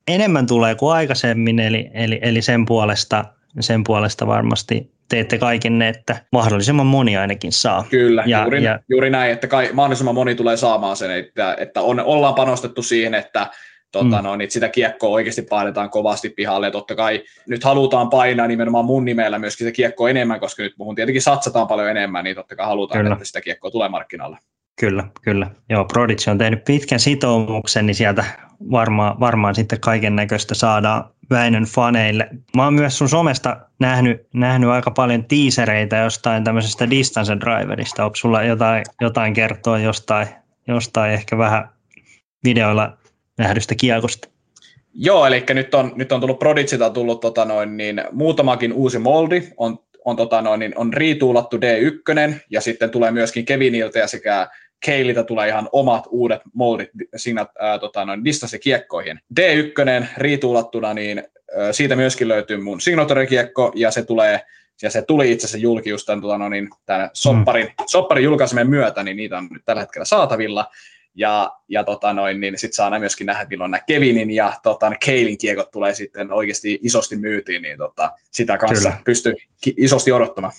enemmän 0.09 0.47
tulee 0.47 0.75
kuin 0.75 0.95
aikaisemmin, 0.95 1.59
eli, 1.59 1.91
eli, 1.95 2.19
eli 2.23 2.43
sen, 2.43 2.67
puolesta, 2.67 3.25
sen 3.61 3.85
puolesta 3.85 4.27
varmasti 4.27 4.95
teette 5.09 5.39
kaikenne, 5.39 5.89
että 5.89 6.17
mahdollisimman 6.33 6.87
moni 6.87 7.17
ainakin 7.17 7.53
saa. 7.53 7.85
Kyllä, 7.91 8.25
ja, 8.27 8.43
juuri, 8.43 8.65
ja, 8.65 8.81
juuri 8.89 9.11
näin, 9.11 9.33
että 9.33 9.47
kai, 9.47 9.71
mahdollisimman 9.73 10.15
moni 10.15 10.35
tulee 10.35 10.57
saamaan 10.57 10.97
sen, 10.97 11.11
että, 11.11 11.57
että 11.59 11.81
on, 11.81 12.01
ollaan 12.01 12.35
panostettu 12.35 12.83
siihen, 12.83 13.15
että 13.15 13.47
Tota, 13.95 14.23
mm. 14.23 14.25
no, 14.25 14.37
niin 14.37 14.51
sitä 14.51 14.69
kiekkoa 14.69 15.11
oikeasti 15.11 15.43
painetaan 15.43 15.91
kovasti 15.91 16.29
pihalle. 16.29 16.67
Ja 16.67 16.71
totta 16.71 16.95
kai 16.95 17.23
nyt 17.49 17.65
halutaan 17.65 18.11
painaa 18.11 18.47
nimenomaan 18.47 18.85
mun 18.85 19.05
nimellä 19.05 19.39
myöskin 19.39 19.67
se 19.67 19.73
kiekko 19.73 20.09
enemmän, 20.09 20.41
koska 20.41 20.63
nyt 20.63 20.75
muun 20.79 20.95
tietenkin 20.95 21.23
satsataan 21.23 21.67
paljon 21.67 21.91
enemmän, 21.91 22.25
niin 22.25 22.37
totta 22.37 22.57
kai 22.57 22.67
halutaan, 22.67 23.01
kyllä. 23.01 23.13
että 23.13 23.25
sitä 23.25 23.41
kiekkoa 23.41 23.71
tulee 23.71 23.89
markkinalle. 23.89 24.39
Kyllä, 24.81 25.05
kyllä. 25.23 25.51
Joo, 25.69 25.85
Prodigy 25.85 26.31
on 26.31 26.39
tehnyt 26.39 26.65
pitkän 26.65 27.01
sitoumuksen, 27.01 27.87
niin 27.87 27.95
sieltä 27.95 28.25
varmaan, 28.71 29.21
varmaan 29.21 29.55
sitten 29.55 29.81
kaiken 29.81 30.17
näköistä 30.17 30.55
saadaan 30.55 31.05
Väinön 31.31 31.65
faneille. 31.65 32.29
Mä 32.57 32.65
oon 32.65 32.75
myös 32.75 32.99
sun 32.99 33.09
somesta 33.09 33.57
nähnyt, 33.81 34.27
nähnyt 34.35 34.71
aika 34.71 34.91
paljon 34.91 35.25
tiisereitä 35.25 35.97
jostain 35.97 36.45
tämmöisestä 36.45 36.91
distance 36.91 37.37
driverista. 37.41 38.05
Onko 38.05 38.17
sulla 38.17 38.43
jotain, 38.43 38.85
jotain 39.01 39.35
kertoa 39.35 39.79
jostain, 39.79 40.27
jostain 40.69 41.13
ehkä 41.13 41.39
vähän 41.39 41.69
videoilla 42.45 42.97
nähdystä 43.39 43.75
kiekosta. 43.75 44.29
Joo, 44.95 45.27
eli 45.27 45.45
nyt 45.55 45.75
on, 45.75 45.93
nyt 45.95 46.13
on 46.13 46.21
tullut 46.21 46.39
Prodigilta 46.39 46.91
tullut 46.91 47.21
tota 47.21 47.45
noin, 47.45 47.77
niin, 47.77 48.05
muutamakin 48.13 48.73
uusi 48.73 48.99
moldi, 48.99 49.43
on, 49.57 49.79
on, 50.05 50.17
tota 50.17 50.43
noin, 50.43 50.61
niin, 50.61 50.79
on 50.79 50.93
riituulattu 50.93 51.57
D1, 51.57 52.35
ja 52.51 52.61
sitten 52.61 52.91
tulee 52.91 53.11
myöskin 53.11 53.45
Keviniltä 53.45 53.99
ja 53.99 54.07
sekä 54.07 54.49
Keililtä 54.85 55.25
tulee 55.25 55.49
ihan 55.49 55.69
omat 55.73 56.05
uudet 56.11 56.41
moldit 56.53 56.91
siinä 57.17 57.47
ää, 57.59 57.79
tota 57.79 58.05
noin, 58.05 58.23
kiekkoihin. 58.63 59.21
D1 59.41 60.07
riituulattuna, 60.17 60.95
niin 60.95 61.25
ää, 61.59 61.73
siitä 61.73 61.97
myöskin 61.97 62.29
löytyy 62.29 62.57
mun 62.57 62.81
signature-kiekko, 62.81 63.73
ja 63.75 63.91
se 63.91 64.05
tulee 64.05 64.41
ja 64.83 64.91
se 64.91 65.03
tuli 65.03 65.33
itse 65.33 65.47
asiassa 65.47 65.63
julki 65.63 65.91
just 65.91 66.07
tämän, 66.07 66.23
tota, 66.23 66.39
no 66.39 66.49
niin, 66.49 66.69
tämän 66.87 67.11
sopparin, 67.13 67.67
mm. 67.67 67.85
sopparin 67.87 68.25
julkaisemien 68.25 68.71
myötä, 68.71 69.03
niin 69.03 69.17
niitä 69.17 69.39
on 69.39 69.49
nyt 69.51 69.63
tällä 69.65 69.83
hetkellä 69.83 70.05
saatavilla. 70.05 70.67
Ja, 71.15 71.53
ja 71.69 71.85
tota 71.85 72.13
noin, 72.13 72.41
niin 72.41 72.59
sitten 72.59 72.77
saadaan 72.77 73.01
myöskin 73.01 73.27
nähdä, 73.27 73.47
milloin 73.51 73.71
nämä 73.71 73.83
Kevinin 73.87 74.31
ja 74.31 74.53
tota, 74.63 74.93
Keilin 75.05 75.39
kiekot 75.39 75.71
tulee 75.71 75.95
sitten 75.95 76.33
oikeasti 76.33 76.79
isosti 76.83 77.17
myytiin, 77.17 77.63
niin 77.63 77.79
tota, 77.79 78.13
sitä 78.31 78.59
kanssa 78.59 78.89
Kyllä. 78.89 79.03
pystyy 79.05 79.35
isosti 79.77 80.13
odottamaan. 80.13 80.53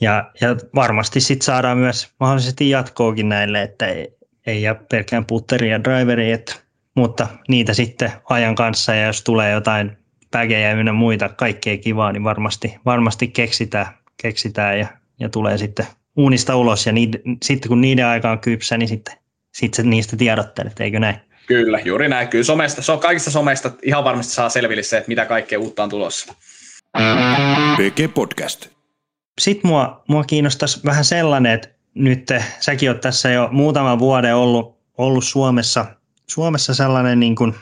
Ja, 0.00 0.30
ja 0.40 0.56
varmasti 0.74 1.20
sitten 1.20 1.44
saadaan 1.44 1.78
myös 1.78 2.12
mahdollisesti 2.20 2.70
jatkoakin 2.70 3.28
näille, 3.28 3.62
että 3.62 3.86
ei, 3.86 4.16
ei 4.46 4.62
jää 4.62 4.74
pelkään 4.74 5.24
putteri 5.24 5.70
ja 5.70 5.84
driveri, 5.84 6.32
että, 6.32 6.54
mutta 6.94 7.26
niitä 7.48 7.74
sitten 7.74 8.12
ajan 8.24 8.54
kanssa 8.54 8.94
ja 8.94 9.06
jos 9.06 9.24
tulee 9.24 9.52
jotain 9.52 9.96
pägejä 10.30 10.70
ja 10.70 10.92
muita 10.92 11.28
kaikkea 11.28 11.78
kivaa, 11.78 12.12
niin 12.12 12.24
varmasti, 12.24 12.76
varmasti 12.84 13.28
keksitään, 13.28 13.86
keksitään 14.22 14.78
ja, 14.78 14.86
ja 15.20 15.28
tulee 15.28 15.58
sitten 15.58 15.86
uunista 16.16 16.56
ulos 16.56 16.86
ja 16.86 16.92
niid, 16.92 17.14
sitten 17.42 17.68
kun 17.68 17.80
niiden 17.80 18.06
aika 18.06 18.30
on 18.30 18.38
kypsä, 18.38 18.78
niin 18.78 18.88
sitten 18.88 19.14
sitten 19.54 19.90
niistä 19.90 20.16
tiedottelet, 20.16 20.80
eikö 20.80 21.00
näin? 21.00 21.16
Kyllä, 21.46 21.78
juuri 21.78 22.08
näin. 22.08 22.28
Kyllä 22.28 22.44
somesta, 22.44 22.82
so, 22.82 22.98
kaikista 22.98 23.30
somesta 23.30 23.70
ihan 23.82 24.04
varmasti 24.04 24.32
saa 24.32 24.48
selville 24.48 24.82
se, 24.82 24.98
että 24.98 25.08
mitä 25.08 25.26
kaikkea 25.26 25.58
uutta 25.58 25.82
on 25.82 25.88
tulossa. 25.88 26.34
PG 27.76 28.14
Podcast. 28.14 28.66
Sitten 29.40 29.70
mua, 29.70 30.04
mua 30.08 30.24
kiinnostaisi 30.24 30.80
vähän 30.84 31.04
sellainen, 31.04 31.52
että 31.52 31.68
nyt 31.94 32.24
te, 32.24 32.44
säkin 32.60 32.90
olet 32.90 33.00
tässä 33.00 33.30
jo 33.30 33.48
muutaman 33.52 33.98
vuoden 33.98 34.36
ollut, 34.36 34.78
ollut 34.98 35.24
Suomessa, 35.24 35.86
Suomessa 36.26 36.74
sellainen 36.74 37.20
niin 37.20 37.36
kuin, 37.36 37.54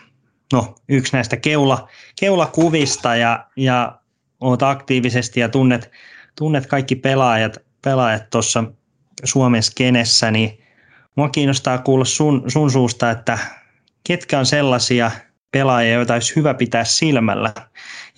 no, 0.53 0.75
yksi 0.89 1.13
näistä 1.13 1.37
keula, 1.37 1.89
keulakuvista 2.21 3.17
ja, 3.17 3.47
ja 3.57 3.99
olet 4.41 4.63
aktiivisesti 4.63 5.41
ja 5.41 5.49
tunnet, 5.49 5.91
tunnet 6.39 6.67
kaikki 6.67 6.97
pelaajat 6.97 7.59
pelaajat 7.83 8.31
tuossa 8.31 8.65
Suomen 9.25 9.63
skenessä, 9.63 10.31
niin 10.31 10.62
Mua 11.17 11.29
kiinnostaa 11.29 11.79
kuulla 11.79 12.05
sun, 12.05 12.43
sun 12.49 12.71
suusta, 12.71 13.11
että 13.11 13.39
ketkä 14.07 14.39
on 14.39 14.47
sellaisia 14.47 15.11
pelaajia, 15.51 15.93
joita 15.93 16.15
olisi 16.15 16.37
hyvä 16.37 16.55
pitää 16.55 16.85
silmällä 16.85 17.53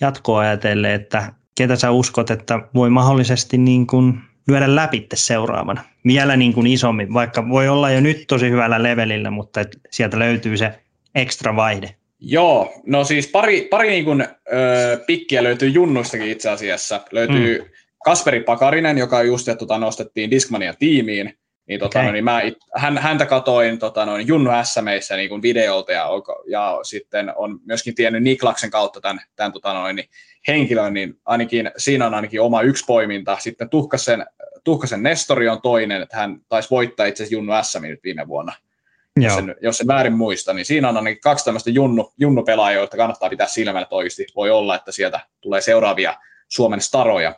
jatkoa 0.01 0.39
ajatellen, 0.39 0.91
että 0.91 1.33
ketä 1.57 1.75
sä 1.75 1.91
uskot, 1.91 2.31
että 2.31 2.59
voi 2.73 2.89
mahdollisesti 2.89 3.57
niin 3.57 3.87
kuin 3.87 4.17
lyödä 4.47 4.75
läpi 4.75 5.07
seuraavana. 5.13 5.83
Vielä 6.05 6.37
niin 6.37 6.53
kuin 6.53 6.67
isommin, 6.67 7.13
vaikka 7.13 7.49
voi 7.49 7.67
olla 7.69 7.91
jo 7.91 8.01
nyt 8.01 8.25
tosi 8.27 8.49
hyvällä 8.49 8.83
levelillä, 8.83 9.31
mutta 9.31 9.61
et 9.61 9.79
sieltä 9.91 10.19
löytyy 10.19 10.57
se 10.57 10.79
ekstra 11.15 11.55
vaihde. 11.55 11.95
Joo, 12.19 12.73
no 12.85 13.03
siis 13.03 13.27
pari, 13.27 13.61
pari 13.61 13.89
niin 13.89 14.05
kuin, 14.05 14.21
ö, 14.21 14.27
pikkiä 15.07 15.43
löytyy 15.43 15.69
junnuistakin 15.69 16.27
itse 16.27 16.49
asiassa. 16.49 17.01
Löytyy 17.11 17.59
mm. 17.59 17.65
Kasperi 18.05 18.43
Pakarinen, 18.43 18.97
joka 18.97 19.23
just 19.23 19.49
tota, 19.59 19.77
nostettiin 19.77 20.31
Discmania 20.31 20.73
tiimiin. 20.73 21.37
Niin, 21.67 21.79
tota, 21.79 21.99
okay. 21.99 22.05
no, 22.05 22.11
niin 22.11 22.23
mä 22.23 22.41
it, 22.41 22.57
hän, 22.75 22.97
häntä 22.97 23.25
katoin 23.25 23.79
tota, 23.79 24.05
no, 24.05 24.17
Junnu 24.17 24.51
SMeissä 24.63 25.15
niin 25.15 25.41
videolta 25.41 25.91
ja, 25.91 26.07
ja, 26.47 26.79
sitten 26.83 27.33
on 27.35 27.59
myöskin 27.65 27.95
tiennyt 27.95 28.23
Niklaksen 28.23 28.71
kautta 28.71 29.01
tämän, 29.01 29.21
tämän 29.35 29.53
tota, 29.53 29.73
no, 29.73 29.91
niin 29.91 30.09
henkilön, 30.47 30.93
niin 30.93 31.19
ainakin, 31.25 31.71
siinä 31.77 32.07
on 32.07 32.13
ainakin 32.13 32.41
oma 32.41 32.61
yksi 32.61 32.85
poiminta. 32.87 33.37
Sitten 33.39 33.69
Tuhkasen, 33.69 34.25
Tuhkasen 34.63 35.03
Nestori 35.03 35.47
on 35.47 35.61
toinen, 35.61 36.01
että 36.01 36.17
hän 36.17 36.39
taisi 36.49 36.69
voittaa 36.71 37.05
itse 37.05 37.23
asiassa 37.23 37.35
Junnu 37.35 37.53
SM 37.63 37.81
nyt 37.81 38.03
viime 38.03 38.27
vuonna. 38.27 38.53
Jos 39.19 39.37
en, 39.37 39.55
jos 39.61 39.81
en 39.81 39.87
väärin 39.87 40.13
muista, 40.13 40.53
niin 40.53 40.65
siinä 40.65 40.89
on 40.89 40.97
ainakin 40.97 41.21
kaksi 41.21 41.45
tämmöistä 41.45 41.69
junnu, 41.69 42.13
junnu-pelaajia, 42.17 42.79
joita 42.79 42.97
kannattaa 42.97 43.29
pitää 43.29 43.47
silmällä, 43.47 43.81
että 43.81 43.95
oikeasti 43.95 44.25
voi 44.35 44.51
olla, 44.51 44.75
että 44.75 44.91
sieltä 44.91 45.19
tulee 45.41 45.61
seuraavia 45.61 46.15
Suomen 46.47 46.81
staroja. 46.81 47.35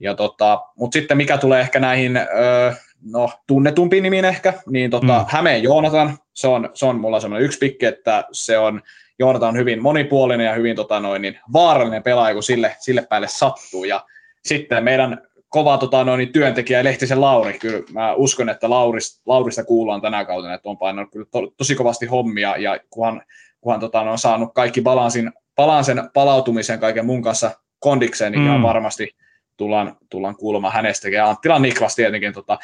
Ja 0.00 0.14
tota, 0.14 0.62
Mutta 0.76 0.98
sitten 0.98 1.16
mikä 1.16 1.38
tulee 1.38 1.60
ehkä 1.60 1.80
näihin 1.80 2.16
öö, 2.16 2.72
no, 3.02 3.30
tunnetumpiin 3.46 4.02
nimiin 4.02 4.24
ehkä, 4.24 4.52
niin 4.70 4.90
tota, 4.90 5.18
mm. 5.18 5.24
Hämeen 5.28 5.62
Joonatan, 5.62 6.18
se 6.34 6.48
on, 6.48 6.70
se 6.74 6.86
on 6.86 7.00
mulla 7.00 7.20
semmoinen 7.20 7.44
yksi 7.44 7.58
pikki, 7.58 7.86
että 7.86 8.24
se 8.32 8.58
on, 8.58 8.82
Joonatan 9.18 9.48
on 9.48 9.56
hyvin 9.56 9.82
monipuolinen 9.82 10.46
ja 10.46 10.54
hyvin 10.54 10.76
tota, 10.76 11.00
noin, 11.00 11.22
niin 11.22 11.38
vaarallinen 11.52 12.02
pelaaja, 12.02 12.34
kun 12.34 12.42
sille, 12.42 12.76
sille 12.78 13.06
päälle 13.10 13.28
sattuu. 13.28 13.84
Ja 13.84 14.04
sitten 14.44 14.84
meidän 14.84 15.18
kova 15.48 15.78
tota, 15.78 16.04
noin, 16.04 16.32
työntekijä 16.32 16.84
Lehtisen 16.84 17.20
Lauri, 17.20 17.58
kyllä 17.58 17.82
mä 17.92 18.14
uskon, 18.14 18.48
että 18.48 18.70
Laurista, 18.70 19.22
Laurista 19.26 19.64
kuullaan 19.64 20.00
tänä 20.00 20.24
kautta, 20.24 20.54
että 20.54 20.68
on 20.68 20.78
painanut 20.78 21.12
kyllä 21.12 21.26
to, 21.30 21.52
tosi 21.56 21.74
kovasti 21.74 22.06
hommia, 22.06 22.56
ja 22.56 22.80
kunhan, 22.90 23.22
kunhan 23.60 23.80
tota, 23.80 24.00
on 24.00 24.18
saanut 24.18 24.54
kaikki 24.54 24.82
balansin, 24.82 25.32
balansen 25.56 26.10
palautumisen 26.14 26.78
kaiken 26.78 27.06
mun 27.06 27.22
kanssa 27.22 27.50
kondikseen, 27.78 28.32
niin 28.32 28.50
mm. 28.50 28.62
varmasti 28.62 29.16
tullaan, 29.60 29.96
tullaan 30.10 30.36
kuulemaan 30.36 30.74
hänestäkin. 30.74 31.16
Ja 31.16 31.28
Anttila 31.28 31.58
Niklas 31.58 31.94
tietenkin 31.94 32.32
tota, 32.32 32.58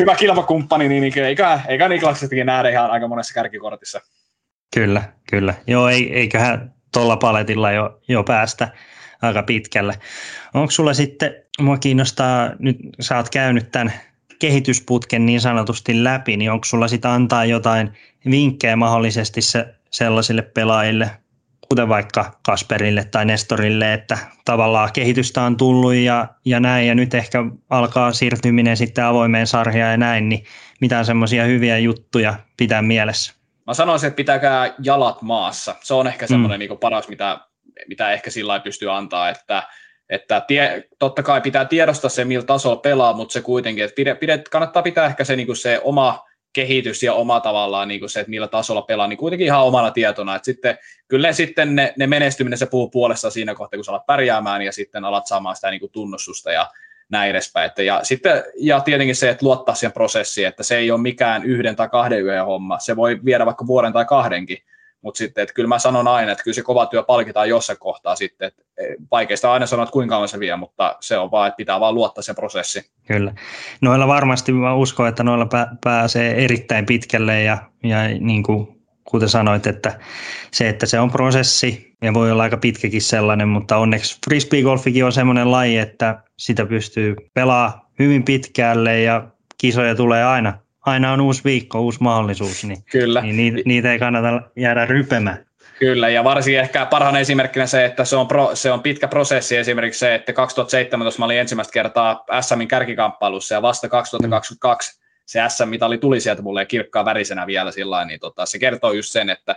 hyvä 0.00 0.14
kilpakumppani, 0.14 0.88
niin, 0.88 1.00
niin 1.00 1.24
eikä, 1.24 1.60
eikä 1.68 1.88
Niklaksestakin 1.88 2.46
nähdä 2.46 2.68
ihan 2.68 2.90
aika 2.90 3.08
monessa 3.08 3.34
kärkikortissa. 3.34 4.00
Kyllä, 4.74 5.02
kyllä. 5.30 5.54
Joo, 5.66 5.88
eiköhän 5.88 6.74
tuolla 6.92 7.16
paletilla 7.16 7.72
jo, 7.72 8.00
jo 8.08 8.24
päästä 8.24 8.68
aika 9.22 9.42
pitkälle. 9.42 9.94
Onko 10.54 10.70
sulla 10.70 10.94
sitten, 10.94 11.34
mua 11.60 11.78
kiinnostaa, 11.78 12.50
nyt 12.58 12.76
sä 13.00 13.16
oot 13.16 13.30
käynyt 13.30 13.70
tämän 13.70 13.92
kehitysputken 14.38 15.26
niin 15.26 15.40
sanotusti 15.40 16.04
läpi, 16.04 16.36
niin 16.36 16.50
onko 16.50 16.64
sulla 16.64 16.88
sitten 16.88 17.10
antaa 17.10 17.44
jotain 17.44 17.92
vinkkejä 18.30 18.76
mahdollisesti 18.76 19.42
se, 19.42 19.74
sellaisille 19.90 20.42
pelaajille, 20.42 21.10
kuten 21.68 21.88
vaikka 21.88 22.32
Kasperille 22.42 23.04
tai 23.04 23.24
Nestorille, 23.24 23.92
että 23.92 24.18
tavallaan 24.44 24.92
kehitystä 24.92 25.42
on 25.42 25.56
tullut 25.56 25.94
ja, 25.94 26.26
ja 26.44 26.60
näin, 26.60 26.88
ja 26.88 26.94
nyt 26.94 27.14
ehkä 27.14 27.44
alkaa 27.70 28.12
siirtyminen 28.12 28.76
sitten 28.76 29.04
avoimeen 29.04 29.46
sarjaan 29.46 29.90
ja 29.90 29.96
näin, 29.96 30.28
niin 30.28 30.44
mitään 30.80 31.04
semmoisia 31.04 31.44
hyviä 31.44 31.78
juttuja 31.78 32.34
pitää 32.56 32.82
mielessä? 32.82 33.32
Mä 33.66 33.74
sanoisin, 33.74 34.06
että 34.06 34.16
pitäkää 34.16 34.74
jalat 34.82 35.22
maassa. 35.22 35.74
Se 35.82 35.94
on 35.94 36.06
ehkä 36.06 36.26
semmoinen 36.26 36.60
mm. 36.60 36.68
niin 36.68 36.78
paras, 36.78 37.08
mitä, 37.08 37.40
mitä 37.88 38.12
ehkä 38.12 38.30
sillä 38.30 38.60
pystyy 38.60 38.96
antaa, 38.96 39.28
että 39.28 39.62
että 40.08 40.40
tie, 40.40 40.84
totta 40.98 41.22
kai 41.22 41.40
pitää 41.40 41.64
tiedostaa 41.64 42.10
se, 42.10 42.24
millä 42.24 42.44
tasolla 42.44 42.76
pelaa, 42.76 43.12
mutta 43.12 43.32
se 43.32 43.40
kuitenkin, 43.40 43.84
että 43.84 43.94
pide, 43.94 44.14
pide, 44.14 44.42
kannattaa 44.50 44.82
pitää 44.82 45.06
ehkä 45.06 45.24
se, 45.24 45.36
niin 45.36 45.46
kuin 45.46 45.56
se 45.56 45.80
oma 45.84 46.25
kehitys 46.56 47.02
ja 47.02 47.14
oma 47.14 47.40
tavallaan 47.40 47.88
niin 47.88 48.00
kuin 48.00 48.10
se, 48.10 48.20
että 48.20 48.30
millä 48.30 48.48
tasolla 48.48 48.82
pelaa, 48.82 49.06
niin 49.06 49.16
kuitenkin 49.16 49.46
ihan 49.46 49.64
omana 49.64 49.90
tietona. 49.90 50.36
Että 50.36 50.44
sitten, 50.44 50.78
kyllä 51.08 51.32
sitten 51.32 51.76
ne, 51.76 51.94
ne 51.98 52.06
menestyminen 52.06 52.58
se 52.58 52.66
puhuu 52.66 52.90
puolesta 52.90 53.30
siinä 53.30 53.54
kohtaa, 53.54 53.78
kun 53.78 53.84
sä 53.84 53.92
alat 53.92 54.06
pärjäämään 54.06 54.62
ja 54.62 54.72
sitten 54.72 55.04
alat 55.04 55.26
saamaan 55.26 55.56
sitä 55.56 55.70
niin 55.70 55.80
kuin 55.80 55.92
tunnustusta 55.92 56.52
ja 56.52 56.70
näin 57.08 57.30
edespäin. 57.30 57.66
Että 57.66 57.82
ja, 57.82 58.00
sitten, 58.02 58.44
ja 58.58 58.80
tietenkin 58.80 59.16
se, 59.16 59.30
että 59.30 59.46
luottaa 59.46 59.74
siihen 59.74 59.92
prosessiin, 59.92 60.48
että 60.48 60.62
se 60.62 60.76
ei 60.76 60.90
ole 60.90 61.00
mikään 61.00 61.44
yhden 61.44 61.76
tai 61.76 61.88
kahden 61.88 62.24
yön 62.24 62.46
homma. 62.46 62.78
Se 62.78 62.96
voi 62.96 63.20
viedä 63.24 63.46
vaikka 63.46 63.66
vuoden 63.66 63.92
tai 63.92 64.04
kahdenkin, 64.04 64.58
mutta 65.06 65.18
sitten, 65.18 65.42
että 65.42 65.54
kyllä 65.54 65.68
mä 65.68 65.78
sanon 65.78 66.08
aina, 66.08 66.32
että 66.32 66.44
kyllä 66.44 66.54
se 66.54 66.62
kova 66.62 66.86
työ 66.86 67.02
palkitaan 67.02 67.48
jossain 67.48 67.78
kohtaa 67.78 68.16
sitten, 68.16 68.48
että 68.48 68.62
e, 68.78 68.94
vaikeista 69.10 69.52
aina 69.52 69.66
sanoa, 69.66 69.82
että 69.82 69.92
kuinka 69.92 70.14
kauan 70.14 70.28
se 70.28 70.40
vie, 70.40 70.56
mutta 70.56 70.96
se 71.00 71.18
on 71.18 71.30
vaan, 71.30 71.48
että 71.48 71.56
pitää 71.56 71.80
vaan 71.80 71.94
luottaa 71.94 72.22
sen 72.22 72.34
prosessi. 72.34 72.90
Kyllä. 73.06 73.34
Noilla 73.80 74.06
varmasti 74.06 74.52
mä 74.52 74.74
uskon, 74.74 75.08
että 75.08 75.22
noilla 75.22 75.48
pääsee 75.84 76.44
erittäin 76.44 76.86
pitkälle 76.86 77.42
ja, 77.42 77.58
ja 77.82 78.08
niin 78.20 78.42
kuin 78.42 78.82
kuten 79.04 79.28
sanoit, 79.28 79.66
että 79.66 79.98
se, 80.52 80.68
että 80.68 80.86
se 80.86 81.00
on 81.00 81.10
prosessi 81.10 81.94
ja 82.02 82.14
voi 82.14 82.32
olla 82.32 82.42
aika 82.42 82.56
pitkäkin 82.56 83.02
sellainen, 83.02 83.48
mutta 83.48 83.76
onneksi 83.76 84.18
frisbeegolfikin 84.24 85.04
on 85.04 85.12
semmoinen 85.12 85.50
laji, 85.50 85.78
että 85.78 86.22
sitä 86.36 86.66
pystyy 86.66 87.16
pelaamaan 87.34 87.80
hyvin 87.98 88.24
pitkälle 88.24 89.00
ja 89.00 89.28
kisoja 89.58 89.94
tulee 89.94 90.24
aina 90.24 90.58
aina 90.86 91.12
on 91.12 91.20
uusi 91.20 91.44
viikko, 91.44 91.80
uusi 91.80 91.98
mahdollisuus, 92.00 92.64
niin, 92.64 92.84
Kyllä. 92.90 93.20
niin 93.20 93.36
niitä, 93.36 93.58
niitä 93.64 93.92
ei 93.92 93.98
kannata 93.98 94.42
jäädä 94.56 94.86
rypemään. 94.86 95.46
Kyllä, 95.78 96.08
ja 96.08 96.24
varsinkin 96.24 96.60
ehkä 96.60 96.86
parhaana 96.86 97.18
esimerkkinä 97.18 97.66
se, 97.66 97.84
että 97.84 98.04
se 98.04 98.16
on, 98.16 98.28
pro, 98.28 98.50
se 98.54 98.72
on 98.72 98.82
pitkä 98.82 99.08
prosessi, 99.08 99.56
esimerkiksi 99.56 99.98
se, 99.98 100.14
että 100.14 100.32
2017 100.32 101.18
mä 101.18 101.24
olin 101.24 101.38
ensimmäistä 101.38 101.72
kertaa 101.72 102.24
SMin 102.40 102.68
kärkikamppailussa, 102.68 103.54
ja 103.54 103.62
vasta 103.62 103.88
2022 103.88 104.92
mm. 104.92 105.02
se 105.26 105.42
SM-mitali 105.48 105.98
tuli 105.98 106.20
sieltä 106.20 106.42
mulle 106.42 106.66
kirkkaa 106.66 107.04
värisenä 107.04 107.46
vielä 107.46 107.72
sillä 107.72 108.04
niin 108.04 108.20
tota, 108.20 108.46
se 108.46 108.58
kertoo 108.58 108.92
just 108.92 109.12
sen, 109.12 109.30
että 109.30 109.56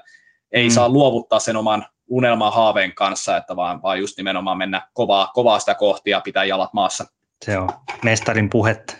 ei 0.51 0.67
mm. 0.67 0.71
saa 0.71 0.89
luovuttaa 0.89 1.39
sen 1.39 1.57
oman 1.57 1.85
unelman 2.07 2.53
haaveen 2.53 2.95
kanssa, 2.95 3.37
että 3.37 3.55
vaan, 3.55 3.81
vaan 3.81 3.99
just 3.99 4.17
nimenomaan 4.17 4.57
mennä 4.57 4.87
kovaa, 4.93 5.31
kovaa 5.33 5.59
sitä 5.59 5.75
kohti 5.75 6.09
ja 6.09 6.21
pitää 6.21 6.43
jalat 6.43 6.73
maassa. 6.73 7.05
Se 7.45 7.57
on 7.57 7.69
mestarin 8.03 8.49
puhetta. 8.49 8.95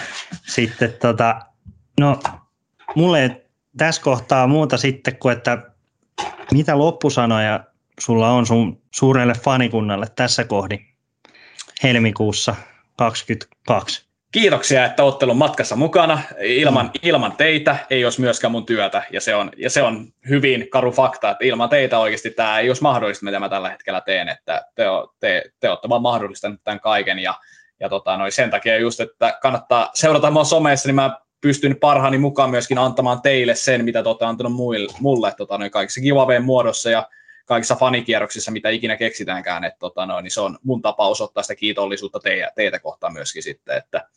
Sitten 0.54 0.92
tota, 0.92 1.40
No, 2.00 2.18
mulle 2.96 3.22
ei 3.22 3.30
tässä 3.76 4.02
kohtaa 4.02 4.46
muuta 4.46 4.76
sitten 4.76 5.16
kuin, 5.16 5.36
että 5.36 5.58
mitä 6.52 6.78
loppusanoja 6.78 7.64
sulla 7.98 8.30
on 8.30 8.46
sun 8.46 8.82
suurelle 8.90 9.34
fanikunnalle 9.34 10.06
tässä 10.16 10.44
kohdin 10.44 10.86
helmikuussa 11.82 12.54
2022? 12.96 14.04
Kiitoksia, 14.32 14.84
että 14.84 15.04
olette 15.04 15.26
matkassa 15.26 15.76
mukana. 15.76 16.20
Ilman, 16.40 16.86
mm. 16.86 16.92
ilman 17.02 17.32
teitä 17.36 17.76
ei 17.90 18.04
olisi 18.04 18.20
myöskään 18.20 18.52
mun 18.52 18.66
työtä, 18.66 19.02
ja 19.10 19.20
se, 19.20 19.34
on, 19.34 19.50
ja 19.56 19.70
se 19.70 19.82
on 19.82 20.12
hyvin 20.28 20.70
karu 20.70 20.92
fakta, 20.92 21.30
että 21.30 21.44
ilman 21.44 21.68
teitä 21.68 21.98
oikeasti 21.98 22.30
tämä 22.30 22.58
ei 22.58 22.70
olisi 22.70 22.82
mahdollista, 22.82 23.24
mitä 23.24 23.40
mä 23.40 23.48
tällä 23.48 23.70
hetkellä 23.70 24.00
teen, 24.00 24.28
että 24.28 24.62
te, 24.74 24.84
te, 25.20 25.44
te 25.60 25.70
olette 25.70 25.88
vaan 25.88 26.02
mahdollistaneet 26.02 26.60
tämän 26.64 26.80
kaiken, 26.80 27.18
ja, 27.18 27.34
ja 27.80 27.88
tota, 27.88 28.16
noin 28.16 28.32
sen 28.32 28.50
takia 28.50 28.78
just, 28.78 29.00
että 29.00 29.38
kannattaa 29.42 29.90
seurata 29.94 30.30
mua 30.30 30.44
somessa, 30.44 30.88
niin 30.88 30.94
mä 30.94 31.18
pystyn 31.40 31.76
parhaani 31.76 32.18
mukaan 32.18 32.50
myöskin 32.50 32.78
antamaan 32.78 33.22
teille 33.22 33.54
sen, 33.54 33.84
mitä 33.84 34.02
te 34.02 34.08
olette 34.08 34.24
antanut 34.24 34.52
muille, 34.52 34.92
mulle 35.00 35.34
tota, 35.36 35.58
noin 35.58 35.70
kaikissa 35.70 36.00
giveawayn 36.00 36.44
muodossa 36.44 36.90
ja 36.90 37.08
kaikissa 37.46 37.76
fanikierroksissa, 37.76 38.50
mitä 38.50 38.68
ikinä 38.68 38.96
keksitäänkään, 38.96 39.64
että 39.64 39.78
tota, 39.78 40.06
noin, 40.06 40.22
niin 40.22 40.30
se 40.30 40.40
on 40.40 40.58
mun 40.62 40.82
tapa 40.82 41.08
osoittaa 41.08 41.42
sitä 41.42 41.54
kiitollisuutta 41.54 42.20
teitä, 42.20 42.52
teitä 42.56 42.78
kohtaan 42.78 43.12
myöskin 43.12 43.42
sitten, 43.42 43.76
että 43.76 44.08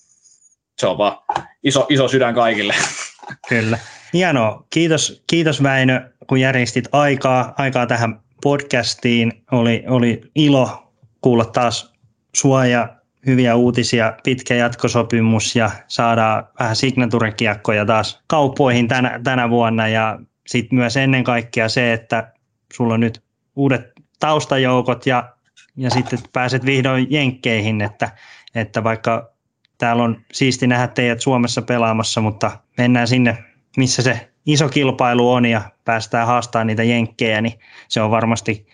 se 0.77 0.87
on 0.87 0.97
vaan 0.97 1.17
iso, 1.63 1.85
iso 1.89 2.07
sydän 2.07 2.33
kaikille. 2.33 2.75
Kyllä. 3.49 3.79
Hienoa. 4.13 4.65
Kiitos, 4.69 5.23
kiitos 5.27 5.63
Väinö, 5.63 6.09
kun 6.27 6.39
järjestit 6.39 6.85
aikaa, 6.91 7.53
aikaa 7.57 7.87
tähän 7.87 8.21
podcastiin. 8.43 9.43
Oli, 9.51 9.83
oli 9.87 10.21
ilo 10.35 10.93
kuulla 11.21 11.45
taas 11.45 11.93
sua 12.35 12.65
ja 12.65 12.95
hyviä 13.25 13.55
uutisia, 13.55 14.13
pitkä 14.23 14.55
jatkosopimus 14.55 15.55
ja 15.55 15.71
saadaan 15.87 16.47
vähän 16.59 16.75
signaturekiekkoja 16.75 17.85
taas 17.85 18.23
kauppoihin 18.27 18.87
tänä, 18.87 19.19
tänä 19.23 19.49
vuonna. 19.49 19.87
Ja 19.87 20.19
sitten 20.47 20.79
myös 20.79 20.97
ennen 20.97 21.23
kaikkea 21.23 21.69
se, 21.69 21.93
että 21.93 22.33
sulla 22.73 22.93
on 22.93 22.99
nyt 22.99 23.23
uudet 23.55 23.91
taustajoukot 24.19 25.05
ja, 25.05 25.33
ja 25.77 25.89
sitten 25.89 26.19
pääset 26.33 26.65
vihdoin 26.65 27.07
jenkkeihin, 27.09 27.81
että, 27.81 28.11
että 28.55 28.83
vaikka 28.83 29.33
täällä 29.77 30.03
on 30.03 30.21
siisti 30.33 30.67
nähdä 30.67 30.87
teidät 30.87 31.21
Suomessa 31.21 31.61
pelaamassa, 31.61 32.21
mutta 32.21 32.51
mennään 32.77 33.07
sinne, 33.07 33.37
missä 33.77 34.01
se 34.01 34.29
iso 34.45 34.69
kilpailu 34.69 35.31
on 35.31 35.45
ja 35.45 35.61
päästään 35.85 36.27
haastamaan 36.27 36.67
niitä 36.67 36.83
jenkkejä, 36.83 37.41
niin 37.41 37.59
se 37.87 38.01
on 38.01 38.11
varmasti 38.11 38.67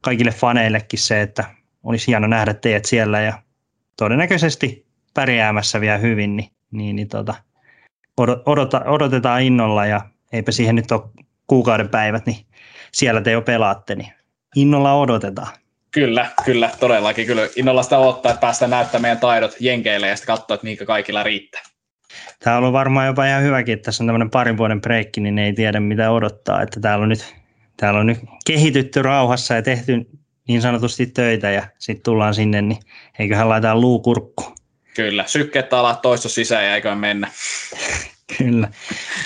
kaikille 0.00 0.30
faneillekin 0.30 0.98
se, 0.98 1.22
että 1.22 1.44
olisi 1.84 2.06
hieno 2.06 2.26
nähdä 2.26 2.54
teidät 2.54 2.84
siellä 2.84 3.20
ja 3.20 3.42
todennäköisesti 4.00 4.86
pärjäämässä 5.14 5.80
vielä 5.80 5.98
hyvin, 5.98 6.36
niin, 6.36 6.50
niin, 6.70 6.96
niin 6.96 7.08
tota, 7.08 7.34
odota, 8.46 8.82
odotetaan 8.84 9.42
innolla 9.42 9.86
ja 9.86 10.00
eipä 10.32 10.52
siihen 10.52 10.76
nyt 10.76 10.92
ole 10.92 11.02
kuukauden 11.46 11.88
päivät, 11.88 12.26
niin 12.26 12.36
siellä 12.92 13.20
te 13.20 13.30
jo 13.30 13.42
pelaatte, 13.42 13.94
niin 13.94 14.12
innolla 14.56 14.94
odotetaan. 14.94 15.52
Kyllä, 15.90 16.26
kyllä, 16.44 16.70
todellakin. 16.80 17.26
Kyllä 17.26 17.42
innolla 17.56 17.82
sitä 17.82 17.98
odottaa, 17.98 18.32
että 18.32 18.40
päästään 18.40 18.70
näyttämään 18.70 19.02
meidän 19.02 19.18
taidot 19.18 19.56
jenkeille 19.60 20.08
ja 20.08 20.16
sitten 20.16 20.36
katsoa, 20.36 20.54
että 20.54 20.64
mihinkä 20.64 20.86
kaikilla 20.86 21.22
riittää. 21.22 21.62
Tämä 22.38 22.56
on 22.56 22.62
ollut 22.62 22.72
varmaan 22.72 23.06
jopa 23.06 23.26
ihan 23.26 23.42
hyväkin, 23.42 23.74
että 23.74 23.84
tässä 23.84 24.04
on 24.04 24.08
tämmöinen 24.08 24.30
parin 24.30 24.56
vuoden 24.56 24.80
breikki, 24.80 25.20
niin 25.20 25.38
ei 25.38 25.52
tiedä 25.52 25.80
mitä 25.80 26.10
odottaa. 26.10 26.62
Että 26.62 26.80
täällä 26.80 27.02
on 27.02 27.08
nyt, 27.08 27.34
täällä 27.76 28.00
on 28.00 28.06
nyt 28.06 28.18
kehitytty 28.46 29.02
rauhassa 29.02 29.54
ja 29.54 29.62
tehty 29.62 30.06
niin 30.50 30.62
sanotusti 30.62 31.06
töitä 31.06 31.50
ja 31.50 31.68
sitten 31.78 32.02
tullaan 32.02 32.34
sinne, 32.34 32.62
niin 32.62 32.80
eiköhän 33.18 33.48
laitetaan 33.48 33.80
luukurkku. 33.80 34.54
Kyllä, 34.94 35.24
sykkeet 35.26 35.72
alaa 35.72 35.94
toista 35.94 36.28
sisään 36.28 36.64
ja 36.64 36.74
eiköhän 36.74 36.98
mennä. 36.98 37.30
Kyllä, 38.38 38.68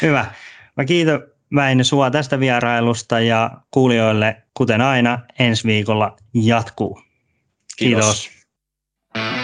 hyvä. 0.03 0.27
Mä 0.77 0.85
kiitän 0.85 1.23
Väinö 1.55 1.85
sua 1.85 2.11
tästä 2.11 2.41
vierailusta 2.41 3.21
ja 3.21 3.51
kuulijoille, 3.71 4.43
kuten 4.55 4.81
aina, 4.81 5.19
ensi 5.39 5.65
viikolla 5.67 6.17
jatkuu. 6.35 7.03
Kiitos. 7.77 8.31
Kiitos. 9.15 9.44